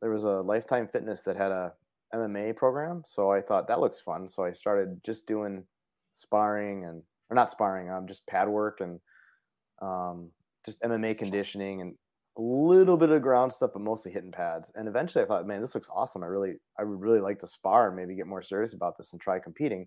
[0.00, 1.72] there was a Lifetime Fitness that had a
[2.14, 4.28] MMA program, so I thought that looks fun.
[4.28, 5.64] So I started just doing
[6.12, 9.00] sparring and or not sparring, um, just pad work and
[9.82, 10.30] um,
[10.64, 11.94] just MMA conditioning and
[12.38, 14.70] a little bit of ground stuff, but mostly hitting pads.
[14.74, 16.22] And eventually, I thought, man, this looks awesome.
[16.22, 19.12] I really, I would really like to spar and maybe get more serious about this
[19.12, 19.86] and try competing.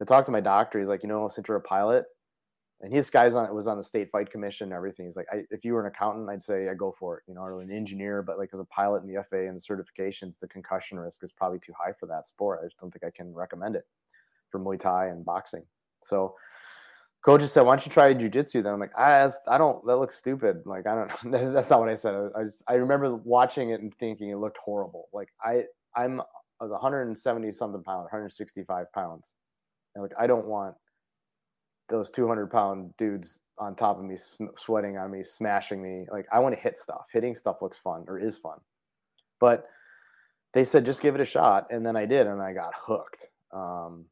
[0.00, 0.78] I talked to my doctor.
[0.78, 2.04] He's like, you know, since you're a pilot,
[2.80, 5.06] and his guy's on was on the state fight commission and everything.
[5.06, 7.34] He's like, I, if you were an accountant, I'd say I go for it, you
[7.34, 8.22] know, or an engineer.
[8.22, 11.32] But like as a pilot in the FAA and the certifications, the concussion risk is
[11.32, 12.60] probably too high for that sport.
[12.62, 13.84] I just don't think I can recommend it
[14.50, 15.64] for Muay Thai and boxing.
[16.02, 16.34] So
[17.22, 19.84] coach just said, "Why don't you try jujitsu?" Then I'm like, "I, that's- I don't.
[19.86, 20.62] That looks stupid.
[20.66, 22.14] Like I don't that's not what I said.
[22.14, 25.08] I, I, just, I remember watching it and thinking it looked horrible.
[25.14, 25.64] Like I,
[25.96, 29.32] I'm, I was 170 something pounds, 165 pounds,
[29.94, 30.74] and like I don't want
[31.88, 36.06] those 200 pound dudes on top of me, sm- sweating on me, smashing me.
[36.10, 37.06] Like I want to hit stuff.
[37.12, 38.58] Hitting stuff looks fun or is fun,
[39.40, 39.68] but
[40.52, 43.28] they said just give it a shot, and then I did, and I got hooked.
[43.52, 44.06] Um,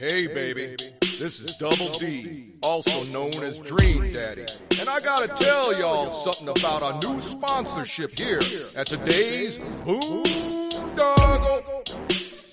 [0.00, 0.76] Hey, baby.
[1.02, 4.46] This is Double D, also known as Dream Daddy.
[4.80, 8.40] And I gotta tell y'all something about our new sponsorship here
[8.78, 11.79] at today's Boondoggle.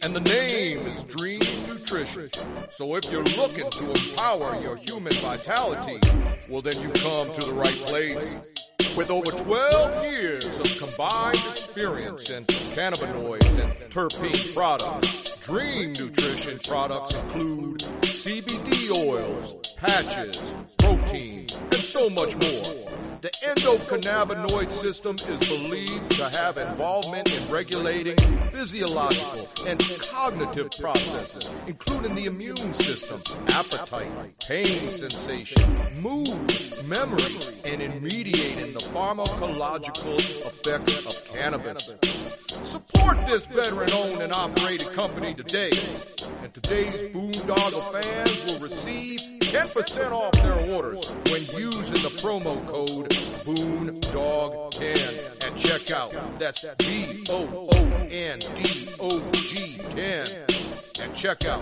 [0.08, 2.30] And the name is Dreem Nutrition.
[2.72, 6.00] So if you're looking to empower your human vitality,
[6.48, 8.38] well then you come to the right place.
[8.96, 17.16] With over 12 years of combined experience in cannabinoids and terpene products, Dreem Nutrition products
[17.16, 22.92] include CBD oils, patches, protein, and so much more.
[23.22, 28.18] The endocannabinoid system is believed to have involvement in regulating
[28.52, 29.80] physiological and
[30.12, 34.12] cognitive processes, including the immune system, appetite,
[34.46, 35.64] pain sensation,
[36.02, 36.28] mood,
[36.90, 37.24] memory,
[37.64, 41.96] and in mediating the pharmacological effects of cannabis.
[42.48, 45.70] Support this veteran-owned and operated company today,
[46.44, 53.10] and today's Boondoggle fans will receive 10% off their orders when using the promo code
[53.44, 56.14] BOONDOG10 at checkout.
[56.40, 57.68] That's B-O-O-N-D-O-G
[59.90, 60.48] 10 at
[61.14, 61.62] checkout.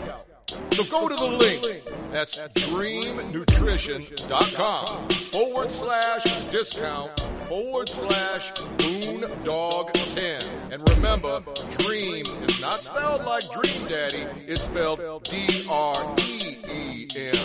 [0.74, 1.64] So go to the link.
[2.12, 7.12] That's dreemnutrition.com forward slash discount
[7.48, 10.44] forward slash boondog10.
[10.72, 11.42] And remember,
[11.80, 17.36] dream is not spelled like Dream Daddy, it's spelled D R E E M.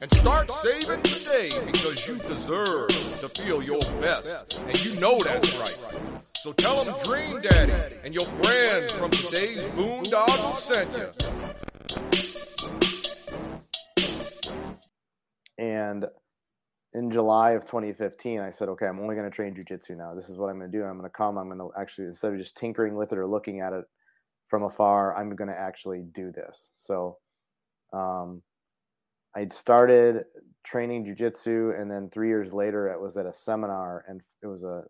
[0.00, 4.60] And start saving today because you deserve to feel your best.
[4.66, 5.78] And you know that's right.
[6.36, 11.08] So tell them Dream Daddy and your friends from today's Boondog sent you.
[15.58, 16.06] And
[16.94, 20.14] in July of 2015, I said, okay, I'm only going to train jujitsu now.
[20.14, 20.84] This is what I'm going to do.
[20.84, 21.38] I'm going to come.
[21.38, 23.84] I'm going to actually, instead of just tinkering with it or looking at it
[24.48, 26.70] from afar, I'm going to actually do this.
[26.74, 27.16] So
[27.94, 28.42] um,
[29.34, 30.24] I'd started
[30.64, 34.62] training jujitsu, and then three years later, it was at a seminar, and it was
[34.62, 34.82] a,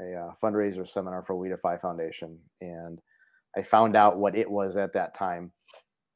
[0.00, 2.38] a, uh fundraiser seminar for We Defy Foundation.
[2.60, 3.00] And
[3.56, 5.50] I found out what it was at that time.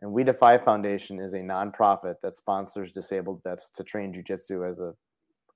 [0.00, 4.78] And We Defy Foundation is a nonprofit that sponsors disabled vets to train jujitsu as
[4.78, 4.92] a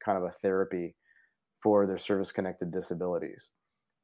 [0.04, 0.94] kind of a therapy
[1.62, 3.50] for their service connected disabilities.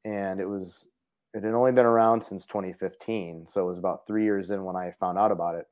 [0.03, 0.89] And it was,
[1.33, 3.47] it had only been around since 2015.
[3.47, 5.65] So it was about three years in when I found out about it.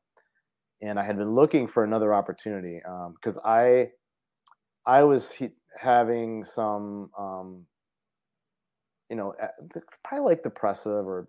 [0.81, 2.81] And I had been looking for another opportunity
[3.15, 3.91] because I,
[4.85, 7.65] I was he, having some, um,
[9.09, 9.47] you know, uh,
[10.03, 11.27] probably like depressive or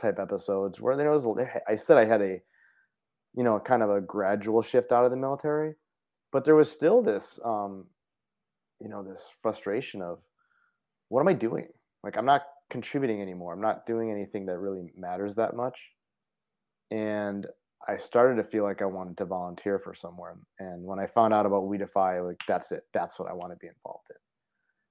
[0.00, 1.26] type episodes where there was,
[1.68, 2.40] I said I had a,
[3.34, 5.74] you know, kind of a gradual shift out of the military,
[6.32, 7.86] but there was still this, um,
[8.80, 10.18] you know, this frustration of
[11.08, 11.68] what am I doing?
[12.02, 13.52] Like, I'm not contributing anymore.
[13.52, 15.78] I'm not doing anything that really matters that much.
[16.90, 17.46] And
[17.86, 20.36] I started to feel like I wanted to volunteer for somewhere.
[20.58, 22.84] And when I found out about We Defy, like that's it.
[22.92, 24.16] That's what I want to be involved in.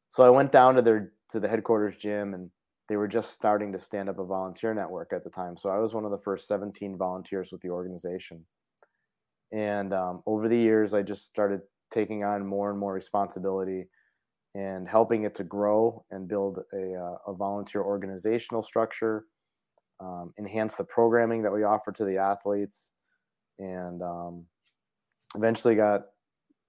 [0.09, 2.49] So I went down to their to the headquarters gym and
[2.87, 5.57] they were just starting to stand up a volunteer network at the time.
[5.57, 8.45] So I was one of the first 17 volunteers with the organization.
[9.51, 11.61] And um, over the years, I just started
[11.91, 13.87] taking on more and more responsibility
[14.55, 19.25] and helping it to grow and build a, uh, a volunteer organizational structure,
[19.99, 22.91] um, enhance the programming that we offer to the athletes,
[23.59, 24.45] and um,
[25.35, 26.05] eventually got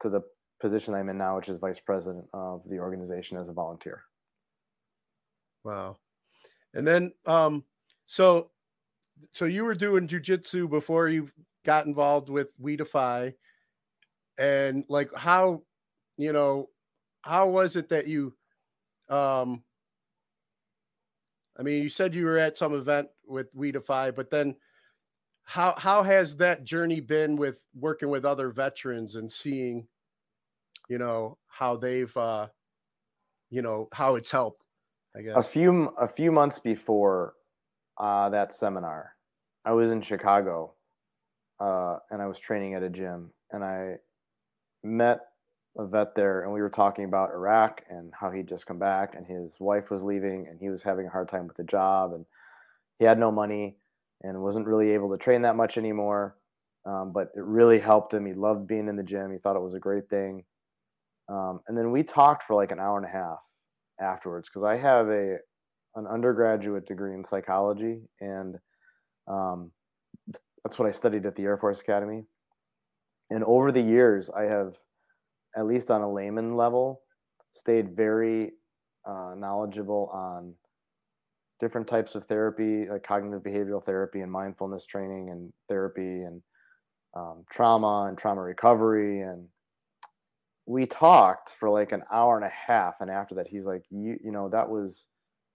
[0.00, 0.20] to the
[0.60, 4.02] position I'm in now, which is vice president of the organization as a volunteer.
[5.64, 5.96] Wow.
[6.74, 7.64] And then, um,
[8.06, 8.50] so,
[9.32, 11.30] so you were doing jujitsu before you
[11.64, 13.34] got involved with We Defy,
[14.38, 15.62] and like how,
[16.16, 16.68] you know,
[17.22, 18.34] how was it that you,
[19.08, 19.62] um,
[21.58, 24.54] I mean, you said you were at some event with We Defy, but then
[25.44, 29.88] how how has that journey been with working with other veterans and seeing,
[30.88, 32.48] you know, how they've, uh,
[33.50, 34.62] you know, how it's helped?
[35.16, 37.34] I guess a few a few months before
[37.96, 39.14] uh, that seminar,
[39.64, 40.74] I was in Chicago,
[41.58, 43.96] uh, and I was training at a gym, and I
[44.82, 45.20] met
[45.76, 49.14] a vet there, and we were talking about Iraq and how he'd just come back,
[49.14, 52.12] and his wife was leaving, and he was having a hard time with the job,
[52.12, 52.24] and
[52.98, 53.76] he had no money,
[54.22, 56.36] and wasn't really able to train that much anymore.
[56.86, 58.24] Um, but it really helped him.
[58.24, 59.30] He loved being in the gym.
[59.30, 60.44] He thought it was a great thing.
[61.28, 63.40] Um, and then we talked for like an hour and a half
[64.00, 65.36] afterwards because I have a
[65.96, 68.56] an undergraduate degree in psychology, and
[69.26, 69.70] um,
[70.64, 72.24] that's what I studied at the Air Force Academy.
[73.30, 74.76] And over the years, I have,
[75.56, 77.02] at least on a layman level,
[77.52, 78.52] stayed very
[79.06, 80.54] uh, knowledgeable on
[81.60, 86.42] different types of therapy, like cognitive behavioral therapy and mindfulness training and therapy and
[87.16, 89.20] um, trauma and trauma recovery.
[89.20, 89.48] And
[90.66, 93.00] we talked for like an hour and a half.
[93.00, 95.06] And after that he's like you you know that was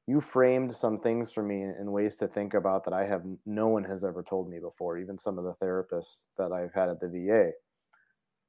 [0.07, 3.67] you framed some things for me in, ways to think about that i have no
[3.67, 6.99] one has ever told me before even some of the therapists that i've had at
[6.99, 7.51] the va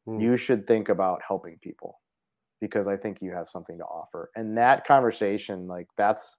[0.06, 0.20] hmm.
[0.20, 2.00] you should think about helping people
[2.60, 6.36] because i think you have something to offer and that conversation like that's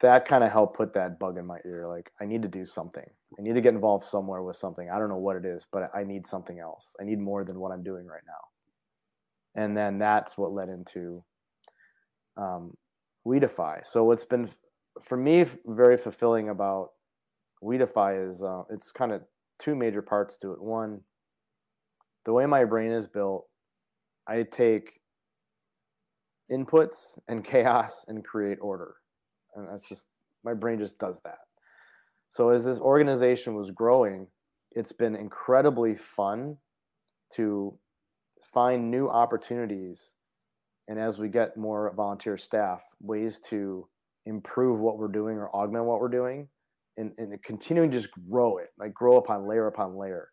[0.00, 1.86] that kind of helped put that bug in my ear.
[1.86, 3.04] Like, I need to do something.
[3.38, 4.88] I need to get involved somewhere with something.
[4.90, 6.96] I don't know what it is, but I need something else.
[7.00, 9.62] I need more than what I'm doing right now.
[9.62, 11.22] And then that's what led into
[12.36, 12.74] um,
[13.24, 13.80] We Defy.
[13.84, 14.50] So what's been
[15.02, 16.90] for me very fulfilling about
[17.62, 19.22] We Defy is uh, it's kind of
[19.58, 20.62] two major parts to it.
[20.62, 21.00] One,
[22.24, 23.46] the way my brain is built,
[24.26, 25.00] I take
[26.50, 28.96] inputs and chaos and create order
[29.54, 30.08] and that's just
[30.44, 31.38] my brain just does that
[32.28, 34.26] so as this organization was growing
[34.72, 36.56] it's been incredibly fun
[37.32, 37.76] to
[38.52, 40.14] find new opportunities
[40.90, 43.86] and as we get more volunteer staff ways to
[44.26, 46.48] improve what we're doing or augment what we're doing
[46.96, 50.28] and, and continuing to just grow it like grow upon layer upon layer.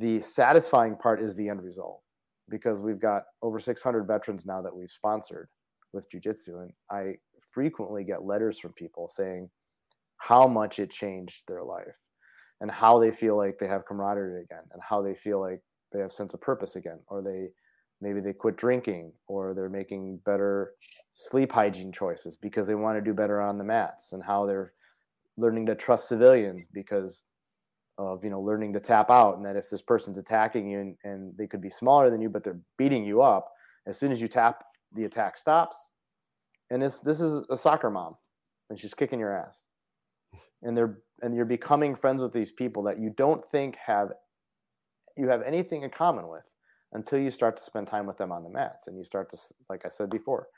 [0.00, 2.02] The satisfying part is the end result
[2.48, 5.48] because we've got over 600 veterans now that we've sponsored
[5.92, 7.14] with jujitsu, and I
[7.52, 9.48] frequently get letters from people saying
[10.16, 11.96] how much it changed their life
[12.60, 15.60] and how they feel like they have camaraderie again and how they feel like
[15.92, 17.50] they have sense of purpose again or they
[18.00, 20.72] maybe they quit drinking or they're making better
[21.14, 24.72] sleep hygiene choices because they want to do better on the mats and how they're
[25.36, 27.24] learning to trust civilians because
[27.98, 30.96] of you know learning to tap out and that if this person's attacking you and,
[31.04, 33.52] and they could be smaller than you but they're beating you up
[33.86, 35.90] as soon as you tap the attack stops.
[36.70, 38.16] And this this is a soccer mom
[38.68, 39.62] and she's kicking your ass.
[40.62, 44.12] And they're and you're becoming friends with these people that you don't think have
[45.16, 46.44] you have anything in common with
[46.92, 49.38] until you start to spend time with them on the mats and you start to
[49.68, 50.48] like i said before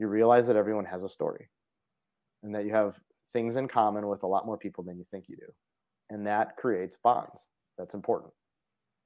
[0.00, 1.48] you realize that everyone has a story
[2.42, 2.98] and that you have
[3.32, 5.52] things in common with a lot more people than you think you do.
[6.08, 7.46] And that creates bonds.
[7.78, 8.32] That's important.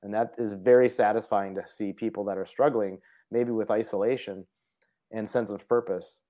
[0.03, 2.99] And that is very satisfying to see people that are struggling
[3.31, 4.47] maybe with isolation
[5.11, 6.21] and sense of purpose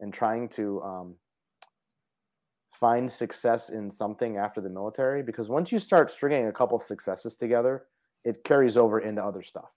[0.00, 1.14] and trying to um,
[2.72, 7.36] find success in something after the military because once you start stringing a couple successes
[7.36, 7.84] together
[8.24, 9.70] it carries over into other stuff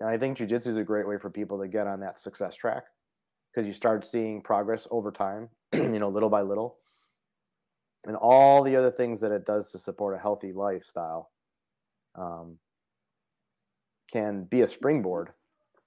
[0.00, 2.54] and i think jiu-jitsu is a great way for people to get on that success
[2.54, 2.84] track
[3.54, 6.76] because you start seeing progress over time you know little by little.
[8.06, 11.30] And all the other things that it does to support a healthy lifestyle
[12.14, 12.58] um,
[14.12, 15.30] can be a springboard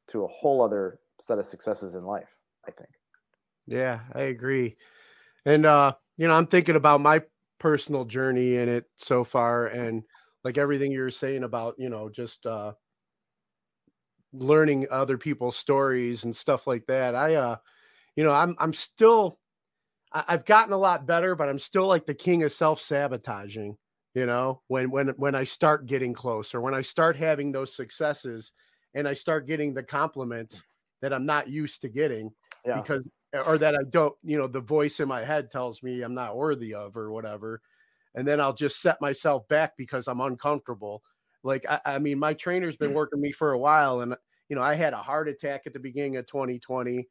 [0.07, 2.29] to a whole other set of successes in life
[2.67, 2.89] i think.
[3.65, 4.77] Yeah i agree.
[5.45, 7.21] And uh you know i'm thinking about my
[7.59, 10.03] personal journey in it so far and
[10.43, 12.71] like everything you're saying about you know just uh
[14.33, 17.55] learning other people's stories and stuff like that i uh
[18.15, 19.39] you know i'm i'm still
[20.11, 23.77] I, i've gotten a lot better but i'm still like the king of self-sabotaging
[24.13, 27.75] you know when when when i start getting close or when i start having those
[27.75, 28.51] successes
[28.93, 30.63] and i start getting the compliments
[31.01, 32.31] that i'm not used to getting
[32.65, 32.81] yeah.
[32.81, 33.03] because
[33.45, 36.37] or that I don't, you know, the voice in my head tells me I'm not
[36.37, 37.61] worthy of or whatever.
[38.15, 41.03] And then I'll just set myself back because I'm uncomfortable.
[41.43, 44.15] Like, I, I mean, my trainer's been working me for a while and,
[44.49, 47.07] you know, I had a heart attack at the beginning of 2020.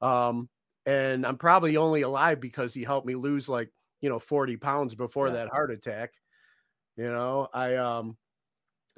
[0.00, 0.48] Um,
[0.86, 4.94] and I'm probably only alive because he helped me lose like, you know, 40 pounds
[4.94, 5.34] before yeah.
[5.34, 6.12] that heart attack.
[6.96, 8.16] You know, I, um,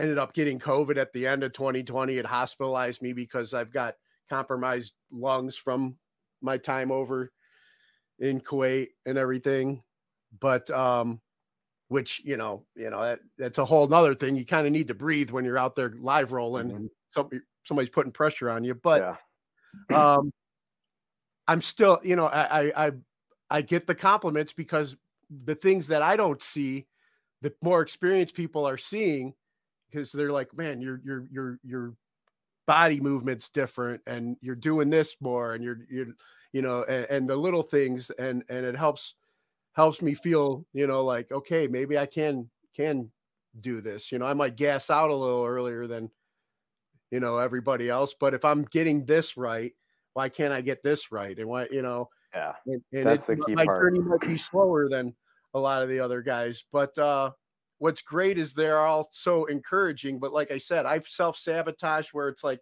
[0.01, 2.17] ended up getting COVID at the end of 2020.
[2.17, 3.95] It hospitalized me because I've got
[4.29, 5.97] compromised lungs from
[6.41, 7.31] my time over
[8.19, 9.83] in Kuwait and everything.
[10.39, 11.21] But um,
[11.91, 14.37] which you know, you know, that, that's a whole nother thing.
[14.37, 16.77] You kind of need to breathe when you're out there live rolling mm-hmm.
[16.77, 18.77] and somebody somebody's putting pressure on you.
[18.77, 19.19] But
[19.91, 20.15] yeah.
[20.17, 20.33] um,
[21.49, 22.93] I'm still, you know, I, I
[23.51, 24.97] I get the compliments because
[25.45, 26.87] the things that I don't see,
[27.43, 29.35] the more experienced people are seeing,
[29.91, 31.95] because they're like, man, you're you're you're you're
[32.69, 36.07] body movements different and you're doing this more and you're you're
[36.53, 39.17] you know and, and, the little things and and it helps
[39.81, 43.11] helps me feel you know like okay maybe i can can
[43.61, 46.11] do this you know i might gas out a little earlier than
[47.11, 49.73] you know everybody else but if i'm getting this right
[50.13, 53.39] why can't i get this right and why you know yeah and, and that's it,
[53.39, 53.83] the key my part.
[53.83, 55.15] journey might be slower than
[55.55, 57.31] a lot of the other guys but uh
[57.81, 60.21] what's great is they're all so encouraging.
[60.21, 62.61] But like I said, I've self sabotaged where it's like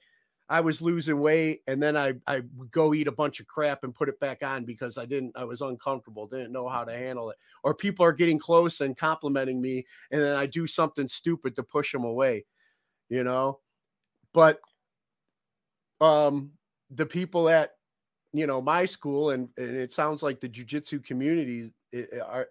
[0.49, 3.85] I was losing weight and then I I would go eat a bunch of crap
[3.85, 6.93] and put it back on because I didn't I was uncomfortable, didn't know how to
[6.93, 7.37] handle it.
[7.63, 11.63] Or people are getting close and complimenting me and then I do something stupid to
[11.63, 12.47] push them away,
[13.09, 13.61] you know.
[14.33, 14.61] But
[16.01, 16.53] um
[16.91, 17.73] the people at
[18.33, 21.73] you know my school and, and it sounds like the jujitsu community
[22.25, 22.49] are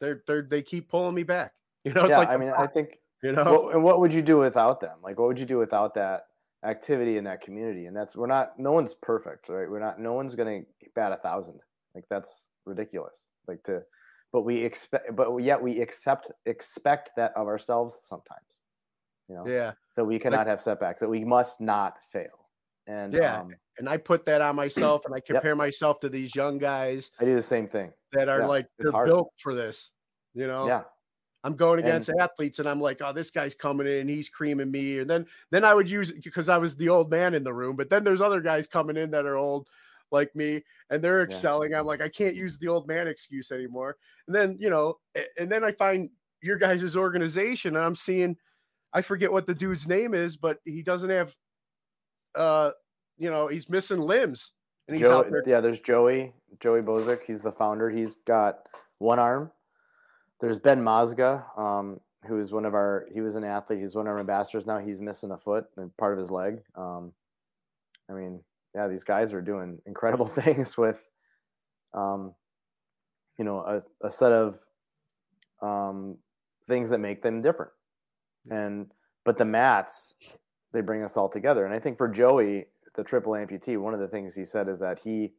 [0.00, 1.52] they're they're they keep pulling me back
[1.84, 4.12] you know, it's yeah, like I mean, I think you know, what, and what would
[4.12, 4.98] you do without them?
[5.02, 6.26] Like, what would you do without that
[6.64, 7.86] activity in that community?
[7.86, 8.58] And that's we're not.
[8.58, 9.68] No one's perfect, right?
[9.68, 10.00] We're not.
[10.00, 10.60] No one's gonna
[10.94, 11.60] bat a thousand.
[11.94, 13.26] Like that's ridiculous.
[13.48, 13.82] Like to,
[14.32, 18.62] but we expect, but yet we accept expect that of ourselves sometimes.
[19.28, 21.00] You know, yeah, that we cannot like, have setbacks.
[21.00, 22.48] That we must not fail.
[22.86, 25.56] And yeah, um, and I put that on myself, and I compare yep.
[25.56, 27.10] myself to these young guys.
[27.20, 27.92] I do the same thing.
[28.12, 29.06] That are yeah, like they're hard.
[29.06, 29.92] built for this.
[30.34, 30.66] You know.
[30.66, 30.82] Yeah.
[31.42, 34.70] I'm going against and, athletes and I'm like, oh, this guy's coming in, he's creaming
[34.70, 34.98] me.
[34.98, 37.54] And then then I would use it because I was the old man in the
[37.54, 37.76] room.
[37.76, 39.66] But then there's other guys coming in that are old
[40.12, 41.70] like me and they're excelling.
[41.70, 41.80] Yeah.
[41.80, 43.96] I'm like, I can't use the old man excuse anymore.
[44.26, 44.98] And then, you know,
[45.38, 46.10] and then I find
[46.42, 48.36] your guys' organization and I'm seeing
[48.92, 51.34] I forget what the dude's name is, but he doesn't have
[52.34, 52.72] uh
[53.16, 54.52] you know, he's missing limbs.
[54.88, 55.42] And he's Joe, out there.
[55.46, 57.22] Yeah, there's Joey, Joey Bozik.
[57.22, 57.88] He's the founder.
[57.88, 58.68] He's got
[58.98, 59.52] one arm
[60.40, 61.44] there's Ben Mazga.
[61.58, 63.80] Um, who's one of our he was an athlete.
[63.80, 64.78] He's one of our ambassadors now.
[64.78, 66.62] He's missing a foot and part of his leg.
[66.74, 67.12] Um,
[68.10, 68.40] I mean,
[68.74, 71.06] yeah, these guys are doing incredible things with,
[71.94, 72.34] um,
[73.38, 74.58] you know, a, a set of
[75.62, 76.18] um,
[76.68, 77.72] things that make them different.
[78.50, 78.90] And
[79.24, 80.14] but the mats,
[80.72, 81.64] they bring us all together.
[81.64, 84.78] And I think for Joey, the triple amputee, one of the things he said is
[84.80, 85.32] that he,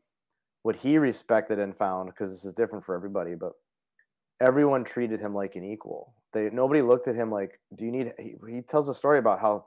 [0.62, 3.54] what he respected and found, because this is different for everybody, but
[4.42, 6.14] everyone treated him like an equal.
[6.34, 9.40] They nobody looked at him like, "Do you need?" He, he tells a story about
[9.40, 9.66] how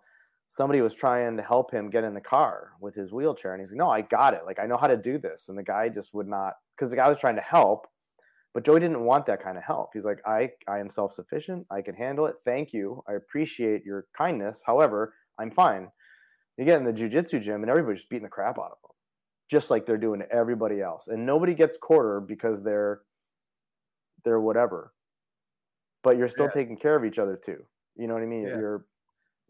[0.48, 3.70] somebody was trying to help him get in the car with his wheelchair, and he's
[3.70, 4.44] like, "No, I got it.
[4.44, 6.96] Like I know how to do this." And the guy just would not, because the
[6.96, 7.86] guy was trying to help,
[8.52, 9.90] but Joey didn't want that kind of help.
[9.94, 11.66] He's like, "I I am self sufficient.
[11.70, 12.36] I can handle it.
[12.44, 13.02] Thank you.
[13.08, 14.62] I appreciate your kindness.
[14.66, 15.90] However, I'm fine."
[16.56, 18.92] You get in the jujitsu gym, and everybody's just beating the crap out of them,
[19.50, 23.00] just like they're doing to everybody else, and nobody gets quarter because they're
[24.24, 24.92] they're whatever
[26.04, 26.50] but you're still Yeah.
[26.50, 27.66] taking care of each other too.
[27.96, 28.42] You know what I mean?
[28.46, 28.58] Yeah.
[28.58, 28.86] You're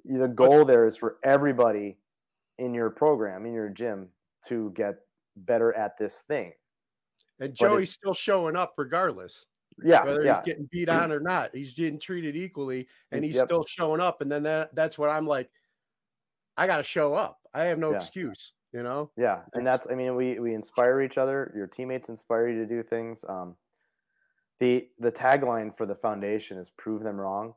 [0.04, 1.98] the goal there is for everybody
[2.58, 4.10] in your program, in your gym,
[4.46, 4.94] to get
[5.36, 6.52] better at this thing.
[7.40, 9.46] And Joey's still showing up regardless.
[9.82, 10.36] Yeah, whether yeah.
[10.36, 13.48] he's getting beat on or not, he's getting treated equally, and he's Yep.
[13.48, 14.20] still showing up.
[14.20, 15.50] And then that, that's what I'm like.
[16.56, 17.40] I got to show up.
[17.52, 17.96] I have no Yeah.
[17.96, 18.54] excuse.
[18.72, 19.10] You know.
[19.16, 21.52] Yeah, and that's I mean we we inspire each other.
[21.56, 23.24] Your teammates inspire you to do things.
[23.28, 23.56] Um,
[24.64, 27.54] the the tagline for the foundation is "Prove them wrong,"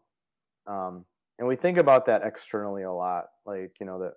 [0.68, 1.05] um,
[1.39, 3.26] and we think about that externally a lot.
[3.45, 4.14] Like you know that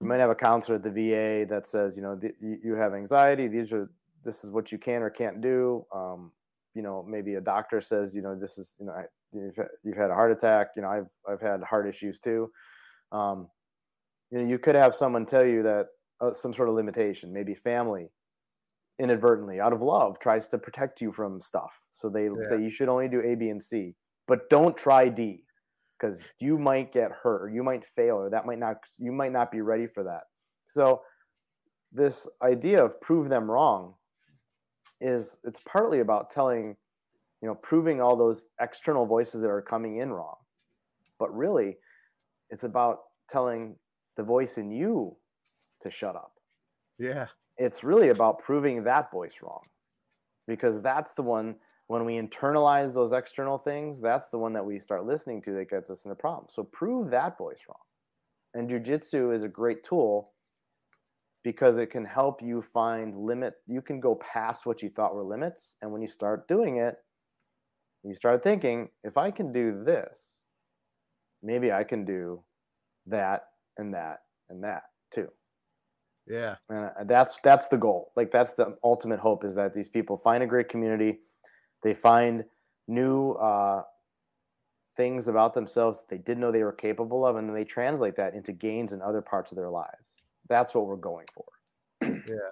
[0.00, 2.94] you might have a counselor at the VA that says you know th- you, have
[2.94, 3.48] anxiety.
[3.48, 3.90] These are
[4.22, 5.84] this is what you can or can't do.
[5.94, 6.32] Um,
[6.74, 9.76] you know maybe a doctor says you know this is you know I, you've, had-
[9.84, 10.68] you've had a heart attack.
[10.74, 12.50] You know I've I've had heart issues too.
[13.12, 13.48] Um,
[14.30, 15.88] you know you could have someone tell you that
[16.22, 18.08] uh, some sort of limitation maybe family
[18.98, 21.80] inadvertently out of love tries to protect you from stuff.
[21.90, 23.94] So they say you should only do a b and c
[24.26, 25.44] but don't try d
[25.98, 29.32] because you might get hurt or you might fail or that might not you might
[29.32, 30.22] not be ready for that.
[30.66, 31.02] So
[31.92, 33.94] this idea of prove them wrong
[35.00, 36.76] is it's partly about telling
[37.42, 40.36] you know proving all those external voices that are coming in wrong.
[41.18, 41.76] But really
[42.50, 43.76] it's about telling
[44.16, 45.16] the voice in you
[45.82, 46.32] to shut up.
[46.98, 47.26] Yeah.
[47.58, 49.62] It's really about proving that voice wrong
[50.46, 51.56] because that's the one
[51.88, 55.70] when we internalize those external things that's the one that we start listening to that
[55.70, 56.52] gets us into problems.
[56.54, 57.78] So prove that voice wrong.
[58.54, 60.32] And jujitsu is a great tool
[61.44, 65.22] because it can help you find limit you can go past what you thought were
[65.22, 65.76] limits.
[65.82, 66.96] And when you start doing it
[68.06, 70.44] you start thinking if i can do this
[71.42, 72.42] maybe i can do
[73.06, 73.46] that
[73.78, 75.28] and that and that too
[76.26, 76.56] Yeah.
[76.68, 78.12] and uh, that's that's the goal.
[78.16, 81.20] Like that's the ultimate hope is that these people find a great community.
[81.82, 82.44] They find
[82.88, 83.82] new uh,
[84.96, 88.16] things about themselves that they didn't know they were capable of and then they translate
[88.16, 90.16] that into gains in other parts of their lives.
[90.48, 91.44] That's what we're going for.
[92.02, 92.50] Yeah.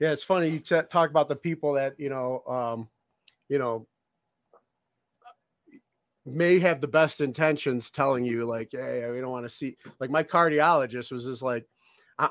[0.00, 2.88] Yeah it's funny you t- talk about the people that you know um
[3.48, 3.86] you know
[6.26, 10.10] may have the best intentions telling you like hey we don't want to see like
[10.10, 11.66] my cardiologist was just like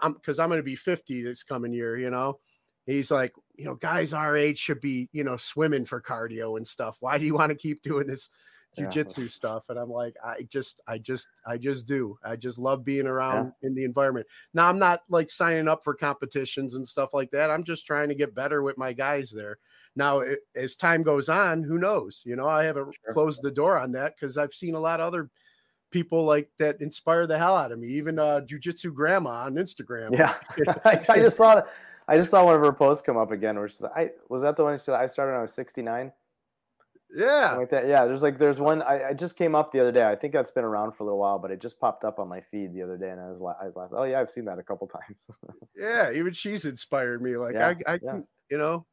[0.02, 2.40] i'm because i'm going to be 50 this coming year you know?
[2.88, 6.68] He's like you know guys our age should be you know swimming for cardio and
[6.68, 6.98] stuff.
[7.00, 8.30] Why do you want to keep doing this
[8.78, 8.88] Yeah.
[8.88, 9.66] jujitsu stuff?
[9.70, 12.18] And i'm like i just i just i just do.
[12.24, 14.26] I just love being around in the environment.
[14.54, 17.52] Now i'm not like signing up for competitions and stuff like that.
[17.52, 19.60] I'm just trying to get better with my guys there.
[19.96, 22.24] Now it, as time goes on who knows?
[22.26, 25.08] You know i haven't closed the door on that because i've seen a lot of
[25.08, 25.30] other
[25.92, 30.18] people like that inspire the hell out of me even uh jujitsu grandma on instagram.
[30.18, 30.36] Yeah.
[30.86, 31.68] I, just saw that
[32.08, 34.64] i just saw one of her posts come up again which i was that the
[34.64, 36.12] one she said i started when i was 69
[37.14, 37.50] yeah.
[37.50, 37.88] Something like that.
[37.88, 40.06] Yeah there's like there's one I, I just came up the other day.
[40.06, 42.30] I think that's been around for a little while but it just popped up on
[42.30, 44.30] my feed the other day and i was like i was like oh yeah i've
[44.30, 45.30] seen that a couple times.
[45.76, 48.12] Yeah even she's inspired me like Yeah, i, I yeah.
[48.12, 48.86] can you know?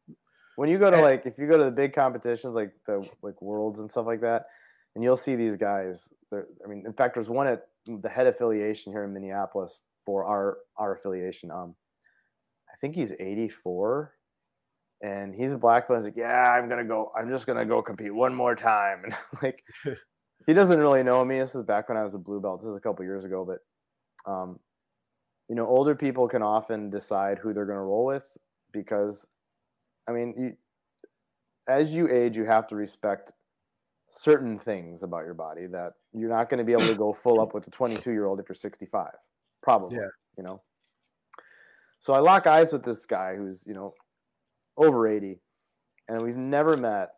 [0.57, 3.41] When you go to like if you go to the big competitions like the like
[3.41, 4.47] worlds and stuff like that
[4.95, 7.63] and you'll see these guys i mean in fact there's one at
[8.03, 11.51] the head affiliation here in minneapolis for our our affiliation.
[11.51, 11.75] Um
[12.73, 14.15] i think he's 84
[15.03, 17.83] and he's a black belt he's like yeah i'm gonna go i'm just gonna go
[17.83, 19.03] compete one more time.
[19.05, 19.63] And like
[20.47, 21.39] he doesn't really know me.
[21.39, 22.61] This is back when i was a blue belt.
[22.61, 24.59] This is a couple years ago but um
[25.49, 28.37] you know older people can often decide who they're going to roll with
[28.73, 29.27] because
[30.09, 30.57] i mean you
[31.69, 33.33] as you age you have to respect
[34.09, 37.41] certain things about your body that you're not going to be able to go full
[37.41, 39.11] up with a 22 year old if you're 65
[39.63, 40.09] probably Yeah.
[40.37, 40.63] you know
[41.99, 43.93] so i lock eyes with this guy who's you know
[44.77, 45.41] over 80
[46.09, 47.11] and we've never met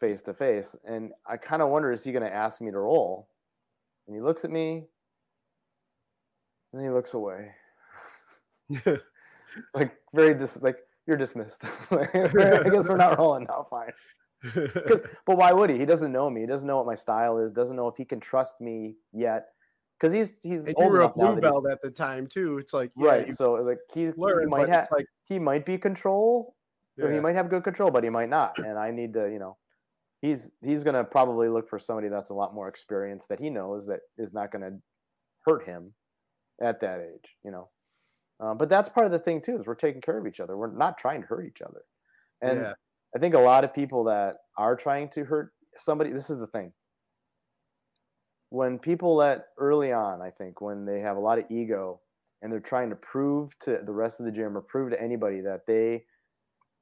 [0.00, 2.78] face to face, and I kind of wonder is he going to ask me to
[2.78, 3.28] roll?
[4.06, 4.84] And he looks at me,
[6.72, 7.50] and then he looks away,
[9.74, 11.62] like very dis like you're dismissed.
[11.90, 13.66] I guess we're not rolling now.
[13.70, 13.92] Fine.
[15.26, 15.78] but why would he?
[15.78, 16.40] He doesn't know me.
[16.42, 17.52] He doesn't know what my style is.
[17.52, 19.46] Doesn't know if he can trust me yet.
[19.98, 22.58] Because he's he's And you old were a blue belt at the time too.
[22.58, 23.32] It's like yeah, right.
[23.32, 26.56] So like he, he might have like he might be control
[27.00, 28.56] or he might have good control, but he might not.
[28.58, 29.56] And I need to, you know,
[30.20, 33.86] he's he's gonna probably look for somebody that's a lot more experienced that he knows
[33.86, 34.78] that is not gonna
[35.46, 35.94] hurt him
[36.60, 37.70] at that age, you know.
[38.40, 40.56] Um, but that's part of the thing too, is we're taking care of each other.
[40.56, 41.82] We're not trying to hurt each other.
[42.40, 42.72] And Yeah.
[43.14, 46.46] I think a lot of people that are trying to hurt somebody, this is the
[46.46, 46.72] thing.
[48.48, 52.00] When people let early on, I think, when they have a lot of ego
[52.40, 55.40] and they're trying to prove to the rest of the gym or prove to anybody
[55.40, 56.04] that they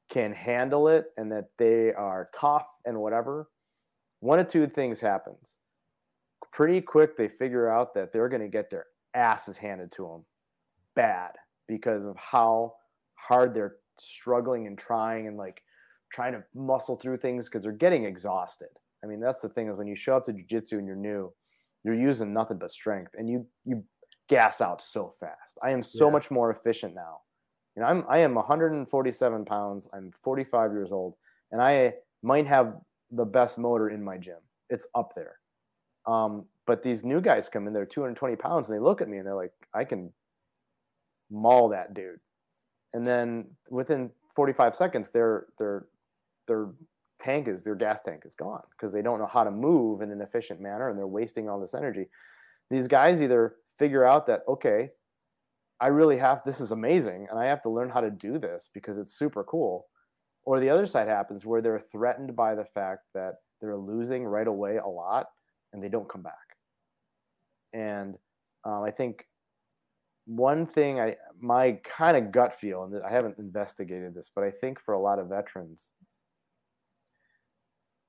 [0.08, 3.48] can handle it and that they are tough and whatever,
[4.20, 5.56] one of two things happens.
[6.52, 10.24] Pretty quick, they figure out that they're going to get their asses handed to them
[10.96, 11.32] bad
[11.68, 12.74] because of how
[13.14, 15.62] hard they're struggling and trying and like
[16.10, 18.68] trying to muscle through things because they're getting exhausted.
[19.02, 21.32] I mean, that's the thing is when you show up to jujitsu and you're new,
[21.84, 23.84] you're using nothing but strength and you you
[24.28, 25.58] gas out so fast.
[25.62, 26.12] I am so Yeah.
[26.12, 27.22] much more efficient now.
[27.76, 29.88] You know, I'm I am 147 pounds.
[29.92, 31.14] I'm 45 years old,
[31.52, 32.76] and I might have
[33.10, 34.38] the best motor in my gym.
[34.68, 35.38] It's up there.
[36.06, 39.18] Um, but these new guys come in, they're 220 pounds, and they look at me
[39.18, 40.12] and they're like, I can
[41.30, 42.20] maul that dude.
[42.92, 45.86] And then within 45 seconds, their their
[46.46, 46.70] their
[47.20, 50.10] tank is their gas tank is gone because they don't know how to move in
[50.10, 52.06] an efficient manner and they're wasting all this energy.
[52.70, 54.90] These guys either figure out that okay,
[55.80, 58.68] I really have this is amazing and I have to learn how to do this
[58.72, 59.86] because it's super cool.
[60.44, 64.46] Or the other side happens where they're threatened by the fact that they're losing right
[64.46, 65.26] away a lot
[65.72, 66.34] and they don't come back.
[67.72, 68.16] And
[68.64, 69.26] um, I think
[70.26, 74.50] one thing I my kind of gut feel, and I haven't investigated this, but I
[74.50, 75.88] think for a lot of veterans,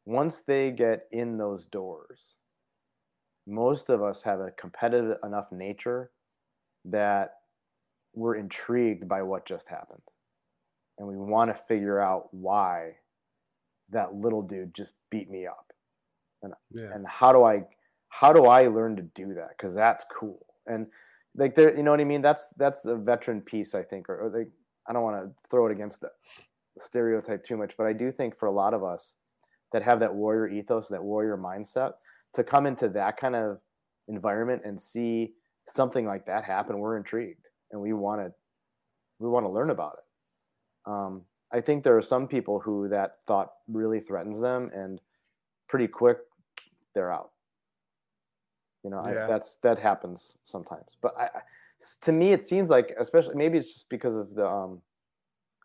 [0.06, 2.36] once they get in those doors,
[3.48, 6.12] most of us have a competitive enough nature
[6.86, 7.36] that
[8.14, 10.02] we're intrigued by what just happened.
[10.98, 12.98] And we want to figure out why
[13.90, 15.72] that little dude just beat me up.
[16.44, 16.92] And Yeah.
[16.94, 17.68] and how do I
[18.10, 19.50] how do I learn to do that?
[19.50, 20.46] Because that's cool.
[20.68, 20.88] And
[21.36, 22.22] like there, you know what I mean?
[22.22, 24.50] That's that's the veteran piece, I think, or, or like
[24.88, 26.12] I don't want to throw it against the
[26.80, 29.16] stereotype too much, but I do think for a lot of us
[29.72, 31.94] that have that warrior ethos, that warrior mindset,
[32.34, 33.60] to come into that kind of
[34.08, 35.34] environment and see
[35.66, 38.34] something like that happen, we're intrigued and we want to
[39.20, 40.92] we want to learn about it.
[40.92, 41.22] Um,
[41.52, 45.00] I think there are some people who that thought really threatens them, and
[45.68, 46.18] pretty quick
[46.96, 47.32] they're out.
[48.84, 50.98] You know, I, that's that happens sometimes.
[51.02, 51.30] But I,
[52.02, 54.82] to me, it seems like, especially maybe it's just because of the um,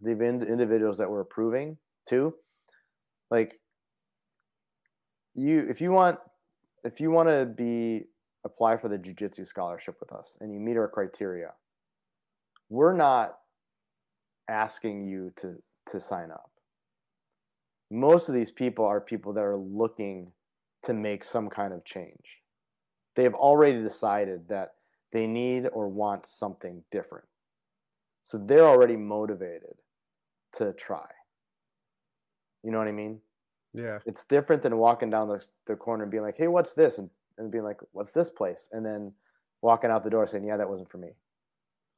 [0.02, 2.34] the ind- individuals that we're approving too.
[3.30, 3.58] Like,
[5.36, 6.18] you, if you want,
[6.84, 8.06] if you want to be
[8.44, 11.52] apply for the jujitsu scholarship with us, and you meet our criteria,
[12.68, 13.38] we're not
[14.48, 15.56] asking you to
[15.90, 16.50] to sign up.
[17.90, 20.32] Most of these people are people that are looking
[20.82, 22.40] to make some kind of change.
[23.14, 24.74] They have already decided that
[25.12, 27.26] they need or want something different.
[28.22, 29.76] So they're already motivated
[30.56, 31.06] to try.
[32.64, 33.20] You know what I mean?
[33.76, 33.98] Yeah.
[34.06, 36.98] It's different than walking down the, the corner and being like, hey, what's this?
[36.98, 38.68] And, and being like, what's this place?
[38.72, 39.12] And then
[39.60, 41.10] walking out the door saying, yeah, that wasn't for me.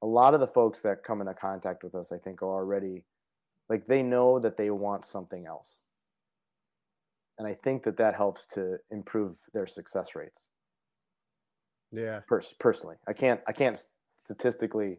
[0.02, 3.04] A lot of the folks that come into contact with us, I think, are already
[3.68, 5.80] like they know that they want something else.
[7.38, 10.48] And I think that that helps to improve their success rates.
[11.92, 12.20] Yeah.
[12.26, 13.80] Pers- personally, I can't I can't
[14.18, 14.98] statistically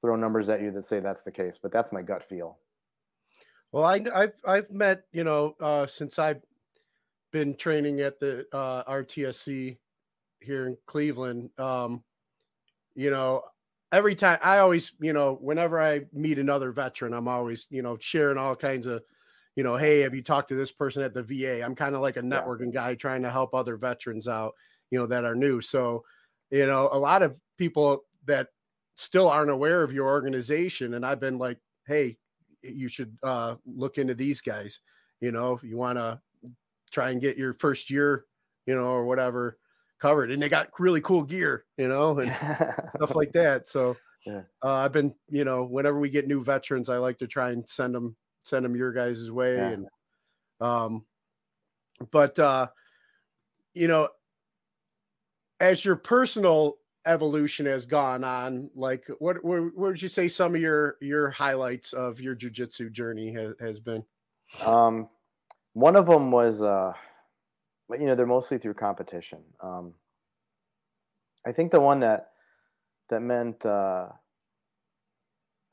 [0.00, 2.58] throw numbers at you that say that's the case, but that's my gut feel.
[3.72, 6.42] Well, I, I've I've met you know uh, since I've
[7.32, 9.78] been training at the uh, RTSC
[10.40, 11.50] here in Cleveland.
[11.58, 12.04] Um,
[12.94, 13.42] you know,
[13.92, 17.96] every time I always you know whenever I meet another veteran, I'm always you know
[18.00, 19.02] sharing all kinds of
[19.56, 21.62] you know, hey, have you talked to this person at the VA?
[21.62, 24.54] I'm kind of like a networking guy trying to help other veterans out,
[24.90, 25.60] you know, that are new.
[25.60, 26.04] So,
[26.50, 28.48] you know, a lot of people that
[28.94, 32.16] still aren't aware of your organization, and I've been like, hey,
[32.62, 34.80] you should uh, look into these guys.
[35.20, 36.20] You know, if you want to
[36.90, 38.26] try and get your first year,
[38.66, 39.58] you know, or whatever
[40.00, 42.32] covered, and they got really cool gear, you know, and
[42.96, 43.68] stuff like that.
[43.68, 44.42] So Yeah.
[44.62, 47.68] uh, I've been, you know, whenever we get new veterans, I like to try and
[47.68, 49.72] send them send them your guys' way Yeah.
[49.72, 49.86] and
[50.60, 51.06] Um,
[52.10, 52.68] but uh,
[53.74, 54.08] you know,
[55.60, 60.54] as your personal evolution has gone on, like what where, where would you say some
[60.54, 64.04] of your your highlights of your jujitsu journey has, has been?
[64.60, 65.08] Um,
[65.72, 66.92] one of them was, uh,
[67.90, 69.40] you know, they're mostly through competition.
[69.62, 69.94] Um,
[71.46, 72.28] I think the one that
[73.08, 74.08] that meant uh,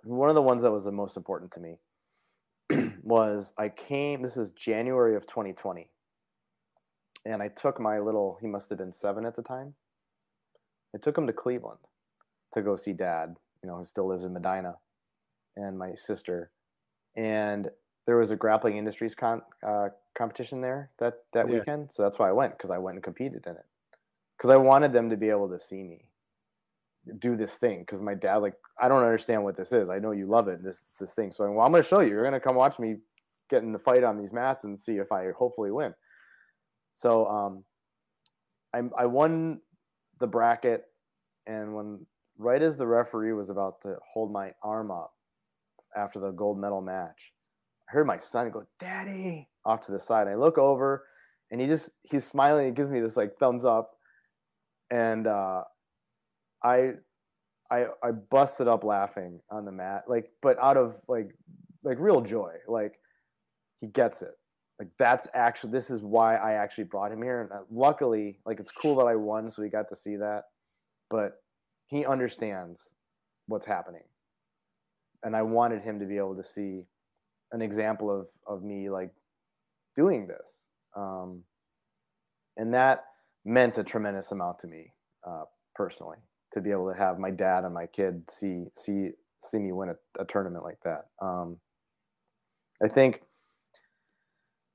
[0.03, 1.77] one of the ones that was the most important to me
[3.03, 4.22] was I came.
[4.22, 5.89] This is January of 2020,
[7.26, 8.38] and I took my little.
[8.41, 9.73] He must have been seven at the time.
[10.95, 11.80] I took him to Cleveland
[12.53, 13.36] to go see Dad.
[13.64, 14.76] You know, who still lives in Medina,
[15.57, 16.52] and my sister,
[17.18, 17.70] and
[18.06, 21.60] there was a grappling industries con, uh, competition there that that Yeah.
[21.60, 21.91] weekend.
[21.91, 23.66] So that's why I went because I went and competed in it
[24.38, 26.06] because I wanted them to be able to see me
[27.18, 29.90] do this thing because my dad like I don't understand what this is.
[29.90, 30.64] I know you love it.
[30.64, 31.32] This this thing.
[31.32, 32.10] So well, I'm going to show you.
[32.10, 32.98] You're going to come watch me
[33.49, 35.94] get in the fight on these mats and see if I hopefully win.
[36.94, 37.64] So um,
[38.74, 39.60] I I won
[40.19, 40.85] the bracket,
[41.47, 42.05] and when
[42.37, 45.13] right as the referee was about to hold my arm up
[45.95, 47.33] after the gold medal match,
[47.89, 50.27] I heard my son go, "Daddy!" off to the side.
[50.27, 51.05] I look over,
[51.51, 52.65] and he just he's smiling.
[52.67, 53.91] He gives me this like thumbs up,
[54.91, 55.63] and uh,
[56.63, 56.93] I
[57.71, 61.35] I I busted up laughing on the mat, like but out of like
[61.83, 62.53] like real joy.
[62.67, 62.99] Like
[63.79, 64.33] he gets it.
[64.80, 67.41] Like that's actually this is why I actually brought him here.
[67.41, 70.45] And uh, luckily, like it's cool that I won, so he got to see that.
[71.10, 71.41] But
[71.88, 72.93] he understands
[73.47, 74.03] what's happening,
[75.23, 76.85] and I wanted him to be able to see
[77.51, 79.11] an example of of me like
[79.95, 80.65] doing this.
[80.95, 81.43] Um,
[82.56, 83.06] and that
[83.45, 84.93] meant a tremendous amount to me
[85.27, 85.43] uh,
[85.76, 86.18] personally
[86.51, 89.10] to be able to have my dad and my kid see see
[89.41, 91.07] see me win a, a tournament like that.
[91.22, 91.57] Um,
[92.81, 93.23] I think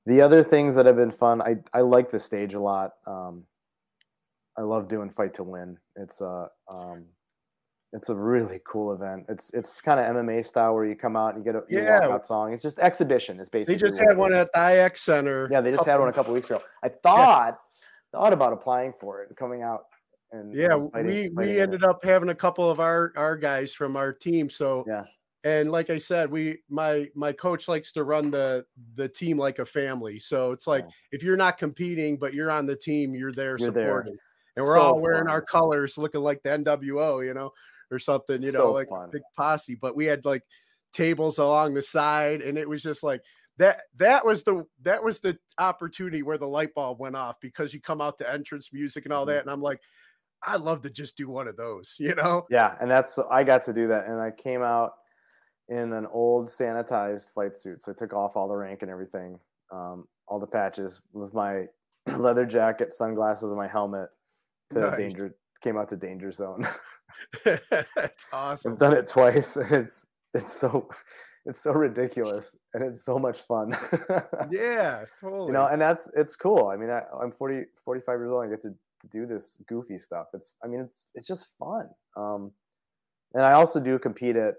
[0.06, 1.40] the other things that have been fun.
[1.42, 2.92] I I like the stage a lot.
[3.06, 3.44] Um,
[4.56, 5.78] I love doing fight to win.
[5.96, 7.04] It's a um,
[7.92, 9.26] it's a really cool event.
[9.28, 11.80] It's it's kind of MMA style where you come out and you get a you
[11.82, 12.00] Yeah.
[12.00, 12.52] walkout song.
[12.52, 13.40] It's just exhibition.
[13.40, 15.48] It's basically They just had one at the IX Center.
[15.50, 16.62] Yeah, they just had one a couple weeks ago.
[16.82, 17.58] I thought
[18.12, 19.86] thought about applying for it and coming out
[20.32, 21.88] and Yeah, and fighting- we fighting we ended it.
[21.88, 24.50] up having a couple of our our guys from our team.
[24.50, 25.04] So yeah,
[25.44, 28.64] and like I said, we my my coach likes to run the
[28.94, 30.18] the team like a family.
[30.18, 33.70] So it's like if you're not competing but you're on the team, you're there You're
[33.72, 33.92] there.
[33.92, 34.18] supporting.
[34.56, 35.28] And we're So all wearing fun.
[35.28, 37.50] our colors, looking like the NWO, you know,
[37.90, 39.10] or something, you know, like fun.
[39.10, 39.74] big posse.
[39.74, 40.42] But we had like
[40.92, 43.22] tables along the side, and it was just like
[43.58, 43.80] that.
[43.96, 47.80] That was the that was the opportunity where the light bulb went off because you
[47.80, 49.34] come out to entrance music and all Mm-hmm.
[49.34, 49.80] that, and I'm like,
[50.46, 52.48] I'd love to just do one of those, you know.
[52.48, 54.92] Yeah, and that's I got to do that, and I came out
[55.68, 59.38] in an old sanitized flight suit, so I took off all the rank and everything,
[59.72, 61.66] um, all the patches with my
[62.18, 64.08] leather jacket, sunglasses, and my helmet
[64.70, 64.96] to Nice.
[64.96, 65.36] danger.
[65.62, 66.66] Came out to danger zone.
[67.44, 68.72] That's awesome.
[68.72, 70.88] I've done it twice, and it's it's so
[71.46, 73.72] it's so ridiculous, and it's so much fun.
[74.50, 75.46] Yeah, totally.
[75.46, 78.52] you know and that's it's cool i mean I, i'm 40 45 years old and
[78.52, 81.88] i get to, to do this goofy stuff it's i mean it's it's just fun
[82.16, 82.50] um
[83.34, 84.54] and i also do compete at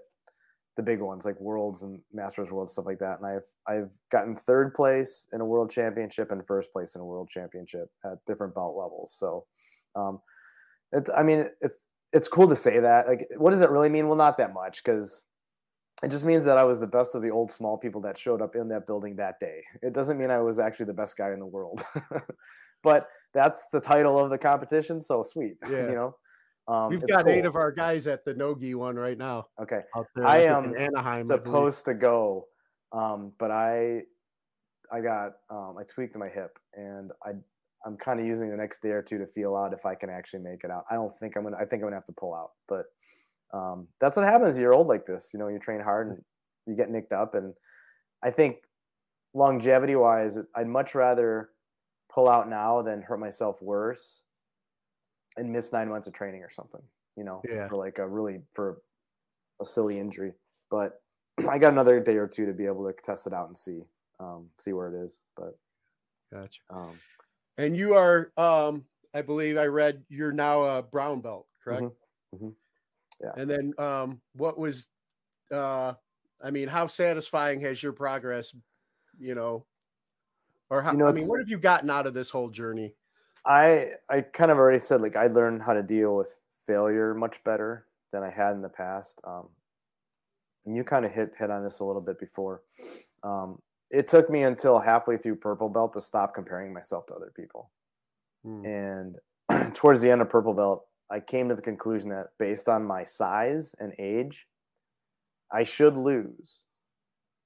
[0.76, 4.36] the big ones like worlds and masters world stuff like that and i've i've gotten
[4.36, 8.54] third place in a world championship and first place in a world championship at different
[8.54, 9.44] belt levels so
[9.94, 10.20] um
[10.92, 14.06] it's i mean it's it's cool to say that like what does it really mean
[14.06, 15.24] well not that much because
[16.02, 18.42] it just means that I was the best of the old small people that showed
[18.42, 19.62] up in that building that day.
[19.80, 21.82] It doesn't mean I was actually the best guy in the world,
[22.82, 25.00] but that's the title of the competition.
[25.00, 25.88] So sweet, Yeah.
[25.88, 26.16] you know.
[26.68, 29.46] Um, We've got eight of our guys at the Nogi one right now.
[29.60, 29.82] Okay,
[30.24, 31.24] I am Anaheim.
[31.24, 32.48] Supposed to go,
[32.92, 34.02] um, but I,
[34.92, 37.30] I got, um, I tweaked my hip, and I,
[37.84, 40.10] I'm kind of using the next day or two to feel out if I can
[40.10, 40.84] actually make it out.
[40.90, 41.56] I don't think I'm gonna.
[41.56, 42.86] I think I'm gonna have to pull out, but
[43.52, 44.58] um, that's what happens.
[44.58, 45.46] You're old like this, you know.
[45.46, 46.24] You train hard and
[46.66, 47.54] you get nicked up, and
[48.24, 48.64] I think
[49.34, 51.50] longevity wise, I'd much rather
[52.12, 54.24] pull out now than hurt myself worse
[55.36, 56.82] and miss nine months of training or something.
[57.16, 57.68] You know, Yeah.
[57.68, 58.82] for like a really for
[59.60, 60.32] a silly injury.
[60.70, 61.02] But
[61.48, 63.82] I got another day or two to be able to test it out and see
[64.20, 65.20] um, see where it is.
[65.36, 65.58] But
[66.32, 66.60] Gotcha.
[66.70, 66.98] um,
[67.58, 68.84] And you are, um,
[69.14, 71.82] I believe I read you're now a brown belt, correct?
[71.82, 71.92] Mhm.
[72.34, 72.54] Mhm.
[73.22, 73.32] Yeah.
[73.36, 74.88] And then um, what was,
[75.50, 75.94] uh,
[76.42, 78.54] I mean, how satisfying has your progress,
[79.18, 79.66] you know,
[80.68, 82.94] or how, You know, I mean, what have you gotten out of this whole journey?
[83.46, 87.42] I I kind of already said like I learned how to deal with failure much
[87.44, 89.20] better than I had in the past.
[89.24, 89.48] Um,
[90.64, 92.62] and you kind of hit hit on this a little bit before.
[93.22, 93.60] Um,
[93.90, 97.70] it took me until halfway through purple belt to stop comparing myself to other people.
[98.44, 98.64] Hmm.
[98.64, 99.16] And
[99.74, 103.04] towards the end of purple belt, I came to the conclusion that based on my
[103.04, 104.46] size and age,
[105.52, 106.62] I should lose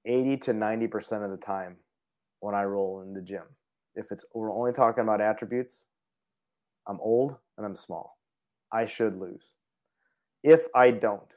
[0.06, 1.77] 80 to 90% of the time
[2.40, 3.43] when I roll in the gym.
[3.94, 5.85] If it's we're only talking about attributes,
[6.86, 8.19] I'm old and I'm small.
[8.73, 9.44] I should lose.
[10.43, 11.35] If I don't,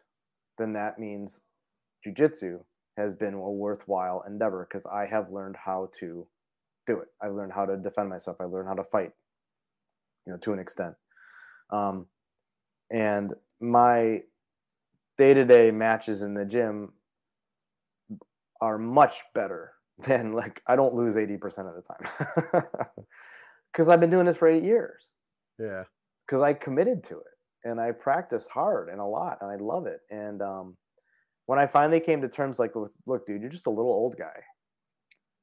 [0.58, 1.42] then that means
[2.06, 2.60] jujitsu
[2.98, 6.28] has been a worthwhile endeavor because I have learned how to
[6.86, 7.08] do it.
[7.22, 8.38] I've learned how to defend myself.
[8.40, 9.12] I learned how to fight,
[10.26, 10.96] you know, to an extent.
[11.72, 12.06] Um,
[12.92, 14.22] and my
[15.18, 16.94] day-to-day matches in the gym
[18.62, 19.74] are much better
[20.08, 22.64] than like I don't lose 80% of the time.
[23.74, 25.13] Cuz I've been doing this for 8 years.
[25.64, 25.84] Yeah.
[26.28, 27.34] Cuz I committed to it
[27.64, 30.02] and I practice hard and a lot and I love it.
[30.10, 30.78] And um
[31.46, 34.18] when I finally came to terms like with look dude, you're just a little old
[34.18, 34.44] guy.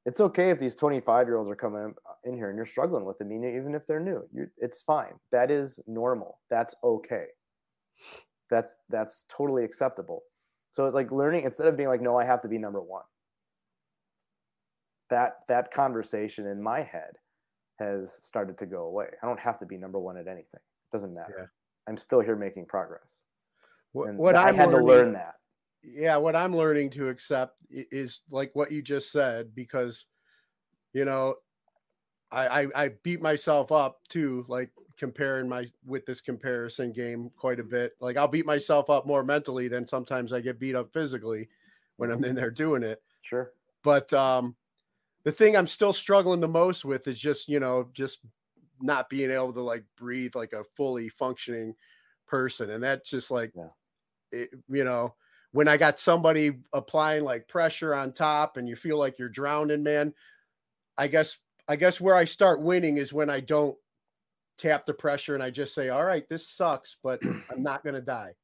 [0.07, 1.95] It's okay if these 25 year olds are coming
[2.25, 4.27] in here and you're struggling with them, even if they're new.
[4.33, 5.13] You're, it's fine.
[5.31, 6.41] That is normal.
[6.49, 7.27] That's okay.
[8.51, 10.23] That's that's totally acceptable.
[10.73, 13.05] So it's like learning instead of being like, no, I have to be number one.
[15.11, 17.13] That that conversation in my head
[17.81, 19.07] has started to go away.
[19.23, 20.45] I don't have to be number one at anything.
[20.55, 21.35] It doesn't matter.
[21.37, 21.47] Yeah.
[21.89, 23.23] I'm still here making progress.
[23.93, 25.35] What, And what I had learning, to learn that.
[25.83, 30.07] Yeah, what I'm learning to accept is like what you just said because,
[30.93, 31.35] you know,
[32.31, 37.59] I, I I beat myself up too, like comparing my with this comparison game quite
[37.59, 37.95] a bit.
[38.01, 41.49] Like I'll beat myself up more mentally than sometimes I get beat up physically
[41.97, 43.03] when I'm in there doing it.
[43.23, 43.53] Sure.
[43.83, 44.55] But um
[45.25, 48.21] the thing I'm still struggling the most with is just, you know, just
[48.81, 51.75] not being able to like breathe like a fully functioning
[52.27, 52.71] person.
[52.71, 53.53] And that's just like
[54.33, 55.15] it, you know,
[55.53, 59.83] when I got somebody applying like pressure on top and you feel like you're drowning,
[59.83, 60.15] man,
[60.97, 61.37] I guess
[61.69, 63.77] I guess where I start winning is when I don't
[64.59, 67.21] tap the pressure and I just say, "All right, this sucks, but
[67.51, 68.35] I'm not going to die."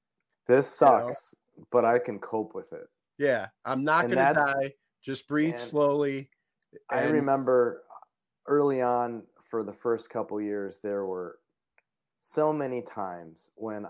[0.46, 1.06] This You know?
[1.08, 1.34] sucks,
[1.70, 2.86] but I can cope with it.
[3.18, 4.74] Yeah, I'm not going to die.
[5.02, 6.30] Just breathe and slowly.
[6.90, 7.82] I remember
[8.46, 11.38] early on for the first couple years, there were
[12.18, 13.86] so many times when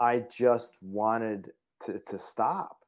[0.00, 1.50] I just wanted
[1.84, 2.78] to, to stop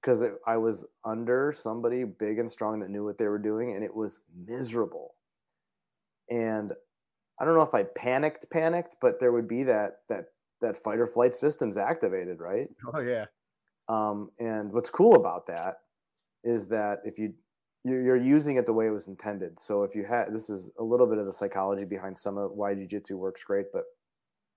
[0.00, 3.84] because I was under somebody big and strong that knew what they were doing, and
[3.84, 5.14] it was miserable.
[6.30, 6.72] And
[7.38, 10.26] I don't know if I panicked, panicked, but there would be that that
[10.60, 12.68] that fight or flight system's activated, right?
[12.94, 13.26] Oh yeah.
[13.88, 15.80] Um, and what's cool about that
[16.44, 17.34] is that if you
[17.84, 19.58] you're, you're using it the way it was intended.
[19.58, 22.52] So if you had this is a little bit of the psychology behind some of
[22.52, 23.84] why jujitsu works great, but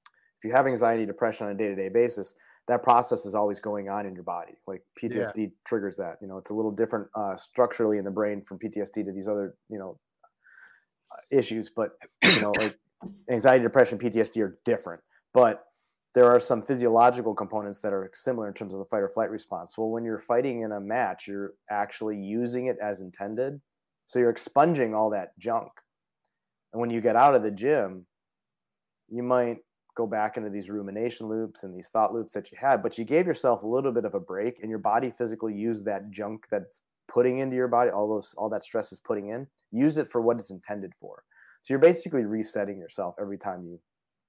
[0.06, 2.36] if you have anxiety, depression on a day to day basis,
[2.68, 4.54] that process is always going on in your body.
[4.68, 6.18] Like PTSD triggers that.
[6.22, 9.28] You know, it's a little different uh, structurally in the brain from PTSD to these
[9.28, 9.98] other you know
[11.12, 11.92] uh, issues, but
[12.24, 12.78] you know, like
[13.30, 15.02] anxiety, depression, PTSD are different,
[15.34, 15.66] but
[16.14, 19.32] there are some physiological components that are similar in terms of the fight or flight
[19.32, 19.78] response.
[19.78, 23.60] Well, when you're fighting in a match, you're actually using it as intended.
[24.06, 25.72] So you're expunging all that junk.
[26.72, 28.06] And when you get out of the gym,
[29.10, 29.58] you might
[29.96, 33.06] go back into these rumination loops and these thought loops that you had, but you
[33.06, 36.46] gave yourself a little bit of a break and your body physically used that junk
[36.50, 40.08] that's putting into your body, all those all that stress is putting in, use it
[40.08, 41.24] for what it's intended for.
[41.62, 43.80] So you're basically resetting yourself every time you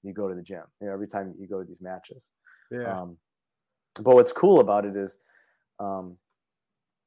[0.04, 0.62] you go to the gym.
[0.80, 2.30] You know, every time you go to these matches.
[2.70, 3.00] Yeah.
[3.00, 3.16] Um,
[4.02, 5.18] but what's cool about it is,
[5.80, 6.16] um,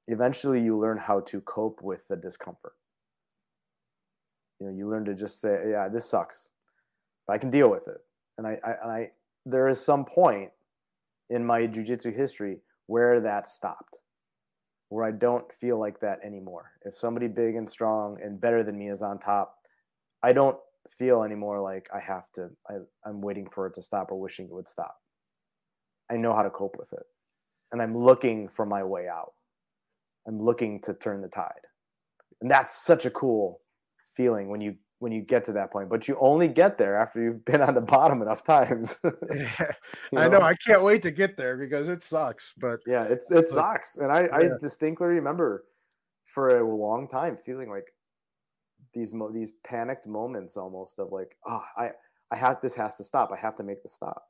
[0.07, 2.73] eventually you learn how to cope with the discomfort.
[4.59, 6.49] You know, you learn to just say, "Yeah, this sucks,
[7.27, 7.97] but I can deal with it."
[8.37, 9.11] And I, I, and I,
[9.45, 10.51] there is some point
[11.29, 13.97] in my jujitsu history where that stopped,
[14.89, 16.71] where I don't feel like that anymore.
[16.85, 19.55] If somebody big and strong and better than me is on top,
[20.23, 20.57] I don't
[20.91, 22.49] feel anymore like I have to.
[22.69, 24.95] I, I'm waiting for it to stop or wishing it would stop.
[26.09, 27.03] I know how to cope with it,
[27.71, 29.33] and I'm looking for my way out.
[30.27, 31.51] I'm looking to turn the tide,
[32.41, 33.61] and that's such a cool
[34.13, 35.89] feeling when you when you get to that point.
[35.89, 38.97] But you only get there after you've been on the bottom enough times.
[40.11, 40.39] You I know.
[40.41, 42.53] I can't wait to get there because it sucks.
[42.57, 45.65] But yeah, it's it but- sucks, and I, I distinctly remember
[46.25, 47.85] for a long time feeling like
[48.97, 51.91] these mo- these panicked moments almost of like, oh, I
[52.31, 53.31] I have this has to stop.
[53.31, 54.23] I have to make the stop,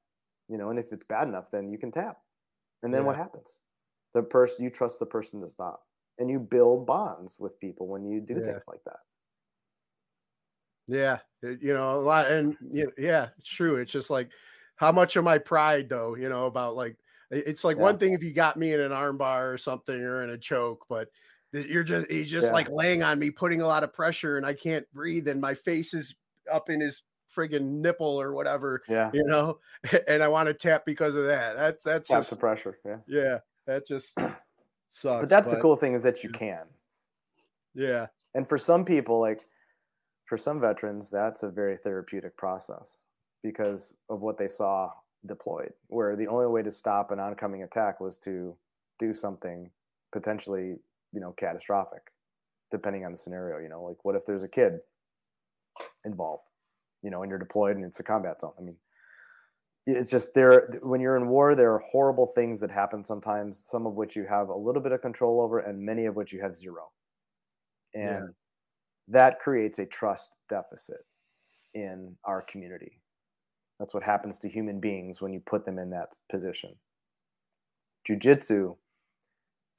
[0.50, 0.70] you know.
[0.70, 2.20] And if it's bad enough, then you can tap,
[2.84, 3.62] and then what happens?
[4.14, 5.84] The person you trust the person to stop,
[6.20, 8.42] and you build bonds with people when you do Yeah.
[8.42, 9.00] things like that.
[10.88, 13.76] Yeah, you know, a lot, and yeah, it's true.
[13.76, 14.30] It's just like
[14.78, 16.98] how much of my pride, though, you know, about like
[17.30, 17.84] it's like Yeah.
[17.84, 20.86] one thing if you got me in an armbar or something or in a choke,
[20.88, 21.10] but
[21.54, 22.54] that you're just he's just Yeah.
[22.54, 25.54] like laying on me, putting a lot of pressure, and I can't breathe, and my
[25.54, 26.16] face is
[26.52, 27.04] up in his
[27.34, 29.12] friggin' nipple or whatever, Yeah.
[29.14, 29.60] you know,
[30.08, 31.56] and I want to tap because of that.
[31.56, 32.80] That's that's just the pressure.
[32.86, 32.98] Yeah.
[33.08, 34.14] yeah, that just
[34.90, 35.22] sucks.
[35.22, 36.66] But that's the cool thing is that you can.
[37.74, 39.46] Yeah, And for some people, like
[40.26, 43.02] for some veterans, that's a very therapeutic process
[43.44, 44.92] because of what they saw
[45.28, 48.58] deployed, where the only way to stop an oncoming attack was to
[48.98, 49.70] do something
[50.12, 50.80] potentially,
[51.14, 52.12] you know, catastrophic,
[52.72, 53.60] depending on the scenario.
[53.60, 54.80] You know, like what if there's a kid
[56.06, 56.44] involved,
[57.04, 58.54] you know, and you're deployed and it's a combat zone?
[58.60, 58.76] I mean,
[59.86, 63.88] it's just there when you're in war, there are horrible things that happen sometimes, some
[63.88, 66.42] of which you have a little bit of control over, and many of which you
[66.42, 66.92] have zero
[67.94, 68.34] and Yeah.
[69.08, 71.06] that creates a trust deficit
[71.74, 73.00] in our community
[73.80, 76.76] that's what happens to human beings when you put them in that position
[78.06, 78.76] jiu-jitsu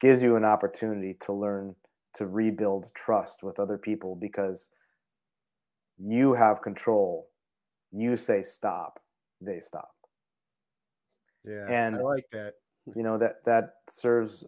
[0.01, 1.75] gives you an opportunity to learn
[2.15, 4.69] to rebuild trust with other people because
[5.99, 7.29] you have control.
[7.93, 9.01] You say stop
[9.41, 9.91] they stop.
[11.45, 12.55] Yeah, And- I like that.
[12.95, 14.45] you know that that serves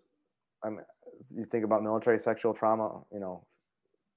[0.64, 0.80] i mean
[1.28, 3.44] you think about military sexual trauma you know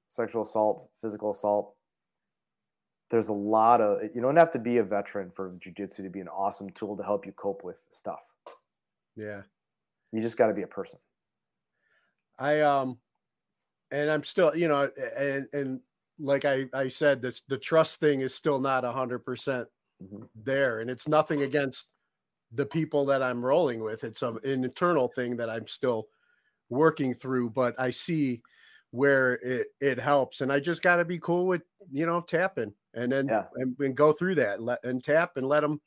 [0.10, 1.76] sexual assault physical assault.
[3.10, 6.22] There's a lot of you don't have to be a veteran for jiu-jitsu to be
[6.22, 8.22] an awesome tool to help you cope with stuff.
[9.16, 9.42] Yeah.
[10.12, 11.00] you just got to be a person
[12.44, 13.00] I um
[13.92, 15.82] and I'm still, you know, and and
[16.20, 19.68] like I I said, this the trust thing is still not a hundred percent
[20.00, 20.28] Mhm.
[20.36, 21.92] there, and it's nothing against
[22.52, 24.04] the people that I'm rolling with.
[24.06, 26.08] It's um, an internal thing that I'm still
[26.70, 28.44] working through, but I see
[28.92, 32.74] where it it helps, and I just got to be cool with you know tapping,
[32.96, 33.48] and then Yeah.
[33.56, 35.82] and, and go through that, let and tap and let them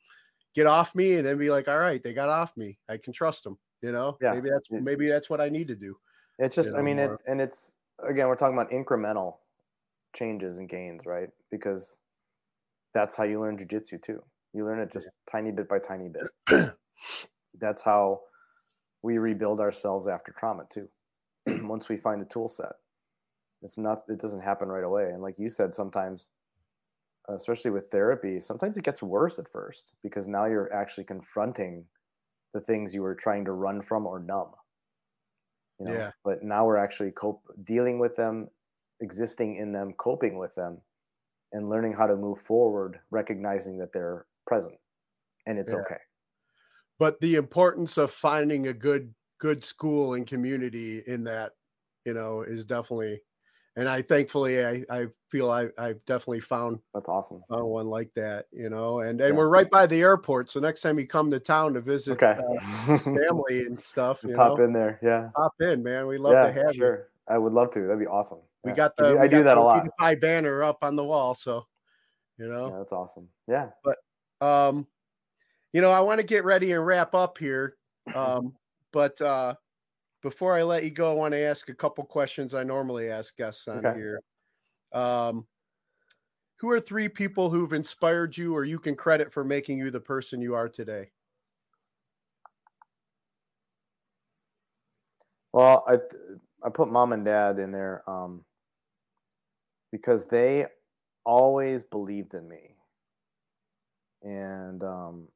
[0.55, 3.13] get off me, and then be like, all right, they got off me, I can
[3.13, 3.59] trust them.
[3.81, 4.35] You know, Yeah.
[4.35, 5.97] maybe that's maybe that's what I need to do.
[6.39, 7.73] It's just i know, mean it and it's
[8.07, 9.35] again we're talking about incremental
[10.17, 11.29] changes and gains right?
[11.51, 11.99] Because
[12.93, 14.21] that's how you learn jiu-jitsu too.
[14.53, 16.71] You learn it just tiny bit by tiny bit.
[17.59, 18.21] That's how
[19.03, 20.87] we rebuild ourselves after trauma too.
[21.67, 22.73] Once we find a tool set
[23.63, 25.09] it's not it doesn't happen right away.
[25.11, 26.29] And like you said sometimes
[27.29, 31.83] especially with therapy sometimes it gets worse at first because now you're actually confronting
[32.53, 34.51] the things you were trying to run from or numb
[35.79, 36.11] you know Yeah.
[36.23, 38.49] but now we're actually cope dealing with them
[39.01, 40.81] existing in them coping with them
[41.53, 44.77] and learning how to move forward recognizing that they're present
[45.45, 45.79] and it's Yeah.
[45.79, 45.97] okay
[46.99, 51.53] but the importance of finding a good good school and community in that
[52.05, 53.21] you know is definitely
[53.75, 57.41] and i thankfully i i feel i i've definitely found that's awesome.
[57.49, 59.37] found one like that you know and and Yeah.
[59.37, 62.39] we're right by the airport so next time you come to town to visit okay.
[62.39, 65.29] uh, family and stuff you pop know in there yeah.
[65.35, 66.97] pop in man we love yeah to have you.
[67.27, 68.39] i would love to that'd be awesome.
[68.63, 68.75] We Yeah.
[68.77, 69.87] got the do- we i do got that the a lot.
[69.99, 71.65] Phi banner up on the wall so
[72.37, 72.67] you know.
[72.71, 73.27] Yeah that's awesome.
[73.47, 73.69] Yeah.
[73.83, 73.97] But
[74.45, 74.87] um
[75.73, 77.75] you know i want to get ready and wrap up here
[78.15, 78.53] um
[78.93, 79.53] but uh
[80.23, 83.35] before i let you go i want to ask a couple questions i normally ask
[83.35, 83.97] guests on Okay.
[83.97, 84.21] here
[84.93, 85.45] um
[86.59, 89.99] who are three people who've inspired you or you can credit for making you the
[89.99, 91.09] person you are today
[95.53, 95.97] Well, I
[96.63, 98.43] I put mom and dad in there um,
[99.91, 100.65] because they
[101.25, 102.75] always believed in me,
[104.21, 105.27] and um,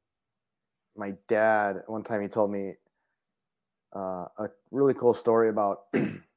[0.96, 2.76] my dad one time he told me
[3.96, 5.86] uh, a really cool story about.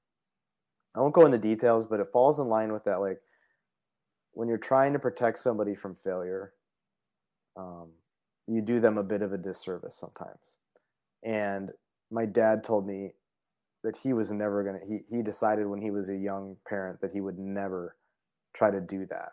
[0.94, 3.00] I won't go into details, but it falls in line with that.
[3.00, 3.20] Like
[4.32, 6.52] when you're trying to protect somebody from failure,
[7.56, 7.90] um,
[8.46, 10.58] you do them a bit of a disservice sometimes.
[11.24, 11.70] And
[12.10, 13.14] my dad told me
[13.84, 17.00] that he was never going to he, he decided when he was a young parent
[17.00, 17.96] that he would never
[18.54, 19.30] try to do that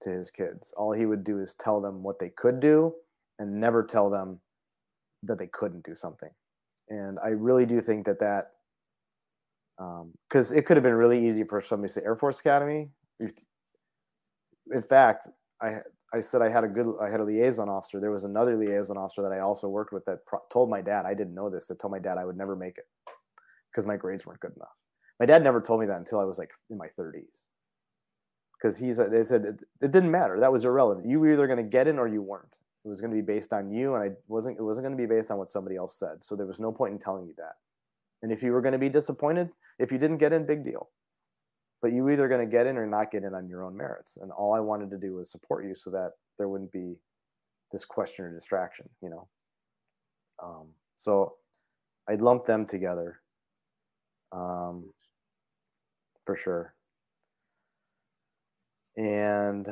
[0.00, 2.92] to his kids all he would do is tell them what they could do
[3.38, 4.40] and never tell them
[5.22, 6.30] that they couldn't do something
[6.88, 8.52] and i really do think that that
[9.80, 12.90] Um, because it could have been really easy for somebody to say air force academy
[13.20, 15.28] in fact
[15.62, 15.76] i
[16.12, 18.98] i said i had a good i had a liaison officer there was another liaison
[18.98, 21.66] officer that i also worked with that pro- told my dad i didn't know this
[21.66, 22.84] that told my dad i would never make it
[23.70, 24.76] because my grades weren't good enough.
[25.18, 27.48] My dad never told me that until I was like in my 30s.
[28.58, 30.38] Because he said they said it, it didn't matter.
[30.40, 31.08] That was irrelevant.
[31.08, 32.58] You were either going to get in or you weren't.
[32.84, 34.58] It was going to be based on you, and I wasn't.
[34.58, 36.22] It wasn't going to be based on what somebody else said.
[36.22, 37.54] So there was no point in telling you that.
[38.22, 39.50] And if you were going to be disappointed,
[39.80, 40.90] if you didn't get in, big deal.
[41.82, 44.18] But you either going to get in or not get in on your own merits.
[44.18, 46.96] And all I wanted to do was support you so that there wouldn't be
[47.72, 48.88] this question or distraction.
[49.02, 49.28] You know.
[50.42, 51.36] Um, so
[52.08, 53.20] I lumped them together.
[54.32, 54.92] Um,
[56.26, 56.74] for sure.
[58.96, 59.66] And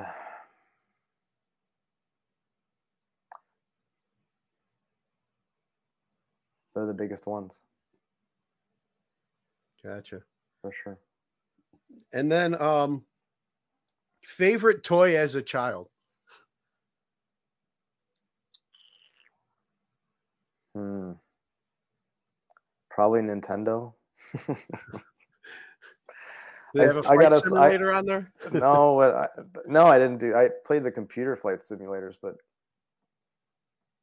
[6.74, 7.55] they're the biggest ones
[9.89, 10.20] Gotcha.
[10.60, 10.98] for sure.
[12.12, 13.05] And then um
[14.23, 15.89] favorite toy as a child.
[20.74, 21.12] Hmm.
[22.90, 23.94] Probably Nintendo.
[26.74, 28.31] They I have a s- I flight gotta s- I- simulator on there?
[28.52, 29.28] no, what I,
[29.65, 30.35] no, I didn't do.
[30.35, 32.35] I played the computer flight simulators, but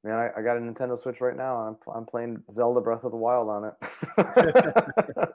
[0.03, 3.03] man, I, I got a Nintendo Switch right now, and I'm I'm playing Zelda Breath
[3.03, 3.73] of the Wild on it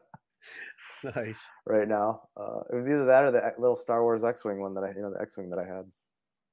[1.04, 1.38] Nice.
[1.66, 2.22] right now.
[2.36, 5.02] Uh, it was either that or the little Star Wars X-wing one that I, you
[5.02, 5.84] know, the X-wing that I had.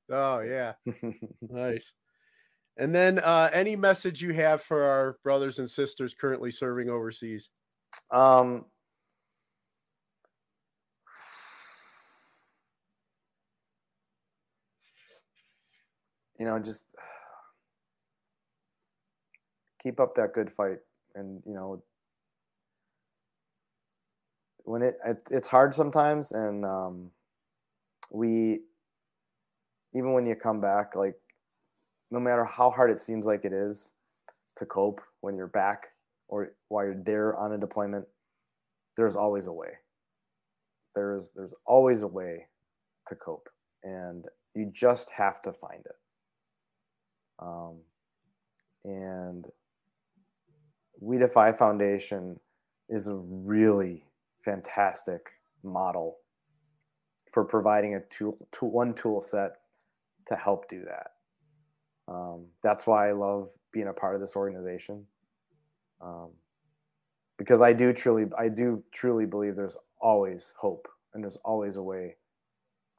[0.09, 0.73] Oh yeah.
[1.41, 1.93] Nice.
[2.77, 7.49] And then uh any message you have for our brothers and sisters currently serving overseas?
[8.11, 8.65] Um,
[16.39, 16.85] you know, just
[19.83, 20.77] keep up that good fight,
[21.15, 21.81] and you know,
[24.67, 27.09] when it, it it's hard sometimes, and um,
[28.11, 28.59] we
[29.93, 31.15] even when you come back, like
[32.11, 33.93] no matter how hard it seems like it is
[34.57, 35.87] to cope when you're back
[36.27, 38.05] or while you're there on a deployment,
[38.97, 39.71] there's always a way.
[40.95, 42.47] There's there's always a way
[43.07, 43.47] to cope,
[43.83, 45.95] and you just have to find it.
[47.39, 47.77] Um,
[48.83, 49.49] and
[50.99, 52.39] We Defy Foundation
[52.89, 54.06] is a really
[54.47, 55.21] fantastic
[55.61, 56.17] model
[57.33, 59.57] for providing a tool, tool one tool set
[60.25, 61.11] to help do that.
[62.07, 65.05] Um, that's why I love being a part of this organization.
[65.99, 66.29] Um,
[67.37, 71.83] because I do truly, I do truly believe there's always hope and there's always a
[71.83, 72.15] way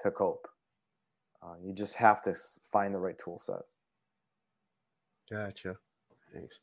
[0.01, 0.47] to cope.
[1.43, 2.35] Uh, you just have to
[2.71, 3.63] find the right tool set.
[5.31, 5.77] Gotcha.
[6.35, 6.61] Thanks.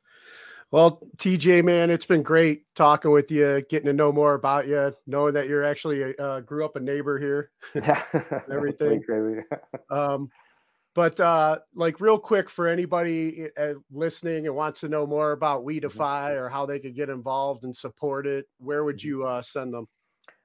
[0.72, 4.94] Well, TJ, man, it's been great talking with you, getting to know more about you,
[5.08, 7.52] knowing that you're actually uh, grew up a neighbor here.
[7.76, 8.02] Yeah,
[8.52, 9.42] everything crazy.
[9.90, 10.30] um,
[10.96, 15.66] but uh, like real quick for anybody uh, listening and wants to know more about
[15.66, 19.42] We Defy or how they could get involved and support it, where would you uh,
[19.42, 19.88] send them?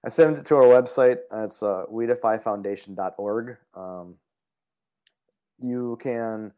[0.05, 1.19] I send it to our website.
[1.33, 3.57] It's uh, wedefyfoundation.org.
[3.75, 4.19] Um,
[5.61, 6.53] you can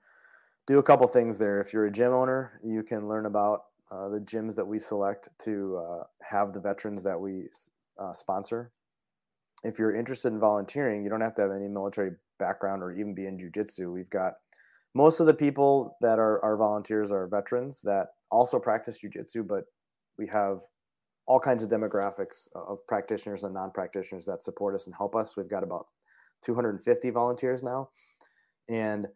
[0.72, 1.60] do a couple things there.
[1.60, 5.28] If you're a gym owner, you can learn about uh, the gyms that we select
[5.40, 7.48] to uh, have the veterans that we
[7.98, 8.72] uh, sponsor.
[9.64, 13.14] If you're interested in volunteering, you don't have to have any military background or even
[13.14, 13.92] be in jujitsu.
[13.92, 14.32] We've got
[14.94, 19.64] most of the people that are our volunteers are veterans that also practice jujitsu, but
[20.16, 20.60] we have
[21.26, 25.36] all kinds of demographics of practitioners and non-practitioners that support us and help us.
[25.36, 25.88] We've got about
[26.42, 27.90] 250 volunteers now,
[28.70, 29.06] and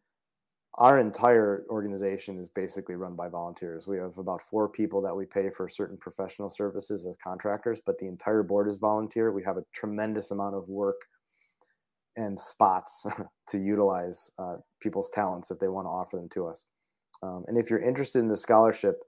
[0.79, 3.87] our entire organization is basically run by volunteers.
[3.87, 7.97] We have about four people that we pay for certain professional services as contractors, but
[7.99, 9.33] the entire board is volunteer.
[9.33, 11.01] We have a tremendous amount of work
[12.17, 13.07] and spots
[13.49, 16.67] to utilize uh, people's talents if they want to offer them to us.
[17.23, 19.01] Um, and if you're interested in the scholarship,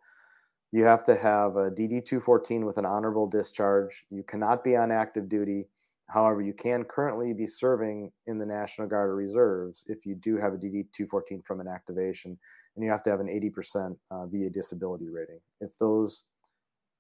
[0.73, 4.05] you have to have a DD 214 with an honorable discharge.
[4.11, 5.67] You cannot be on active duty.
[6.09, 10.37] However, you can currently be serving in the National Guard or Reserves if you do
[10.39, 12.39] have a DD 214 from an activation,
[12.75, 15.41] and you have to have an 80% uh, VA disability rating.
[15.61, 16.25] If those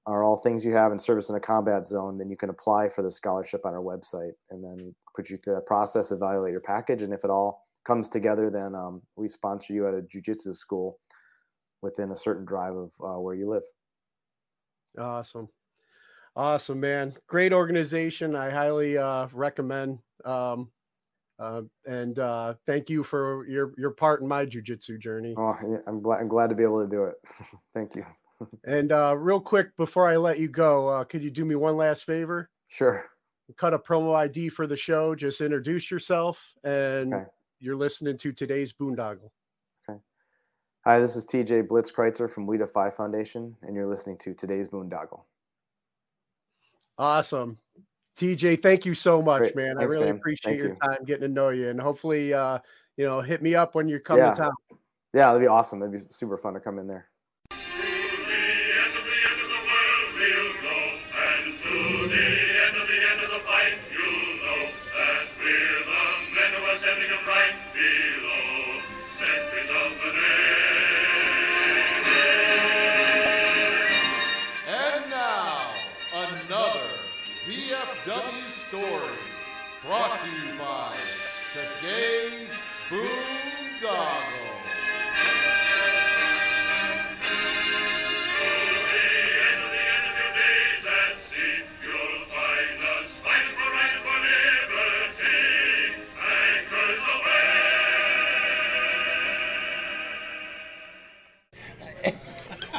[0.06, 2.88] are all things you have in service in a combat zone, then you can apply
[2.88, 6.60] for the scholarship on our website and then put you through that process, evaluate your
[6.60, 10.54] package, and if it all comes together, then um, we sponsor you at a jujitsu
[10.54, 10.98] school
[11.80, 13.62] within a certain drive of uh, where you live.
[14.98, 15.48] Awesome.
[16.36, 17.14] Awesome, man.
[17.26, 18.36] Great organization.
[18.36, 19.98] I highly uh, recommend.
[20.24, 20.70] Um,
[21.38, 25.34] uh, and uh, thank you for your your part in my jujitsu journey.
[25.36, 25.54] Oh,
[25.86, 26.20] I'm glad.
[26.20, 27.14] I'm glad to be able to do it.
[27.74, 28.04] Thank you.
[28.64, 31.76] And uh, real quick before I let you go, uh, could you do me one
[31.76, 32.48] last favor?
[32.68, 33.04] Sure.
[33.56, 35.16] Cut a promo ID for the show.
[35.16, 37.24] Just introduce yourself, and Okay.
[37.58, 39.30] you're listening to today's Boondoggle.
[40.84, 45.24] Hi, this is TJ Blitzkreitzer from We Defy Foundation, and you're listening to today's Boondoggle.
[46.98, 47.58] Awesome.
[48.16, 49.56] TJ, thank you so much, Great.
[49.56, 49.78] man.
[49.78, 50.16] I really man.
[50.16, 50.76] appreciate Thank your you.
[50.76, 51.68] time getting to know you.
[51.68, 52.58] And hopefully, uh,
[52.96, 54.30] you know, hit me up when you come Yeah.
[54.32, 54.52] to town.
[55.14, 55.80] Yeah, that'd be awesome.
[55.82, 57.07] It'd be super fun to come in there.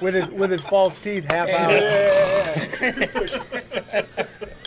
[0.02, 1.72] With his with his false teeth half out.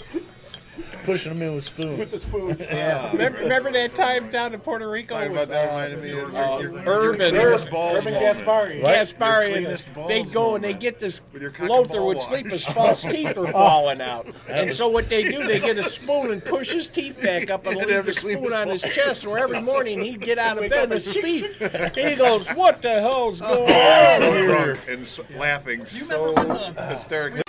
[1.04, 1.98] Pushing them in with spoons.
[1.98, 2.60] With the spoons.
[2.72, 3.10] Yeah.
[3.12, 6.16] remember, remember that time down in Puerto Rico Talking about that uh, reminded me of
[6.32, 8.14] your- uh, your- your Urban, cleanest balls Urban.
[8.14, 8.98] Gaspari, Right?
[8.98, 12.20] Gaspari, Your and cleanest they balls go and they get this With your Lothar would
[12.22, 15.84] sleep, his false teeth are falling out, and so what they do, they get a
[15.84, 18.82] spoon and push his teeth back up and He'd leave have the spoon on his
[18.82, 19.22] chest.
[19.22, 21.44] So every morning he'd get out of bed up his and- feet.
[21.96, 26.34] He goes, "What the hell's going Oh, on so here?" drunk and laughing so
[26.88, 27.41] hysterically.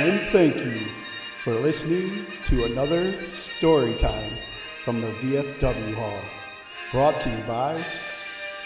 [0.00, 0.88] And thank you
[1.44, 4.38] for listening to another story time
[4.82, 6.22] from the VFW Hall,
[6.90, 7.84] brought to you by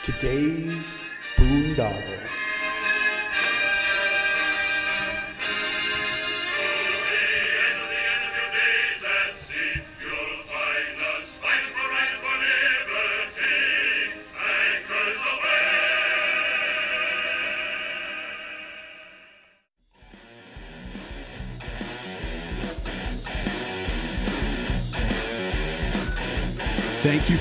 [0.05, 0.97] today's
[1.37, 2.34] Boondoggle.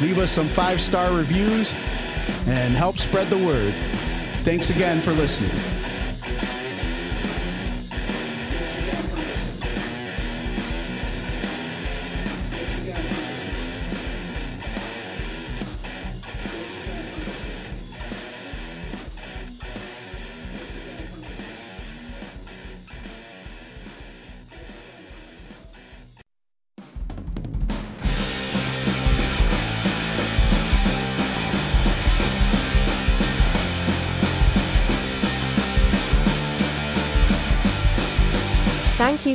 [0.00, 1.72] Leave us some five star reviews
[2.46, 3.72] and help spread the word.
[4.42, 5.73] Thanks again for listening.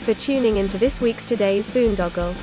[0.10, 2.36] For tuning into this week's Today's Boondoggle.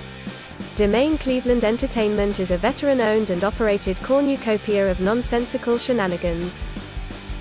[0.77, 6.63] Domain Cleveland Entertainment is a veteran owned and operated cornucopia of nonsensical shenanigans.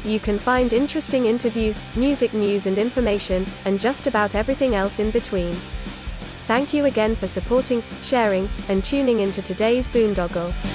[0.04, 5.12] You can find interesting interviews, music news and information, and just about everything else in
[5.12, 5.54] between.
[6.48, 10.75] Thank you again for supporting, sharing, and tuning into today's Boondoggle.